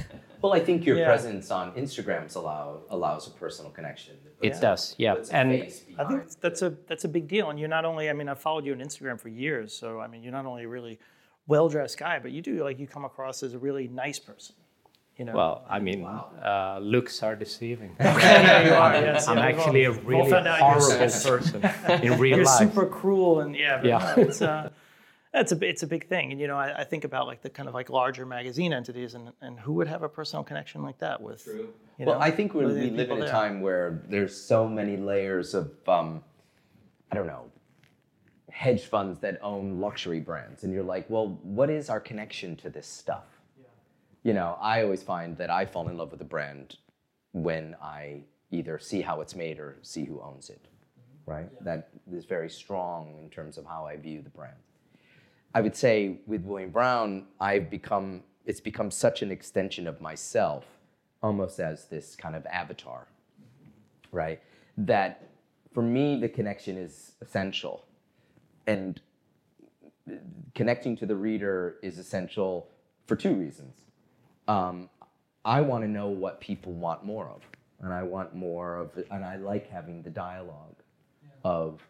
Well, 0.42 0.52
I 0.52 0.60
think 0.60 0.84
your 0.84 0.98
Yeah. 0.98 1.06
presence 1.06 1.50
on 1.50 1.72
Instagrams 1.72 2.36
allow 2.36 2.82
allows 2.90 3.26
a 3.26 3.30
personal 3.30 3.70
connection. 3.70 4.16
it 4.42 4.60
does, 4.60 4.94
yeah. 4.98 5.14
And 5.32 5.50
I 5.98 6.04
think 6.04 6.22
that's 6.42 6.60
a 6.60 6.68
that's 6.86 7.04
a 7.04 7.08
big 7.08 7.28
deal, 7.28 7.48
and 7.48 7.58
you're 7.58 7.70
not 7.78 7.86
only. 7.86 8.10
I 8.10 8.12
mean, 8.12 8.28
I've 8.28 8.40
followed 8.40 8.66
you 8.66 8.72
on 8.74 8.80
Instagram 8.80 9.18
for 9.18 9.30
years, 9.30 9.72
so 9.72 10.00
I 10.00 10.06
mean, 10.06 10.22
you're 10.22 10.32
not 10.40 10.44
only 10.44 10.64
a 10.64 10.68
really 10.68 10.98
well 11.46 11.70
dressed 11.70 11.96
guy, 11.98 12.18
but 12.18 12.30
you 12.30 12.42
do 12.42 12.62
like 12.62 12.78
you 12.78 12.86
come 12.86 13.06
across 13.06 13.42
as 13.42 13.54
a 13.54 13.58
really 13.58 13.88
nice 13.88 14.18
person. 14.18 14.54
You 15.16 15.24
know. 15.24 15.32
well, 15.34 15.64
I 15.70 15.78
mean, 15.80 16.04
uh, 16.04 16.78
looks 16.82 17.22
are 17.22 17.36
deceiving. 17.36 17.96
yeah, 18.00 18.66
you 18.66 18.74
are. 18.74 18.92
Yes, 19.00 19.26
I'm 19.28 19.38
yeah, 19.38 19.46
actually 19.46 19.84
a 19.84 19.92
really 19.92 20.28
found 20.30 20.46
out 20.46 20.58
you're- 20.58 20.98
horrible 20.98 21.20
person 21.30 21.62
in 22.06 22.18
real 22.18 22.36
You're 22.36 22.44
life. 22.44 22.58
super 22.68 22.84
cruel, 22.84 23.40
and 23.40 23.56
yeah, 23.56 23.76
but 23.78 23.86
Yeah. 23.86 24.14
no, 24.16 24.22
it's 24.24 24.42
uh, 24.42 24.68
it's 25.34 25.52
a 25.52 25.68
it's 25.68 25.82
a 25.82 25.86
big 25.86 26.06
thing, 26.08 26.32
and 26.32 26.40
you 26.40 26.46
know, 26.46 26.56
I, 26.56 26.80
I 26.80 26.84
think 26.84 27.04
about 27.04 27.26
like 27.26 27.42
the 27.42 27.50
kind 27.50 27.68
of 27.68 27.74
like 27.74 27.90
larger 27.90 28.24
magazine 28.24 28.72
entities, 28.72 29.14
and 29.14 29.32
and 29.40 29.58
who 29.58 29.72
would 29.74 29.88
have 29.88 30.02
a 30.02 30.08
personal 30.08 30.44
connection 30.44 30.82
like 30.82 30.98
that 30.98 31.20
with? 31.20 31.44
True. 31.44 31.68
You 31.98 32.06
well, 32.06 32.20
I 32.20 32.30
think 32.30 32.54
we're, 32.54 32.66
with 32.66 32.76
live 32.76 33.10
in 33.10 33.18
a 33.18 33.20
there. 33.20 33.28
time 33.28 33.60
where 33.60 34.02
there's 34.08 34.36
so 34.36 34.68
many 34.68 34.96
layers 34.96 35.54
of, 35.54 35.70
um, 35.88 36.24
I 37.12 37.14
don't 37.14 37.28
know, 37.28 37.50
hedge 38.50 38.86
funds 38.86 39.20
that 39.20 39.38
own 39.42 39.80
luxury 39.80 40.20
brands, 40.20 40.64
and 40.64 40.72
you're 40.72 40.84
like, 40.84 41.08
well, 41.08 41.38
what 41.42 41.70
is 41.70 41.90
our 41.90 42.00
connection 42.00 42.56
to 42.56 42.70
this 42.70 42.86
stuff? 42.86 43.26
You 44.22 44.32
know, 44.32 44.56
I 44.60 44.82
always 44.82 45.02
find 45.02 45.36
that 45.38 45.50
I 45.50 45.66
fall 45.66 45.88
in 45.88 45.96
love 45.96 46.10
with 46.10 46.20
a 46.20 46.24
brand 46.24 46.76
when 47.32 47.76
I 47.82 48.22
either 48.50 48.78
see 48.78 49.02
how 49.02 49.20
it's 49.20 49.34
made 49.34 49.58
or 49.58 49.76
see 49.82 50.04
who 50.04 50.20
owns 50.20 50.48
it, 50.48 50.66
right? 51.26 51.48
That 51.62 51.90
is 52.10 52.24
very 52.24 52.48
strong 52.48 53.18
in 53.20 53.28
terms 53.28 53.58
of 53.58 53.66
how 53.66 53.84
I 53.84 53.96
view 53.96 54.22
the 54.22 54.30
brand. 54.30 54.56
I 55.54 55.60
would 55.60 55.76
say 55.76 56.18
with 56.26 56.42
William 56.44 56.70
Brown, 56.70 57.26
I've 57.40 57.70
become 57.70 58.24
it's 58.44 58.60
become 58.60 58.90
such 58.90 59.22
an 59.22 59.30
extension 59.30 59.86
of 59.86 60.00
myself, 60.02 60.66
almost 61.22 61.58
as 61.58 61.86
this 61.86 62.14
kind 62.14 62.36
of 62.36 62.44
avatar, 62.46 63.06
right? 64.12 64.42
That 64.76 65.28
for 65.72 65.82
me 65.82 66.20
the 66.20 66.28
connection 66.28 66.76
is 66.76 67.12
essential, 67.22 67.84
and 68.66 69.00
connecting 70.54 70.96
to 70.96 71.06
the 71.06 71.16
reader 71.16 71.76
is 71.82 71.98
essential 71.98 72.68
for 73.06 73.16
two 73.16 73.34
reasons. 73.34 73.76
Um, 74.48 74.90
I 75.44 75.60
want 75.60 75.84
to 75.84 75.88
know 75.88 76.08
what 76.08 76.40
people 76.40 76.72
want 76.72 77.04
more 77.04 77.28
of, 77.28 77.42
and 77.80 77.92
I 77.92 78.02
want 78.02 78.34
more 78.34 78.76
of, 78.76 78.90
and 79.10 79.24
I 79.24 79.36
like 79.36 79.70
having 79.70 80.02
the 80.02 80.10
dialogue 80.10 80.76
of 81.44 81.80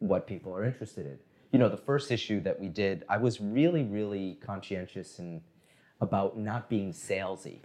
what 0.00 0.26
people 0.26 0.54
are 0.54 0.64
interested 0.64 1.06
in. 1.06 1.18
You 1.54 1.60
know, 1.60 1.68
the 1.68 1.76
first 1.76 2.10
issue 2.10 2.40
that 2.40 2.58
we 2.58 2.66
did, 2.66 3.04
I 3.08 3.16
was 3.16 3.40
really, 3.40 3.84
really 3.84 4.38
conscientious 4.44 5.20
and 5.20 5.40
about 6.00 6.36
not 6.36 6.68
being 6.68 6.92
salesy. 6.92 7.60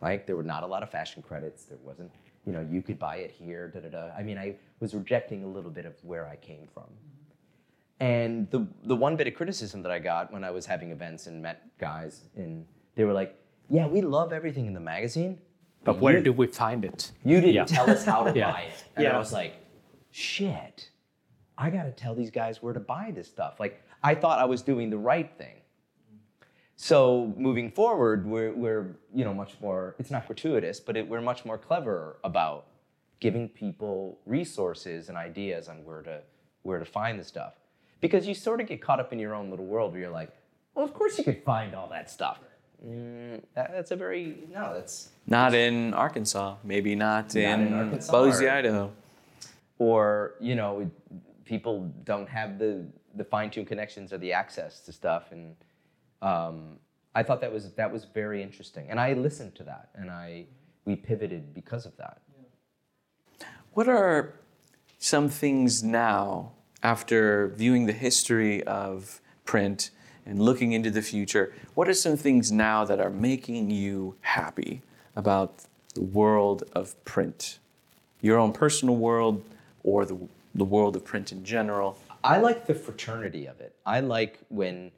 Like 0.00 0.26
there 0.26 0.34
were 0.34 0.42
not 0.42 0.64
a 0.64 0.66
lot 0.66 0.82
of 0.82 0.90
fashion 0.90 1.22
credits. 1.22 1.62
There 1.64 1.78
wasn't, 1.84 2.10
you 2.44 2.52
know, 2.52 2.66
you 2.68 2.82
could 2.82 2.98
buy 2.98 3.18
it 3.18 3.30
here. 3.30 3.68
Da 3.68 3.78
da 3.78 3.88
da. 3.90 4.10
I 4.18 4.24
mean, 4.24 4.36
I 4.36 4.56
was 4.80 4.96
rejecting 4.96 5.44
a 5.44 5.46
little 5.46 5.70
bit 5.70 5.86
of 5.86 5.94
where 6.02 6.26
I 6.26 6.34
came 6.34 6.66
from. 6.74 6.88
And 8.00 8.50
the 8.50 8.66
the 8.82 8.96
one 8.96 9.14
bit 9.14 9.28
of 9.28 9.34
criticism 9.34 9.80
that 9.84 9.92
I 9.92 10.00
got 10.00 10.32
when 10.32 10.42
I 10.42 10.50
was 10.50 10.66
having 10.66 10.90
events 10.90 11.28
and 11.28 11.40
met 11.40 11.62
guys, 11.78 12.22
and 12.34 12.66
they 12.96 13.04
were 13.04 13.12
like, 13.12 13.38
"Yeah, 13.70 13.86
we 13.86 14.00
love 14.02 14.32
everything 14.32 14.66
in 14.66 14.74
the 14.74 14.80
magazine, 14.80 15.38
But 15.84 16.00
where 16.00 16.16
you, 16.18 16.24
do 16.24 16.32
we 16.32 16.48
find 16.48 16.84
it? 16.84 17.12
you 17.24 17.40
didn't 17.40 17.54
Yeah. 17.54 17.64
tell 17.64 17.88
us 17.88 18.04
how 18.04 18.24
to 18.24 18.36
Yeah. 18.36 18.50
buy 18.50 18.62
it." 18.62 18.84
And 18.96 19.04
Yeah. 19.04 19.14
I 19.14 19.18
was 19.18 19.32
like, 19.32 19.54
"Shit, 20.10 20.90
I 21.56 21.70
got 21.70 21.84
to 21.84 21.92
tell 21.92 22.14
these 22.14 22.30
guys 22.30 22.62
where 22.62 22.72
to 22.72 22.80
buy 22.80 23.12
this 23.14 23.28
stuff." 23.28 23.60
Like 23.60 23.82
I 24.02 24.14
thought 24.14 24.38
I 24.38 24.44
was 24.44 24.62
doing 24.62 24.90
the 24.90 24.98
right 24.98 25.30
thing. 25.38 25.56
So 26.76 27.32
moving 27.36 27.70
forward, 27.70 28.26
we're, 28.26 28.52
we're 28.52 28.96
you 29.14 29.24
know 29.24 29.32
much 29.34 29.54
more. 29.60 29.94
It's 29.98 30.10
not 30.10 30.26
gratuitous, 30.26 30.80
but 30.80 30.96
it, 30.96 31.08
we're 31.08 31.20
much 31.20 31.44
more 31.44 31.56
clever 31.58 32.16
about 32.24 32.66
giving 33.20 33.48
people 33.48 34.18
resources 34.26 35.08
and 35.08 35.16
ideas 35.16 35.68
on 35.68 35.84
where 35.84 36.02
to 36.02 36.20
where 36.62 36.78
to 36.78 36.84
find 36.84 37.18
the 37.18 37.24
stuff. 37.24 37.54
Because 38.00 38.26
you 38.26 38.34
sort 38.34 38.60
of 38.60 38.66
get 38.66 38.82
caught 38.82 39.00
up 39.00 39.12
in 39.12 39.18
your 39.18 39.34
own 39.34 39.50
little 39.50 39.64
world 39.64 39.92
where 39.92 40.00
you're 40.02 40.10
like, 40.10 40.30
well, 40.74 40.84
of 40.84 40.92
course 40.92 41.16
you 41.16 41.24
could 41.24 41.42
find 41.44 41.74
all 41.74 41.88
that 41.88 42.10
stuff. 42.10 42.40
Mm, 42.84 43.40
that, 43.54 43.70
that's 43.72 43.92
a 43.92 43.96
very 43.96 44.36
no. 44.52 44.74
That's 44.74 45.08
Not 45.26 45.54
in 45.54 45.94
Arkansas, 45.94 46.56
maybe 46.64 46.94
not, 46.96 47.34
in, 47.36 47.68
in 47.68 47.72
Arkansas 47.72 48.12
Boise, 48.12 48.48
Idaho. 48.48 48.90
or 49.78 50.34
you 50.40 50.54
know 50.56 50.90
people 51.44 51.92
don't 52.04 52.28
have 52.28 52.58
the 52.58 52.86
the 53.16 53.24
fine-tuned 53.24 53.66
connections 53.66 54.12
or 54.12 54.18
the 54.18 54.32
access 54.32 54.80
to 54.80 54.92
stuff. 54.92 55.30
And 55.30 55.54
um, 56.22 56.78
i 57.14 57.22
thought 57.22 57.40
that 57.40 57.52
was 57.52 57.72
that 57.72 57.92
was 57.92 58.04
very 58.04 58.42
interesting. 58.42 58.90
And 58.90 58.98
i 58.98 59.12
listened 59.12 59.54
to 59.56 59.64
that 59.64 59.90
and 59.94 60.10
i 60.10 60.46
we 60.84 60.96
pivoted 60.96 61.54
because 61.54 61.86
of 61.86 61.96
that. 61.96 62.20
What 63.72 63.88
are 63.88 64.34
some 64.98 65.28
things 65.28 65.82
now, 65.82 66.52
after 66.82 67.48
viewing 67.48 67.86
the 67.86 67.92
history 67.92 68.62
of 68.64 69.20
print 69.44 69.90
and 70.26 70.40
looking 70.40 70.72
into 70.72 70.90
the 70.90 71.02
future, 71.02 71.52
what 71.74 71.88
are 71.88 71.94
some 71.94 72.16
things 72.16 72.52
now 72.52 72.84
that 72.84 73.00
are 73.00 73.10
making 73.10 73.70
you 73.70 74.16
happy 74.20 74.82
about 75.16 75.64
the 75.94 76.02
world 76.02 76.64
of 76.72 77.02
print? 77.04 77.58
Your 78.20 78.38
own 78.38 78.52
personal 78.52 78.96
world 78.96 79.44
or 79.82 80.04
the, 80.04 80.18
the 80.54 80.64
world 80.64 80.96
of 80.96 81.04
print 81.04 81.32
in 81.32 81.44
general? 81.44 81.98
i 82.22 82.38
like 82.38 82.66
the 82.66 82.74
fraternity 82.74 83.46
of 83.46 83.60
it 83.60 83.76
i 83.84 84.00
like 84.00 84.38
when 84.48 84.90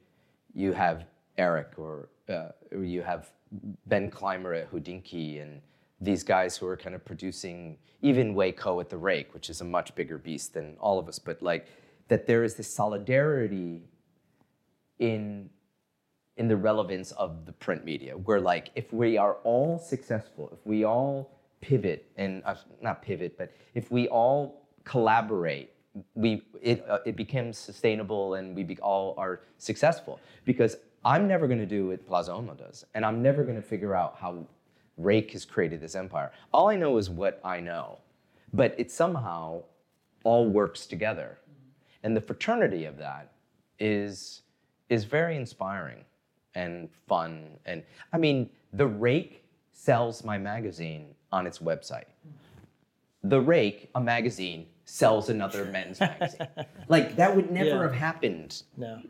you 0.53 0.71
have 0.71 1.05
erik 1.37 1.71
or 1.77 2.09
uh, 2.29 2.49
you 2.71 3.01
have 3.01 3.31
Ben 3.85 4.09
Clymer 4.09 4.53
at 4.53 4.71
Hodinkee 4.71 5.41
and 5.41 5.61
these 5.99 6.23
guys 6.23 6.57
who 6.57 6.67
are 6.67 6.77
kind 6.77 6.95
of 6.95 7.03
producing 7.05 7.77
even 8.01 8.35
Wei 8.35 8.51
Koh 8.51 8.79
at 8.79 8.89
the 8.89 8.97
Rake, 8.97 9.33
which 9.33 9.49
is 9.49 9.61
a 9.61 9.65
much 9.65 9.95
bigger 9.95 10.17
beast 10.17 10.53
than 10.53 10.75
all 10.79 10.99
of 10.99 11.07
us, 11.07 11.17
but 11.17 11.41
like 11.41 11.67
that 12.07 12.27
there 12.27 12.43
is 12.43 12.55
this 12.55 12.73
solidarity 12.73 13.83
in 14.99 15.49
in 16.37 16.47
the 16.47 16.55
relevance 16.55 17.11
of 17.13 17.45
the 17.45 17.51
print 17.51 17.83
media 17.83 18.15
where 18.15 18.39
like 18.39 18.69
if 18.75 18.93
we 18.93 19.17
are 19.17 19.37
all 19.43 19.79
successful 19.79 20.49
if 20.53 20.65
we 20.65 20.83
all 20.83 21.31
pivot 21.61 22.11
and 22.15 22.43
uh, 22.45 22.55
not 22.81 23.01
pivot 23.01 23.35
but 23.37 23.51
if 23.73 23.91
we 23.91 24.07
all 24.07 24.66
collaborate 24.87 25.71
we 26.13 26.43
it, 26.61 26.85
uh, 26.87 26.99
it 27.05 27.15
becomes 27.15 27.57
sustainable 27.57 28.35
and 28.35 28.55
we 28.55 28.63
be, 28.63 28.77
all 28.79 29.15
are 29.17 29.41
successful 29.57 30.19
because 30.45 30.77
i'm 31.03 31.27
never 31.27 31.47
going 31.47 31.59
to 31.59 31.65
do 31.65 31.87
what 31.87 32.05
plaza 32.07 32.31
uomo 32.31 32.57
does 32.57 32.85
and 32.93 33.05
i'm 33.05 33.21
never 33.21 33.43
going 33.43 33.55
to 33.55 33.67
figure 33.73 33.95
out 33.95 34.15
how 34.19 34.45
rake 34.97 35.31
has 35.31 35.43
created 35.43 35.81
this 35.81 35.95
empire 35.95 36.31
all 36.53 36.69
i 36.69 36.75
know 36.75 36.97
is 36.97 37.09
what 37.09 37.41
i 37.43 37.59
know 37.59 37.97
but 38.53 38.75
it 38.77 38.91
somehow 38.91 39.61
all 40.23 40.47
works 40.47 40.85
together 40.85 41.37
and 42.03 42.15
the 42.15 42.21
fraternity 42.21 42.85
of 42.85 42.97
that 42.97 43.31
is 43.79 44.43
is 44.89 45.03
very 45.03 45.35
inspiring 45.35 46.03
and 46.57 46.89
fun. 47.07 47.47
And 47.65 47.83
I 48.11 48.17
mean, 48.17 48.49
The 48.73 48.87
Rake 48.87 49.43
sells 49.71 50.23
my 50.23 50.37
magazine 50.37 51.13
on 51.31 51.45
its 51.45 51.59
website. 51.59 52.09
The 53.23 53.39
Rake, 53.39 53.89
a 53.95 54.01
magazine, 54.01 54.65
sells 54.89 55.27
another 55.29 55.65
men's 55.65 55.99
magazine. 56.09 56.47
like 56.87 57.17
that 57.17 57.35
would 57.35 57.51
never 57.51 57.69
Yeah. 57.69 57.81
have 57.83 57.93
happened 57.93 58.63
No. 58.77 59.01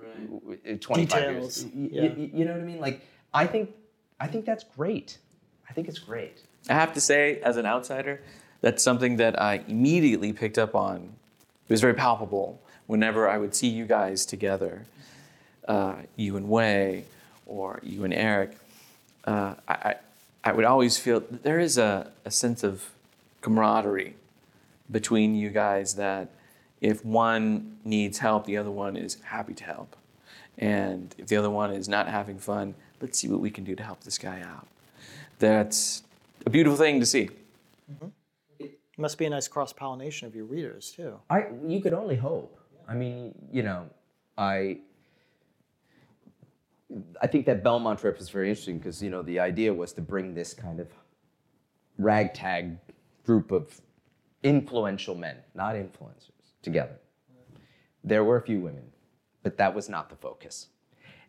uh, 0.49 0.73
25 0.81 1.21
years. 1.31 1.63
Details, 1.63 1.65
Y- 1.65 1.89
yeah. 1.91 2.01
y- 2.17 2.31
you 2.33 2.45
know 2.45 2.53
what 2.53 2.61
I 2.61 2.65
mean? 2.65 2.79
Like 2.79 3.01
I 3.33 3.45
think 3.45 3.69
I 4.19 4.25
think 4.27 4.45
that's 4.45 4.63
great. 4.75 5.19
I 5.69 5.73
think 5.73 5.87
it's 5.87 5.99
great. 5.99 6.41
I 6.67 6.73
have 6.73 6.93
to 6.95 7.01
say, 7.01 7.39
as 7.41 7.55
an 7.57 7.67
outsider, 7.67 8.21
that's 8.61 8.81
something 8.83 9.17
that 9.17 9.39
I 9.39 9.61
immediately 9.67 10.33
picked 10.33 10.57
up 10.57 10.73
on. 10.73 10.97
It 11.67 11.73
was 11.73 11.81
very 11.81 11.93
palpable 11.93 12.59
whenever 12.87 13.29
I 13.29 13.37
would 13.37 13.53
see 13.53 13.67
you 13.67 13.85
guys 13.85 14.25
together, 14.25 14.85
uh, 15.67 15.95
you 16.15 16.35
and 16.37 16.49
Wei, 16.49 17.03
or 17.45 17.79
you 17.83 18.03
and 18.03 18.13
Erik. 18.13 18.57
Uh, 19.25 19.53
I, 19.67 19.73
I, 19.73 19.95
I 20.45 20.51
would 20.53 20.65
always 20.65 20.97
feel 20.97 21.21
there 21.43 21.59
is 21.59 21.77
a, 21.77 22.09
a 22.25 22.31
sense 22.31 22.63
of 22.63 22.89
camaraderie 23.41 24.15
between 24.91 25.35
you 25.35 25.49
guys 25.49 25.95
that 25.95 26.29
if 26.81 27.03
one 27.03 27.77
needs 27.83 28.19
help, 28.19 28.45
the 28.45 28.57
other 28.57 28.71
one 28.71 28.95
is 28.95 29.17
happy 29.23 29.53
to 29.55 29.63
help. 29.63 29.95
And 30.57 31.13
if 31.17 31.27
the 31.27 31.37
other 31.37 31.49
one 31.49 31.71
is 31.71 31.87
not 31.87 32.07
having 32.07 32.39
fun, 32.39 32.75
let's 33.01 33.17
see 33.19 33.27
what 33.27 33.39
we 33.39 33.51
can 33.51 33.63
do 33.63 33.75
to 33.75 33.83
help 33.83 34.03
this 34.03 34.17
guy 34.17 34.41
out. 34.41 34.67
That's 35.39 36.03
a 36.45 36.49
beautiful 36.49 36.77
thing 36.77 36.99
to 36.99 37.05
see. 37.05 37.29
It 38.59 38.79
Must 38.97 39.17
be 39.17 39.25
a 39.25 39.29
nice 39.29 39.47
cross 39.47 39.71
pollination 39.71 40.27
of 40.27 40.35
your 40.35 40.45
readers 40.45 40.91
too. 40.91 41.19
I 41.29 41.47
you 41.65 41.79
could 41.81 41.93
only 41.93 42.15
hope. 42.15 42.59
I 42.87 42.95
mean, 42.95 43.35
you 43.51 43.63
know, 43.63 43.87
I 44.37 44.79
I 47.21 47.27
think 47.27 47.45
that 47.45 47.63
Belmond 47.63 47.99
trip 47.99 48.19
is 48.19 48.29
very 48.29 48.49
interesting 48.49 48.77
because 48.77 49.01
you 49.03 49.09
know 49.09 49.21
the 49.21 49.39
idea 49.39 49.73
was 49.73 49.93
to 49.93 50.01
bring 50.01 50.33
this 50.33 50.53
kind 50.53 50.79
of 50.79 50.87
ragtag 51.99 52.77
group 53.25 53.51
of 53.51 53.81
influential 54.43 55.15
men, 55.15 55.37
not 55.53 55.75
influencers, 55.75 56.53
together. 56.61 56.99
There 58.03 58.23
were 58.23 58.37
a 58.37 58.41
few 58.41 58.59
women, 58.59 58.91
but 59.43 59.57
that 59.57 59.73
was 59.73 59.89
not 59.89 60.09
the 60.09 60.15
focus. 60.15 60.67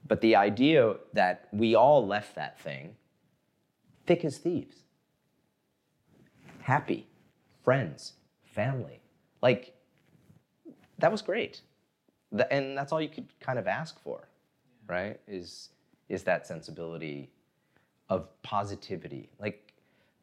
But 0.07 0.21
the 0.21 0.37
idea 0.37 0.95
that 1.13 1.49
we 1.53 1.75
all 1.75 2.07
left 2.07 2.35
that 2.37 2.61
thing 2.61 2.97
thick 4.07 4.25
as 4.25 4.39
thieves, 4.39 4.77
happy, 6.61 7.07
friends, 7.63 8.15
family, 8.45 9.01
like 9.43 9.75
that 10.99 11.13
was 11.13 11.23
great. 11.23 11.61
Th- 12.31 12.49
and 12.51 12.77
that's 12.77 12.93
all 12.93 13.01
you 13.01 13.09
could 13.09 13.29
kind 13.41 13.59
of 13.59 13.67
ask 13.67 14.01
for, 14.01 14.29
right? 14.87 15.21
Is 15.27 15.71
is 16.09 16.23
that 16.23 16.47
sensibility 16.47 17.31
of 18.09 18.29
positivity. 18.43 19.31
Like 19.39 19.68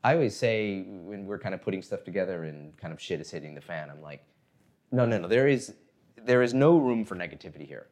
I 0.06 0.14
always 0.14 0.36
say 0.36 0.84
when 0.84 1.26
we're 1.26 1.40
kind 1.40 1.56
of 1.56 1.64
putting 1.64 1.82
stuff 1.82 2.04
together 2.04 2.44
and 2.44 2.78
kind 2.78 2.94
of 2.94 3.02
shit 3.02 3.20
is 3.20 3.32
hitting 3.32 3.56
the 3.56 3.62
fan, 3.62 3.90
I'm 3.90 4.04
like, 4.04 4.24
no, 4.92 5.04
no, 5.04 5.18
no. 5.18 5.28
There 5.28 5.48
is 5.48 5.74
there 6.24 6.44
is 6.44 6.54
no 6.54 6.78
room 6.78 7.04
for 7.06 7.16
negativity 7.16 7.68
here. 7.68 7.88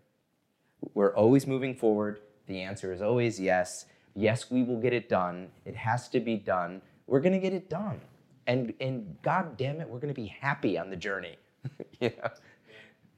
We're 0.93 1.15
always 1.15 1.47
moving 1.47 1.73
forward. 1.73 2.19
The 2.45 2.61
answer 2.61 2.93
is 2.93 3.01
always 3.01 3.39
yes. 3.39 3.85
Yes, 4.13 4.51
we 4.51 4.61
will 4.61 4.79
get 4.79 4.93
it 4.93 5.09
done. 5.09 5.47
It 5.65 5.75
has 5.75 6.07
to 6.09 6.19
be 6.19 6.35
done. 6.37 6.83
We're 7.07 7.19
gonna 7.19 7.39
get 7.39 7.51
it 7.51 7.67
done. 7.67 7.99
And 8.45 8.75
and 8.79 9.17
god 9.23 9.57
damn 9.57 9.81
it, 9.81 9.89
we're 9.89 9.99
gonna 9.99 10.13
be 10.13 10.27
happy 10.27 10.77
on 10.77 10.91
the 10.91 10.95
journey. 10.95 11.37
you 11.99 12.11
know? 12.21 12.29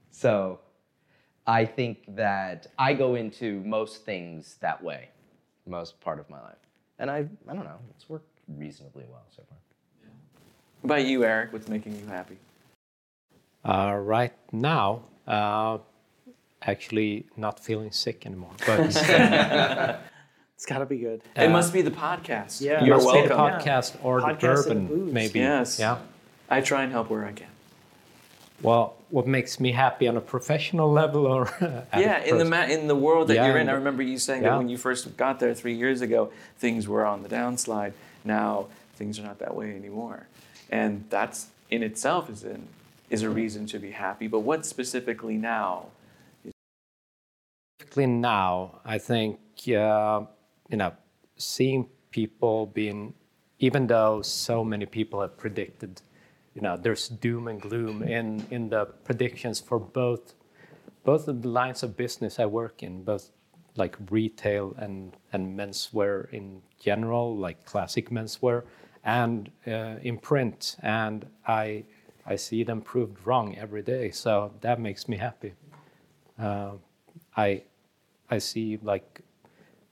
So 0.10 0.62
I 1.46 1.66
think 1.66 2.16
that 2.16 2.68
I 2.80 2.94
go 2.94 3.16
into 3.16 3.60
most 3.66 4.06
things 4.06 4.56
that 4.62 4.82
way, 4.82 5.10
most 5.68 6.00
part 6.00 6.18
of 6.18 6.30
my 6.30 6.40
life. 6.40 6.64
And 6.98 7.12
I 7.12 7.28
I 7.46 7.54
don't 7.54 7.66
know, 7.66 7.80
it's 7.94 8.08
worked 8.08 8.35
reasonably 8.48 9.04
well 9.10 9.24
so 9.36 9.44
far. 9.50 9.58
What 10.82 10.88
about 10.98 11.06
you, 11.06 11.24
Erik? 11.24 11.52
What's 11.54 11.68
making 11.68 11.98
you 12.00 12.06
happy? 12.08 12.38
Uh, 13.64 13.96
right 14.00 14.34
now, 14.52 15.02
uh, 15.28 15.80
actually 16.62 17.26
not 17.36 17.60
feeling 17.60 17.92
sick 17.92 18.26
anymore. 18.26 18.52
But 18.66 18.80
It's 20.56 20.66
got 20.66 20.78
to 20.80 20.86
be 20.86 20.98
good. 20.98 21.22
it 21.36 21.50
must 21.50 21.74
be 21.74 21.82
the 21.82 21.92
podcast. 21.92 22.62
Yeah. 22.62 22.84
You're 22.84 22.96
must 22.96 23.12
be 23.14 23.28
the 23.28 23.36
welcome. 23.36 23.60
podcast 23.68 23.98
or 24.04 24.22
Podcast 24.22 24.40
the 24.40 24.48
bourbon, 24.76 24.88
booze. 24.88 25.14
maybe. 25.14 25.40
Yes. 25.40 25.80
Yeah. 25.80 25.98
I 26.50 26.62
try 26.62 26.84
and 26.84 26.92
help 26.94 27.10
where 27.10 27.26
I 27.26 27.34
can. 27.34 27.48
Well, 28.62 28.96
what 29.10 29.28
makes 29.28 29.60
me 29.60 29.74
happy 29.74 30.08
on 30.08 30.16
a 30.16 30.22
professional 30.22 30.90
level, 30.90 31.26
or 31.26 31.50
Yeah, 31.94 32.24
in 32.24 32.38
the 32.38 32.46
ma- 32.46 32.64
in 32.68 32.88
the 32.88 32.96
world 32.96 33.28
that 33.28 33.36
Yeah, 33.36 33.48
you're 33.48 33.58
in, 33.58 33.64
in 33.64 33.70
I 33.70 33.74
remember 33.74 34.02
you 34.02 34.18
saying 34.18 34.44
yeah. 34.44 34.52
that 34.52 34.58
when 34.58 34.70
you 34.70 34.78
first 34.78 35.18
got 35.18 35.42
there 35.42 35.54
three 35.54 35.76
years 35.76 36.00
ago, 36.02 36.32
things 36.58 36.88
were 36.88 37.06
on 37.06 37.22
the 37.22 37.28
downslide. 37.30 37.92
Now 38.26 38.68
things 38.96 39.20
are 39.20 39.24
not 39.24 39.40
that 39.40 39.56
way 39.56 39.76
anymore, 39.76 40.28
and 40.70 41.06
that's 41.10 41.48
in 41.70 41.84
itself 41.84 42.30
is 42.30 42.46
is 43.10 43.22
a 43.22 43.30
reason 43.30 43.66
to 43.68 43.80
be 43.80 43.92
happy. 43.92 44.28
But 44.28 44.40
what 44.40 44.66
specifically 44.66 45.38
now? 45.38 45.88
Specifically 47.80 48.08
now, 48.08 48.82
I 48.84 48.98
think 48.98 49.40
uh, 49.70 50.26
you 50.70 50.78
know, 50.78 50.94
seeing 51.38 51.88
people 52.12 52.66
being, 52.68 53.14
even 53.60 53.88
though 53.88 54.22
so 54.22 54.64
many 54.64 54.86
people 54.86 55.22
have 55.22 55.38
predicted, 55.38 56.02
you 56.54 56.62
know, 56.62 56.78
there's 56.78 57.10
doom 57.10 57.48
and 57.48 57.62
gloom 57.62 58.04
in 58.04 58.46
in 58.50 58.70
the 58.70 58.86
predictions 59.04 59.60
for 59.60 59.80
both 59.80 60.34
both 61.04 61.28
of 61.28 61.44
the 61.44 61.48
lines 61.48 61.84
of 61.84 61.96
business 61.96 62.40
I 62.40 62.48
work 62.48 62.82
in, 62.82 63.04
both 63.04 63.30
like 63.76 63.98
retail 64.10 64.74
and 64.78 65.16
and 65.34 65.58
menswear 65.58 66.32
in 66.32 66.62
general, 66.80 67.36
like 67.36 67.66
classic 67.66 68.10
menswear, 68.10 68.64
and 69.04 69.52
uh, 69.68 69.96
in 70.02 70.18
print, 70.18 70.78
and 70.82 71.26
I 71.48 71.86
I 72.26 72.36
see 72.38 72.64
them 72.64 72.82
proved 72.82 73.26
wrong 73.26 73.56
every 73.58 73.84
day, 73.84 74.12
so 74.12 74.54
that 74.62 74.80
makes 74.80 75.08
me 75.08 75.18
happy. 75.18 75.54
Uh, 76.40 76.72
I 77.38 77.64
I 78.30 78.40
see 78.40 78.80
like 78.82 79.22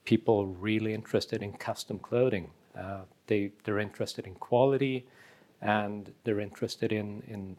people 0.05 0.47
really 0.47 0.93
interested 0.93 1.43
in 1.43 1.53
custom 1.53 1.99
clothing. 1.99 2.49
Uh, 2.77 3.01
they 3.27 3.51
they're 3.63 3.79
interested 3.79 4.25
in 4.25 4.35
quality, 4.35 5.05
and 5.61 6.11
they're 6.23 6.39
interested 6.39 6.91
in 6.91 7.21
in 7.27 7.57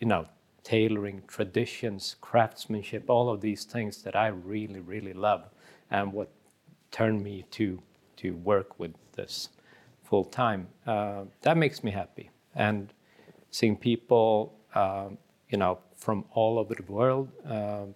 you 0.00 0.08
know 0.08 0.26
tailoring 0.64 1.22
traditions, 1.28 2.16
craftsmanship, 2.20 3.08
all 3.08 3.28
of 3.30 3.40
these 3.40 3.64
things 3.64 4.02
that 4.02 4.16
I 4.16 4.28
really 4.28 4.80
really 4.80 5.12
love, 5.12 5.44
and 5.90 6.12
what 6.12 6.30
turned 6.90 7.22
me 7.22 7.44
to 7.52 7.82
to 8.16 8.34
work 8.36 8.78
with 8.78 8.94
this 9.12 9.50
full 10.02 10.24
time. 10.24 10.68
Uh, 10.86 11.24
that 11.42 11.56
makes 11.56 11.84
me 11.84 11.90
happy, 11.90 12.30
and 12.54 12.92
seeing 13.50 13.76
people 13.76 14.54
um, 14.74 15.18
you 15.48 15.58
know 15.58 15.78
from 15.96 16.24
all 16.32 16.58
over 16.58 16.74
the 16.74 16.92
world. 16.92 17.30
Uh, 17.48 17.86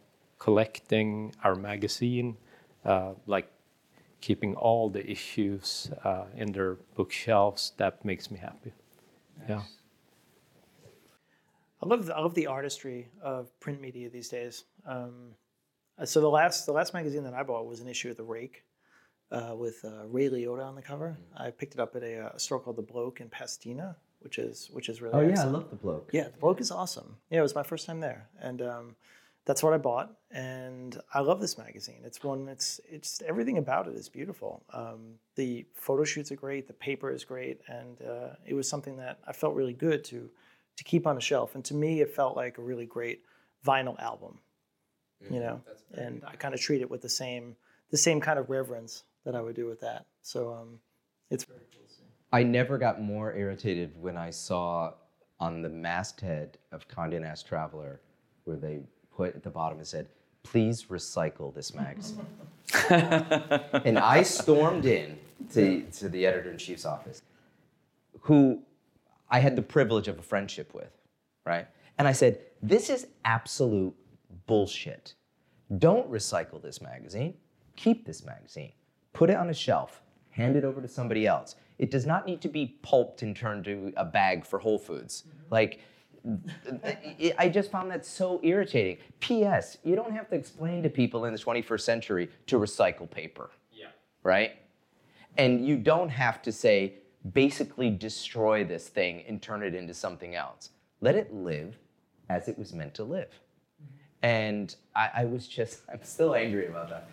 collecting 0.41 1.33
our 1.45 1.55
magazine, 1.55 2.37
uh, 2.85 3.13
like 3.27 3.49
keeping 4.21 4.57
all 4.57 4.91
the 4.91 5.09
issues 5.09 5.91
uh, 6.03 6.25
in 6.35 6.51
their 6.51 6.75
bookshelves. 6.97 7.73
That 7.77 8.05
makes 8.05 8.31
me 8.31 8.39
happy. 8.39 8.73
Yeah. 9.49 9.63
I 11.83 11.87
love 11.87 12.07
the, 12.07 12.17
I 12.17 12.21
love 12.21 12.35
the 12.35 12.47
artistry 12.47 13.09
of 13.23 13.59
print 13.61 13.81
media 13.81 14.11
these 14.11 14.29
days. 14.29 14.65
Um, 14.85 15.35
uh, 16.01 16.07
so 16.07 16.21
the 16.21 16.29
last 16.29 16.67
the 16.67 16.73
last 16.73 16.95
magazine 16.95 17.25
that 17.25 17.35
I 17.35 17.43
bought 17.43 17.67
was 17.67 17.81
an 17.81 17.89
issue 17.89 18.11
of 18.11 18.17
the 18.17 18.25
Rake 18.25 18.65
uh, 19.31 19.55
with 19.57 19.85
uh, 19.85 20.07
Ray 20.07 20.29
Liotta 20.29 20.65
on 20.65 20.75
the 20.75 20.83
cover. 20.83 21.17
I 21.37 21.51
picked 21.51 21.75
it 21.75 21.81
up 21.81 21.95
at 21.97 22.03
a, 22.03 22.27
uh 22.27 22.39
store 22.39 22.61
called 22.61 22.77
the 22.77 22.83
Bloke 22.83 23.21
in 23.21 23.29
Pasadena, 23.29 23.97
which 24.21 24.39
is 24.39 24.71
which 24.73 24.89
is 24.89 25.01
really 25.03 25.15
Oh 25.15 25.29
yeah, 25.29 25.43
I 25.43 25.47
love 25.47 25.71
the 25.71 25.77
bloke. 25.77 26.11
Yeah, 26.13 26.25
the 26.25 26.39
bloke 26.39 26.61
is 26.61 26.71
awesome. 26.71 27.17
Yeah, 27.31 27.41
it 27.41 27.43
was 27.43 27.55
my 27.55 27.63
first 27.63 27.87
time 27.87 28.01
there, 28.01 28.29
and 28.41 28.63
um, 28.63 28.97
that's 29.47 29.63
what 29.63 29.73
I 29.73 29.79
bought, 29.79 30.15
and 30.31 30.99
I 31.13 31.21
love 31.21 31.41
this 31.41 31.57
magazine. 31.59 32.03
It's 32.05 32.23
one. 32.23 32.49
It's 32.49 32.81
it's 32.89 33.23
everything 33.27 33.59
about 33.59 33.89
it 33.89 33.95
is 33.95 34.09
beautiful. 34.09 34.63
Um, 34.73 35.15
the 35.37 35.67
photo 35.75 36.05
shoots 36.05 36.31
are 36.31 36.37
great. 36.37 36.67
The 36.67 36.75
paper 36.75 37.11
is 37.11 37.25
great, 37.25 37.61
and 37.67 38.01
uh, 38.03 38.29
it 38.47 38.55
was 38.55 38.69
something 38.69 38.97
that 38.99 39.19
I 39.27 39.33
felt 39.33 39.55
really 39.55 39.73
good 39.73 40.05
to 40.05 40.31
to 40.77 40.85
keep 40.85 41.07
on 41.07 41.17
a 41.17 41.21
shelf. 41.21 41.55
And 41.55 41.65
to 41.67 41.75
me, 41.75 42.01
it 42.01 42.15
felt 42.15 42.37
like 42.37 42.59
a 42.59 42.63
really 42.63 42.87
great 42.87 43.23
vinyl 43.67 43.99
album. 44.01 44.39
You 45.29 45.41
know, 45.41 45.61
and 45.95 46.23
I 46.27 46.37
kind 46.37 46.55
of 46.55 46.61
treat 46.61 46.81
it 46.81 46.91
with 46.91 47.03
the 47.03 47.09
same 47.09 47.57
the 47.91 47.99
same 47.99 48.21
kind 48.21 48.39
of 48.39 48.49
reverence 48.49 49.03
that 49.25 49.35
I 49.35 49.41
would 49.41 49.57
do 49.57 49.67
with 49.67 49.81
that. 49.81 50.07
So 50.23 50.53
um, 50.53 50.79
it's 51.31 51.45
very 51.45 51.61
cool. 51.73 51.81
I 52.33 52.43
never 52.43 52.79
got 52.79 53.03
more 53.03 53.35
irritated 53.35 53.91
when 54.01 54.17
I 54.17 54.31
saw 54.31 54.93
on 55.41 55.63
the 55.63 55.69
masthead 55.69 56.59
of 56.71 56.87
Condé 56.87 57.21
Nast 57.21 57.47
Traveler 57.47 58.01
where 58.45 58.57
they 58.57 58.81
put 59.15 59.35
at 59.35 59.43
the 59.43 59.51
bottom 59.51 59.79
and 59.79 59.87
said, 59.87 60.09
"Please 60.43 60.85
recycle 60.85 61.53
this 61.55 61.75
magazine." 61.75 62.25
and 62.91 63.99
I 63.99 64.23
stormed 64.23 64.87
in 64.87 65.19
to, 65.53 65.83
to 65.83 66.09
the 66.09 66.25
editor 66.25 66.51
in 66.51 66.59
chief's 66.59 66.85
office, 66.85 67.23
who 68.21 68.63
I 69.29 69.41
had 69.41 69.57
the 69.57 69.63
privilege 69.63 70.07
of 70.09 70.19
a 70.19 70.23
friendship 70.23 70.73
with, 70.73 70.93
right? 71.45 71.67
And 71.99 72.07
I 72.07 72.13
said, 72.13 72.41
"This 72.63 72.91
is 72.91 73.07
absolute 73.25 73.95
bullshit. 74.47 75.15
Don't 75.79 76.11
recycle 76.11 76.61
this 76.61 76.81
magazine. 76.81 77.35
Keep 77.77 78.05
this 78.07 78.25
magazine. 78.25 78.73
Put 79.13 79.31
it 79.31 79.37
on 79.37 79.51
a 79.51 79.55
shelf. 79.55 80.03
Hand 80.31 80.57
it 80.57 80.65
over 80.65 80.81
to 80.81 80.89
somebody 80.89 81.27
else. 81.27 81.57
It 81.79 81.91
does 81.91 82.07
not 82.07 82.27
need 82.27 82.41
to 82.43 82.49
be 82.49 82.79
pulped 82.83 83.23
and 83.23 83.35
turned 83.35 83.65
to 83.65 83.93
a 83.97 84.05
bag 84.05 84.45
for 84.45 84.59
Whole 84.59 84.79
Foods. 84.79 85.25
Mm-hmm. 85.29 85.55
Like, 85.55 85.81
I- 86.85 87.35
I 87.39 87.49
just 87.49 87.71
found 87.71 87.91
that 87.91 88.05
so 88.05 88.41
irritating. 88.43 88.99
P.S. 89.21 89.79
You 89.85 89.97
don't 89.97 90.13
have 90.13 90.29
to 90.31 90.37
explain 90.37 90.83
to 90.83 90.91
people 90.91 91.25
in 91.25 91.33
the 91.33 91.39
21st 91.39 91.81
century 91.81 92.29
to 92.47 92.59
recycle 92.59 93.11
paper, 93.11 93.51
Yeah. 93.73 93.87
right? 94.23 94.53
And 95.39 95.67
you 95.67 95.77
don't 95.77 96.11
have 96.11 96.43
to 96.43 96.53
say, 96.53 96.95
basically 97.33 97.91
destroy 97.91 98.65
this 98.65 98.89
thing 98.89 99.25
and 99.27 99.41
turn 99.41 99.63
it 99.63 99.75
into 99.75 99.95
something 99.95 100.35
else. 100.35 100.71
Let 101.01 101.15
it 101.15 101.33
live 101.33 101.79
as 102.29 102.49
it 102.49 102.59
was 102.59 102.73
meant 102.75 102.95
to 102.95 103.05
live. 103.05 103.41
And 104.23 104.75
I, 104.95 105.11
I 105.19 105.25
was 105.25 105.49
just, 105.49 105.81
I'm 105.91 106.03
still 106.03 106.35
angry 106.35 106.67
about 106.67 106.91
that. 106.91 107.09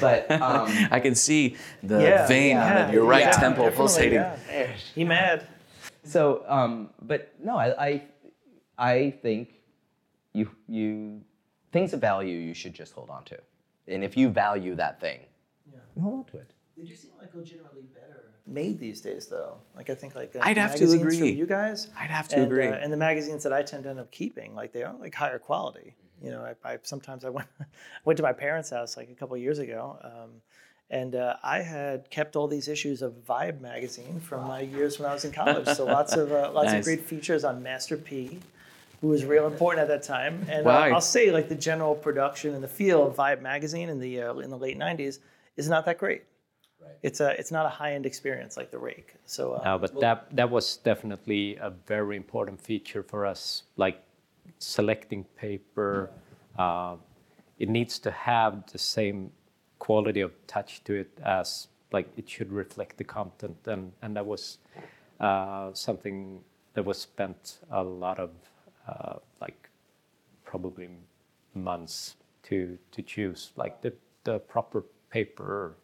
But 0.00 0.30
um, 0.42 0.70
I 0.90 1.00
can 1.00 1.14
see 1.14 1.56
the 1.82 2.02
Yeah, 2.02 2.26
vein 2.26 2.56
yeah, 2.56 2.86
on 2.86 2.92
your 2.92 3.04
right 3.04 3.20
yeah, 3.22 3.30
temple 3.30 3.70
pulsating. 3.70 4.14
yeah. 4.14 4.72
He 4.94 5.04
mad. 5.04 5.46
so, 6.04 6.44
um, 6.48 6.90
but 7.02 7.32
no, 7.42 7.56
I, 7.56 7.86
I, 7.86 8.02
I 8.78 9.10
think 9.22 9.54
you, 10.32 10.50
you, 10.68 11.22
things 11.72 11.92
of 11.92 12.00
value 12.00 12.38
you 12.38 12.54
should 12.54 12.74
just 12.74 12.92
hold 12.92 13.10
on 13.10 13.24
to. 13.24 13.38
And 13.86 14.04
if 14.04 14.16
you 14.16 14.28
value 14.28 14.74
that 14.74 15.00
thing, 15.00 15.20
hold 16.00 16.14
on 16.20 16.24
to 16.32 16.38
it. 16.38 16.52
They 16.76 16.84
do 16.84 16.94
seem 16.94 17.10
like 17.20 17.34
legitimately 17.34 17.82
better 17.94 18.28
made 18.48 18.78
these 18.78 19.00
days, 19.00 19.26
though. 19.26 19.58
Like 19.76 19.90
I 19.90 19.94
think 19.94 20.14
like 20.14 20.34
uh, 20.34 20.40
I'd 20.42 20.56
have 20.56 20.74
to 20.76 20.84
magazines 20.84 21.02
agree. 21.02 21.18
From 21.18 21.38
you 21.38 21.46
guys, 21.46 21.88
I'd 21.98 22.10
have 22.10 22.28
to 22.28 22.36
and, 22.36 22.44
agree. 22.44 22.66
Uh, 22.66 22.72
and 22.74 22.92
the 22.92 22.96
magazines 22.96 23.42
that 23.42 23.52
I 23.52 23.62
tend 23.62 23.84
to 23.84 23.90
end 23.90 24.00
up 24.00 24.10
keeping, 24.10 24.54
like 24.54 24.72
they 24.72 24.82
are 24.82 24.94
like 24.98 25.14
higher 25.14 25.38
quality. 25.38 25.94
You 26.22 26.30
know, 26.30 26.54
I, 26.64 26.72
I 26.72 26.78
sometimes 26.82 27.24
I 27.24 27.28
went 27.36 27.48
went 28.04 28.16
to 28.16 28.22
my 28.22 28.32
parents' 28.32 28.70
house 28.70 28.96
like 28.96 29.10
a 29.10 29.14
couple 29.14 29.34
of 29.36 29.42
years 29.42 29.58
ago, 29.58 29.98
um, 30.02 30.30
and 30.90 31.14
uh, 31.14 31.36
I 31.42 31.60
had 31.60 32.10
kept 32.10 32.36
all 32.36 32.48
these 32.48 32.68
issues 32.68 33.02
of 33.02 33.12
Vibe 33.26 33.60
magazine 33.60 34.20
from 34.20 34.46
my 34.46 34.60
years 34.60 34.98
when 34.98 35.08
I 35.08 35.12
was 35.12 35.24
in 35.24 35.32
college. 35.42 35.66
So 35.68 35.86
lots 35.86 36.16
of 36.16 36.32
uh, 36.32 36.50
lots 36.52 36.72
Nice. 36.72 36.78
of 36.80 36.84
great 36.84 37.00
features 37.02 37.44
on 37.44 37.62
Master 37.62 37.96
P. 37.96 38.38
Who 39.00 39.08
was 39.08 39.24
real 39.24 39.46
important 39.46 39.80
at 39.80 39.88
that 39.88 40.02
time, 40.02 40.44
and 40.50 40.66
Wow. 40.66 40.82
I'll 40.90 41.00
say 41.00 41.30
like 41.30 41.48
the 41.48 41.54
general 41.54 41.94
production 41.94 42.52
and 42.54 42.64
the 42.64 42.68
feel 42.68 43.06
of 43.06 43.14
Vibe 43.14 43.40
magazine 43.40 43.88
in 43.88 44.00
the 44.00 44.22
uh, 44.22 44.34
in 44.38 44.50
the 44.50 44.58
late 44.58 44.76
'90s 44.76 45.20
is 45.56 45.68
not 45.68 45.84
that 45.84 45.98
great. 45.98 46.24
Right. 46.82 46.96
It's 47.02 47.20
a 47.20 47.38
it's 47.38 47.52
not 47.52 47.64
a 47.64 47.68
high 47.68 47.92
end 47.92 48.06
experience 48.06 48.56
like 48.56 48.72
the 48.72 48.78
Rake. 48.78 49.14
So 49.24 49.52
uh, 49.52 49.62
No, 49.64 49.78
but 49.78 50.00
that 50.00 50.34
that 50.34 50.50
was 50.50 50.78
definitely 50.78 51.56
a 51.60 51.70
very 51.70 52.16
important 52.16 52.60
feature 52.60 53.04
for 53.04 53.24
us. 53.24 53.62
Like 53.76 54.02
selecting 54.58 55.24
paper, 55.36 56.10
uh, 56.58 56.96
it 57.58 57.68
needs 57.68 57.98
to 58.00 58.10
have 58.10 58.70
the 58.72 58.78
same 58.78 59.30
quality 59.78 60.20
of 60.20 60.32
touch 60.46 60.82
to 60.84 60.94
it 60.94 61.10
as 61.24 61.68
like 61.92 62.08
it 62.16 62.28
should 62.28 62.52
reflect 62.52 62.98
the 62.98 63.04
content, 63.04 63.56
and 63.66 63.92
and 64.02 64.16
that 64.16 64.26
was 64.26 64.58
uh, 65.20 65.72
something 65.72 66.40
that 66.74 66.84
was 66.84 66.98
spent 66.98 67.58
a 67.70 67.82
lot 67.82 68.18
of 68.18 68.30
uh, 68.86 69.14
like 69.40 69.68
probably 70.44 70.88
months 71.54 72.16
to 72.42 72.78
to 72.92 73.02
choose 73.02 73.52
like 73.56 73.80
the 73.80 73.92
the 74.24 74.38
proper 74.40 74.84
paper 75.10 75.76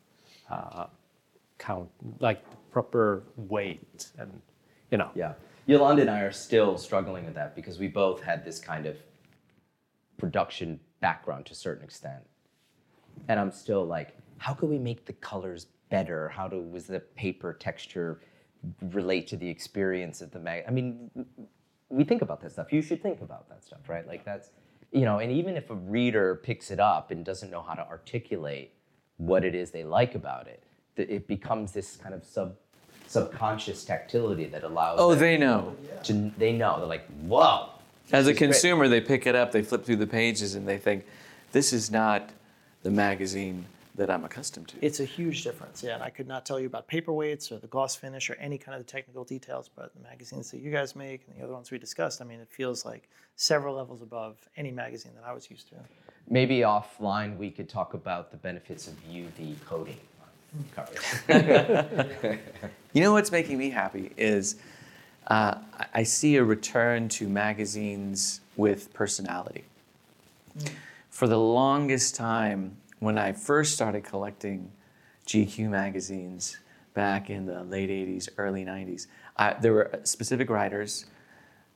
uh, 0.50 0.86
count, 1.58 1.88
like 2.20 2.48
the 2.50 2.56
proper 2.70 3.22
weight, 3.36 4.10
and 4.18 4.40
you 4.90 4.98
know. 4.98 5.10
Yeah. 5.14 5.32
Yolanda 5.66 6.02
and 6.02 6.10
I 6.10 6.20
are 6.20 6.32
still 6.32 6.76
struggling 6.76 7.24
with 7.24 7.34
that 7.34 7.56
because 7.56 7.78
we 7.78 7.88
both 7.88 8.22
had 8.22 8.44
this 8.44 8.60
kind 8.60 8.86
of 8.86 8.96
production 10.18 10.78
background 11.00 11.46
to 11.46 11.52
a 11.52 11.56
certain 11.56 11.84
extent. 11.84 12.22
And 13.28 13.40
I'm 13.40 13.50
still 13.50 13.84
like, 13.84 14.16
how 14.38 14.52
could 14.52 14.68
we 14.68 14.78
make 14.78 15.06
the 15.06 15.14
colors 15.14 15.66
better? 15.90 16.28
How 16.28 16.48
do 16.48 16.60
was 16.60 16.86
the 16.86 17.00
paper 17.00 17.52
texture 17.54 18.20
relate 18.82 19.26
to 19.28 19.36
the 19.36 19.48
experience 19.48 20.20
of 20.20 20.30
the 20.32 20.38
mag? 20.38 20.64
I 20.68 20.70
mean, 20.70 21.10
we 21.88 22.04
think 22.04 22.22
about 22.22 22.40
that 22.42 22.52
stuff. 22.52 22.72
You 22.72 22.82
should 22.82 23.02
think 23.02 23.22
about 23.22 23.48
that 23.48 23.64
stuff, 23.64 23.88
right? 23.88 24.06
Like 24.06 24.24
that's, 24.24 24.50
you 24.92 25.02
know, 25.02 25.18
and 25.18 25.32
even 25.32 25.56
if 25.56 25.70
a 25.70 25.74
reader 25.74 26.36
picks 26.36 26.70
it 26.70 26.80
up 26.80 27.10
and 27.10 27.24
doesn't 27.24 27.50
know 27.50 27.62
how 27.62 27.74
to 27.74 27.86
articulate 27.86 28.72
what 29.16 29.44
it 29.44 29.54
is 29.54 29.70
they 29.70 29.84
like 29.84 30.14
about 30.14 30.46
it, 30.46 30.62
it 30.96 31.26
becomes 31.26 31.72
this 31.72 31.96
kind 31.96 32.14
of 32.14 32.24
sub 32.24 32.56
subconscious 33.14 33.84
tactility 33.84 34.46
that 34.46 34.64
allows. 34.64 34.98
Oh, 34.98 35.10
them 35.10 35.20
they 35.20 35.38
know. 35.38 35.76
to, 36.02 36.32
they 36.36 36.52
know. 36.52 36.78
They're 36.78 36.86
like, 36.86 37.06
whoa. 37.22 37.68
As 38.12 38.26
a 38.26 38.32
this 38.32 38.34
is 38.34 38.38
great." 38.38 38.38
consumer, 38.38 38.88
they 38.88 39.00
pick 39.00 39.26
it 39.26 39.34
up, 39.34 39.52
they 39.52 39.62
flip 39.62 39.84
through 39.84 39.96
the 39.96 40.06
pages, 40.06 40.54
and 40.56 40.66
they 40.66 40.78
think, 40.78 41.06
this 41.52 41.72
is 41.72 41.90
not 41.90 42.30
the 42.82 42.90
magazine 42.90 43.66
that 43.94 44.10
I'm 44.10 44.24
accustomed 44.24 44.66
to. 44.68 44.76
it's 44.80 44.98
a 44.98 45.04
huge 45.04 45.44
difference. 45.44 45.80
Yeah, 45.80 45.94
and 45.94 46.02
I 46.02 46.10
could 46.10 46.26
not 46.26 46.44
tell 46.44 46.58
you 46.58 46.66
about 46.66 46.88
paperweights 46.88 47.52
or 47.52 47.58
the 47.58 47.68
gloss 47.68 47.94
finish 47.94 48.28
or 48.28 48.34
any 48.40 48.58
kind 48.58 48.74
of 48.76 48.84
the 48.84 48.90
technical 48.90 49.22
details, 49.22 49.70
but 49.74 49.94
the 49.94 50.02
magazines 50.02 50.50
that 50.50 50.58
you 50.58 50.72
guys 50.72 50.96
make 50.96 51.22
and 51.28 51.38
the 51.38 51.44
other 51.44 51.52
ones 51.52 51.70
we 51.70 51.78
discussed, 51.78 52.20
I 52.20 52.24
mean, 52.24 52.40
it 52.40 52.48
feels 52.50 52.84
like 52.84 53.08
several 53.36 53.76
levels 53.76 54.02
above 54.02 54.36
any 54.56 54.72
magazine 54.72 55.12
that 55.14 55.24
I 55.24 55.32
was 55.32 55.48
used 55.48 55.68
to. 55.68 55.76
Maybe 56.28 56.58
offline 56.60 57.36
we 57.36 57.50
could 57.52 57.68
talk 57.68 57.94
about 57.94 58.32
the 58.32 58.36
benefits 58.36 58.88
of 58.88 58.94
UV 59.08 59.54
coating 59.64 60.00
on 60.54 60.64
covers. 60.74 62.38
You 62.92 63.00
know 63.00 63.12
what's 63.12 63.32
making 63.32 63.58
me 63.58 63.70
happy 63.70 64.12
is 64.16 64.56
uh, 65.26 65.56
I- 65.92 66.02
see 66.04 66.36
a 66.36 66.44
return 66.44 67.08
to 67.10 67.28
magazines 67.28 68.40
with 68.56 68.92
personality. 68.92 69.64
For 71.10 71.26
the 71.26 71.38
longest 71.38 72.14
time, 72.14 72.76
when 73.00 73.18
I 73.18 73.32
first 73.32 73.72
started 73.74 74.04
collecting 74.04 74.70
GQ 75.26 75.68
magazines 75.70 76.58
back 76.94 77.30
in 77.30 77.46
the 77.46 77.64
late 77.64 77.90
80s, 77.90 78.28
early 78.38 78.64
90s, 78.64 79.06
I, 79.36 79.54
there 79.54 79.72
were 79.72 79.90
specific 80.04 80.48
writers 80.48 81.06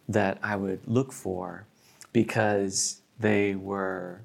that 0.08 0.38
I 0.42 0.54
would 0.56 0.80
look 0.86 1.12
for 1.12 1.66
because 2.12 3.00
they 3.18 3.54
were 3.56 4.20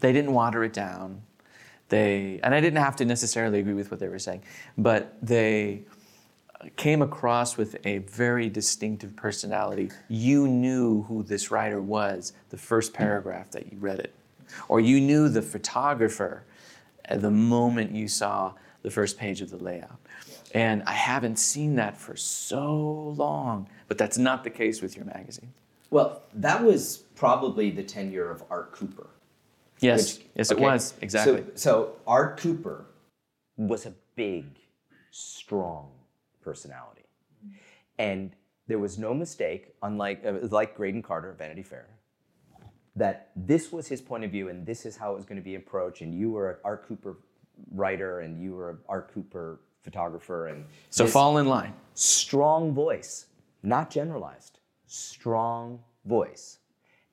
they 0.00 0.12
didn't 0.12 0.32
water 0.32 0.64
it 0.64 0.72
down. 0.72 1.22
They 1.90 2.40
and 2.42 2.54
I 2.54 2.60
didn't 2.60 2.82
have 2.82 2.96
to 2.96 3.04
necessarily 3.04 3.58
agree 3.58 3.74
with 3.74 3.90
what 3.90 4.00
they 4.00 4.08
were 4.08 4.18
saying, 4.18 4.42
but 4.78 5.16
they 5.20 5.82
came 6.76 7.02
across 7.02 7.56
with 7.56 7.76
a 7.86 7.98
very 7.98 8.48
distinctive 8.48 9.16
personality. 9.16 9.90
You 10.08 10.46
knew 10.46 11.02
who 11.02 11.22
this 11.22 11.50
writer 11.50 11.80
was 11.80 12.32
the 12.50 12.56
first 12.56 12.92
paragraph 12.92 13.50
that 13.50 13.72
you 13.72 13.78
read 13.78 13.98
it, 13.98 14.14
or 14.68 14.80
you 14.80 15.00
knew 15.00 15.28
the 15.28 15.42
photographer 15.42 16.44
at 17.06 17.22
the 17.22 17.30
moment 17.30 17.92
you 17.92 18.08
saw 18.08 18.52
the 18.82 18.90
first 18.90 19.18
page 19.18 19.40
of 19.40 19.50
the 19.50 19.56
layout. 19.56 19.98
And 20.54 20.82
I 20.84 20.92
haven't 20.92 21.38
seen 21.38 21.76
that 21.76 21.96
for 21.96 22.16
so 22.16 23.14
long, 23.16 23.68
but 23.88 23.98
that's 23.98 24.18
not 24.18 24.44
the 24.44 24.50
case 24.50 24.80
with 24.82 24.96
your 24.96 25.04
magazine. 25.06 25.52
well, 25.90 26.22
that 26.34 26.62
was 26.62 26.98
probably 27.16 27.70
the 27.70 27.82
tenure 27.82 28.30
of 28.30 28.44
Art 28.48 28.70
Cooper. 28.72 29.08
Yes, 29.80 30.18
Which- 30.18 30.26
yes, 30.34 30.52
okay, 30.52 30.62
it 30.62 30.64
was 30.64 30.94
exactly. 31.00 31.44
So, 31.54 31.54
so 31.54 31.96
Art 32.06 32.38
Cooper 32.38 32.86
was 33.56 33.86
a 33.86 33.94
big, 34.14 34.44
strong 35.10 35.90
personality, 36.42 37.06
and 37.98 38.34
there 38.66 38.78
was 38.78 38.98
no 38.98 39.12
mistake, 39.14 39.74
unlike 39.82 40.24
uh, 40.24 40.46
like 40.50 40.76
Graydon 40.76 41.02
Carter, 41.02 41.30
of 41.30 41.38
Vanity 41.38 41.62
Fair, 41.62 41.88
that 42.96 43.30
this 43.34 43.72
was 43.72 43.88
his 43.88 44.00
point 44.00 44.24
of 44.24 44.30
view, 44.30 44.48
and 44.48 44.66
this 44.66 44.84
is 44.86 44.96
how 44.96 45.12
it 45.12 45.16
was 45.16 45.24
going 45.24 45.38
to 45.38 45.44
be 45.44 45.54
approached. 45.54 46.02
And 46.02 46.14
you 46.14 46.30
were 46.30 46.50
an 46.50 46.56
Art 46.64 46.86
Cooper 46.86 47.18
writer, 47.72 48.20
and 48.20 48.40
you 48.40 48.54
were 48.54 48.70
an 48.70 48.78
Art 48.88 49.12
Cooper 49.12 49.60
photographer, 49.82 50.48
and 50.48 50.66
so 50.90 51.06
fall 51.06 51.38
in 51.38 51.46
line. 51.46 51.72
strong 51.94 52.72
voice, 52.74 53.26
not 53.62 53.90
generalized, 53.90 54.60
strong 54.86 55.80
voice. 56.04 56.58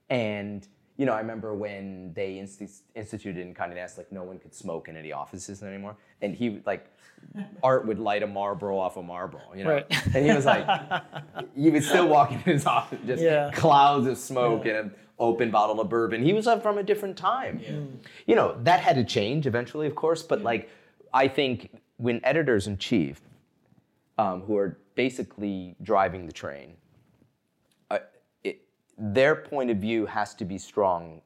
And 0.09 0.67
you 0.97 1.05
know, 1.05 1.13
I 1.13 1.19
remember 1.19 1.53
when 1.55 2.11
they 2.13 2.35
insti- 2.35 2.81
instituted 2.95 3.37
in 3.45 3.53
Condé 3.53 3.75
Nast, 3.75 3.97
like 3.97 4.11
no 4.11 4.23
one 4.23 4.39
could 4.39 4.53
smoke 4.53 4.89
in 4.89 4.97
any 4.97 5.11
offices 5.11 5.63
anymore, 5.63 5.95
and 6.21 6.35
he 6.35 6.61
like. 6.65 6.91
Art 7.63 7.87
would 7.87 7.97
light 7.97 8.21
a 8.21 8.27
Marlboro 8.27 8.77
off 8.77 8.95
a 8.95 9.01
Marlboro, 9.01 9.41
you 9.55 9.63
know, 9.63 9.71
Right. 9.73 10.15
and 10.15 10.23
he 10.23 10.31
was 10.31 10.45
like, 10.45 10.67
he 11.55 11.71
would 11.71 11.83
still 11.83 12.07
walk 12.07 12.31
in 12.31 12.37
his 12.39 12.67
office, 12.67 12.99
just 13.07 13.23
Yeah. 13.23 13.49
clouds 13.55 14.05
of 14.05 14.19
smoke 14.19 14.65
and 14.67 14.77
an 14.77 14.95
open 15.17 15.49
bottle 15.49 15.81
of 15.81 15.89
bourbon. 15.89 16.21
He 16.23 16.31
was 16.31 16.45
up 16.45 16.61
from 16.61 16.77
a 16.77 16.83
different 16.83 17.17
time. 17.17 17.59
You 18.27 18.35
know, 18.35 18.55
that 18.63 18.81
had 18.81 18.95
to 18.97 19.03
change 19.03 19.47
eventually, 19.47 19.87
of 19.87 19.95
course, 19.95 20.21
but 20.21 20.43
like, 20.43 20.69
I 21.11 21.27
think 21.27 21.75
when 21.97 22.21
editors 22.23 22.67
in 22.67 22.77
chief, 22.77 23.19
um, 24.19 24.41
who 24.43 24.55
are 24.55 24.77
basically 24.93 25.75
driving 25.81 26.27
the 26.27 26.33
train, 26.33 26.69
it, 26.69 26.77
their 28.97 29.35
point 29.35 29.69
of 29.69 29.77
view 29.77 30.05
has 30.05 30.33
to 30.35 30.45
be 30.45 30.57
strong 30.57 31.21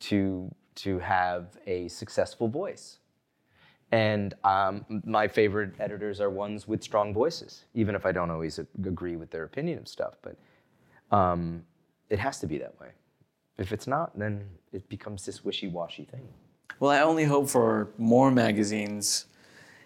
to 0.00 0.54
to 0.76 0.98
have 0.98 1.56
a 1.66 1.88
successful 1.88 2.48
voice. 2.48 2.98
And 3.92 4.34
um, 4.42 4.84
my 5.04 5.28
favorite 5.28 5.74
editors 5.78 6.20
are 6.20 6.30
ones 6.30 6.66
with 6.66 6.82
strong 6.82 7.14
voices, 7.14 7.64
even 7.74 7.94
if 7.94 8.04
I 8.04 8.10
don't 8.10 8.30
always 8.30 8.58
agree 8.58 9.14
with 9.14 9.30
their 9.30 9.44
opinion 9.44 9.78
of 9.78 9.86
stuff. 9.86 10.14
But 10.20 10.36
um, 11.16 11.62
it 12.10 12.18
has 12.18 12.40
to 12.40 12.48
be 12.48 12.58
that 12.58 12.80
way. 12.80 12.88
If 13.56 13.72
it's 13.72 13.86
not, 13.86 14.18
then 14.18 14.48
it 14.72 14.88
becomes 14.88 15.24
this 15.24 15.44
wishy-washy 15.44 16.06
thing. 16.06 16.26
Well, 16.80 16.90
I 16.90 17.02
only 17.02 17.24
hope 17.24 17.48
for 17.48 17.90
more 17.96 18.32
magazines 18.32 19.26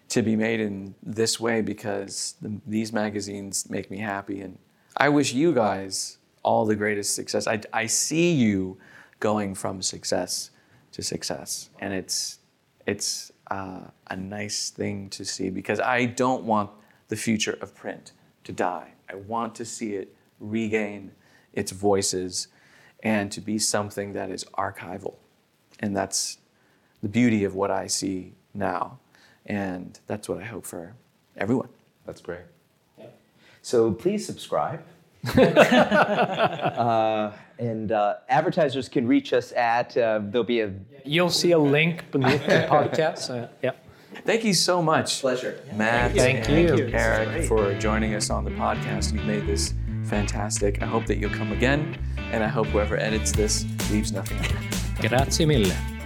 to 0.07 0.23
be 0.23 0.35
made 0.35 0.59
in 0.59 0.95
this 1.03 1.39
way 1.39 1.61
because 1.61 2.33
the, 2.41 2.59
these 2.65 2.91
magazines 2.91 3.69
make 3.69 3.91
me 3.91 3.99
happy. 3.99 4.41
And 4.41 4.57
I 4.97 5.09
wish 5.09 5.33
you 5.33 5.53
guys 5.53 6.17
all 6.49 6.65
the 6.65 6.75
greatest 6.75 7.13
success. 7.13 7.45
I, 7.45 7.61
I 7.71 7.85
see 7.85 8.31
you 8.31 8.75
going 9.19 9.53
from 9.53 9.83
success 9.83 10.49
to 10.93 11.03
success. 11.03 11.69
And 11.79 11.93
it's, 11.93 12.39
it's 12.87 13.31
uh, 13.51 13.81
a 14.07 14.15
nice 14.15 14.71
thing 14.71 15.11
to 15.11 15.23
see 15.23 15.51
because 15.51 15.79
I 15.79 16.05
don't 16.05 16.45
want 16.45 16.71
the 17.09 17.15
future 17.15 17.55
of 17.61 17.75
print 17.75 18.13
to 18.45 18.51
die. 18.51 18.93
I 19.07 19.13
want 19.13 19.53
to 19.55 19.65
see 19.65 19.93
it 19.93 20.15
regain 20.39 21.11
its 21.53 21.71
voices 21.71 22.47
and 23.03 23.31
to 23.31 23.41
be 23.41 23.59
something 23.59 24.13
that 24.13 24.31
is 24.31 24.43
archival. 24.57 25.17
And 25.79 25.95
that's 25.95 26.39
the 27.03 27.09
beauty 27.09 27.43
of 27.43 27.53
what 27.53 27.69
I 27.69 27.85
see 27.85 28.33
now. 28.55 28.97
And 29.45 29.99
that's 30.07 30.27
what 30.27 30.39
I 30.39 30.45
hope 30.45 30.65
for 30.65 30.95
everyone. 31.37 31.69
That's 32.07 32.21
great. 32.21 32.47
So 33.61 33.91
please 33.91 34.25
subscribe. 34.25 34.81
uh, 35.37 37.31
and 37.57 37.91
uh, 37.91 38.15
advertisers 38.29 38.87
can 38.87 39.07
reach 39.07 39.33
us 39.33 39.51
at, 39.53 39.95
uh, 39.97 40.19
there'll 40.23 40.43
be 40.43 40.61
a 40.61 40.73
You'll 41.05 41.29
see 41.29 41.51
a 41.51 41.59
link 41.59 42.09
beneath 42.11 42.45
the 42.45 42.67
podcast. 42.69 43.29
Uh, 43.29 43.47
yeah. 43.61 43.71
Thank 44.25 44.43
you 44.43 44.53
so 44.53 44.81
much. 44.81 45.21
pleasure. 45.21 45.61
Matt 45.73 46.13
Thank 46.13 46.49
and 46.49 46.79
you. 46.79 46.87
Erik 46.93 47.45
for 47.47 47.73
joining 47.75 48.15
us 48.15 48.29
on 48.29 48.43
the 48.43 48.51
podcast. 48.51 49.13
You've 49.13 49.25
made 49.25 49.47
this 49.47 49.73
fantastic. 50.05 50.81
I 50.81 50.85
hope 50.85 51.05
that 51.05 51.17
you'll 51.17 51.29
come 51.29 51.51
again, 51.51 51.97
and 52.31 52.43
I 52.43 52.47
hope 52.47 52.67
whoever 52.67 52.97
edits 52.97 53.31
this 53.31 53.65
leaves 53.91 54.11
nothing. 54.11 54.39
Grazie 55.07 55.45
mille. 55.45 55.98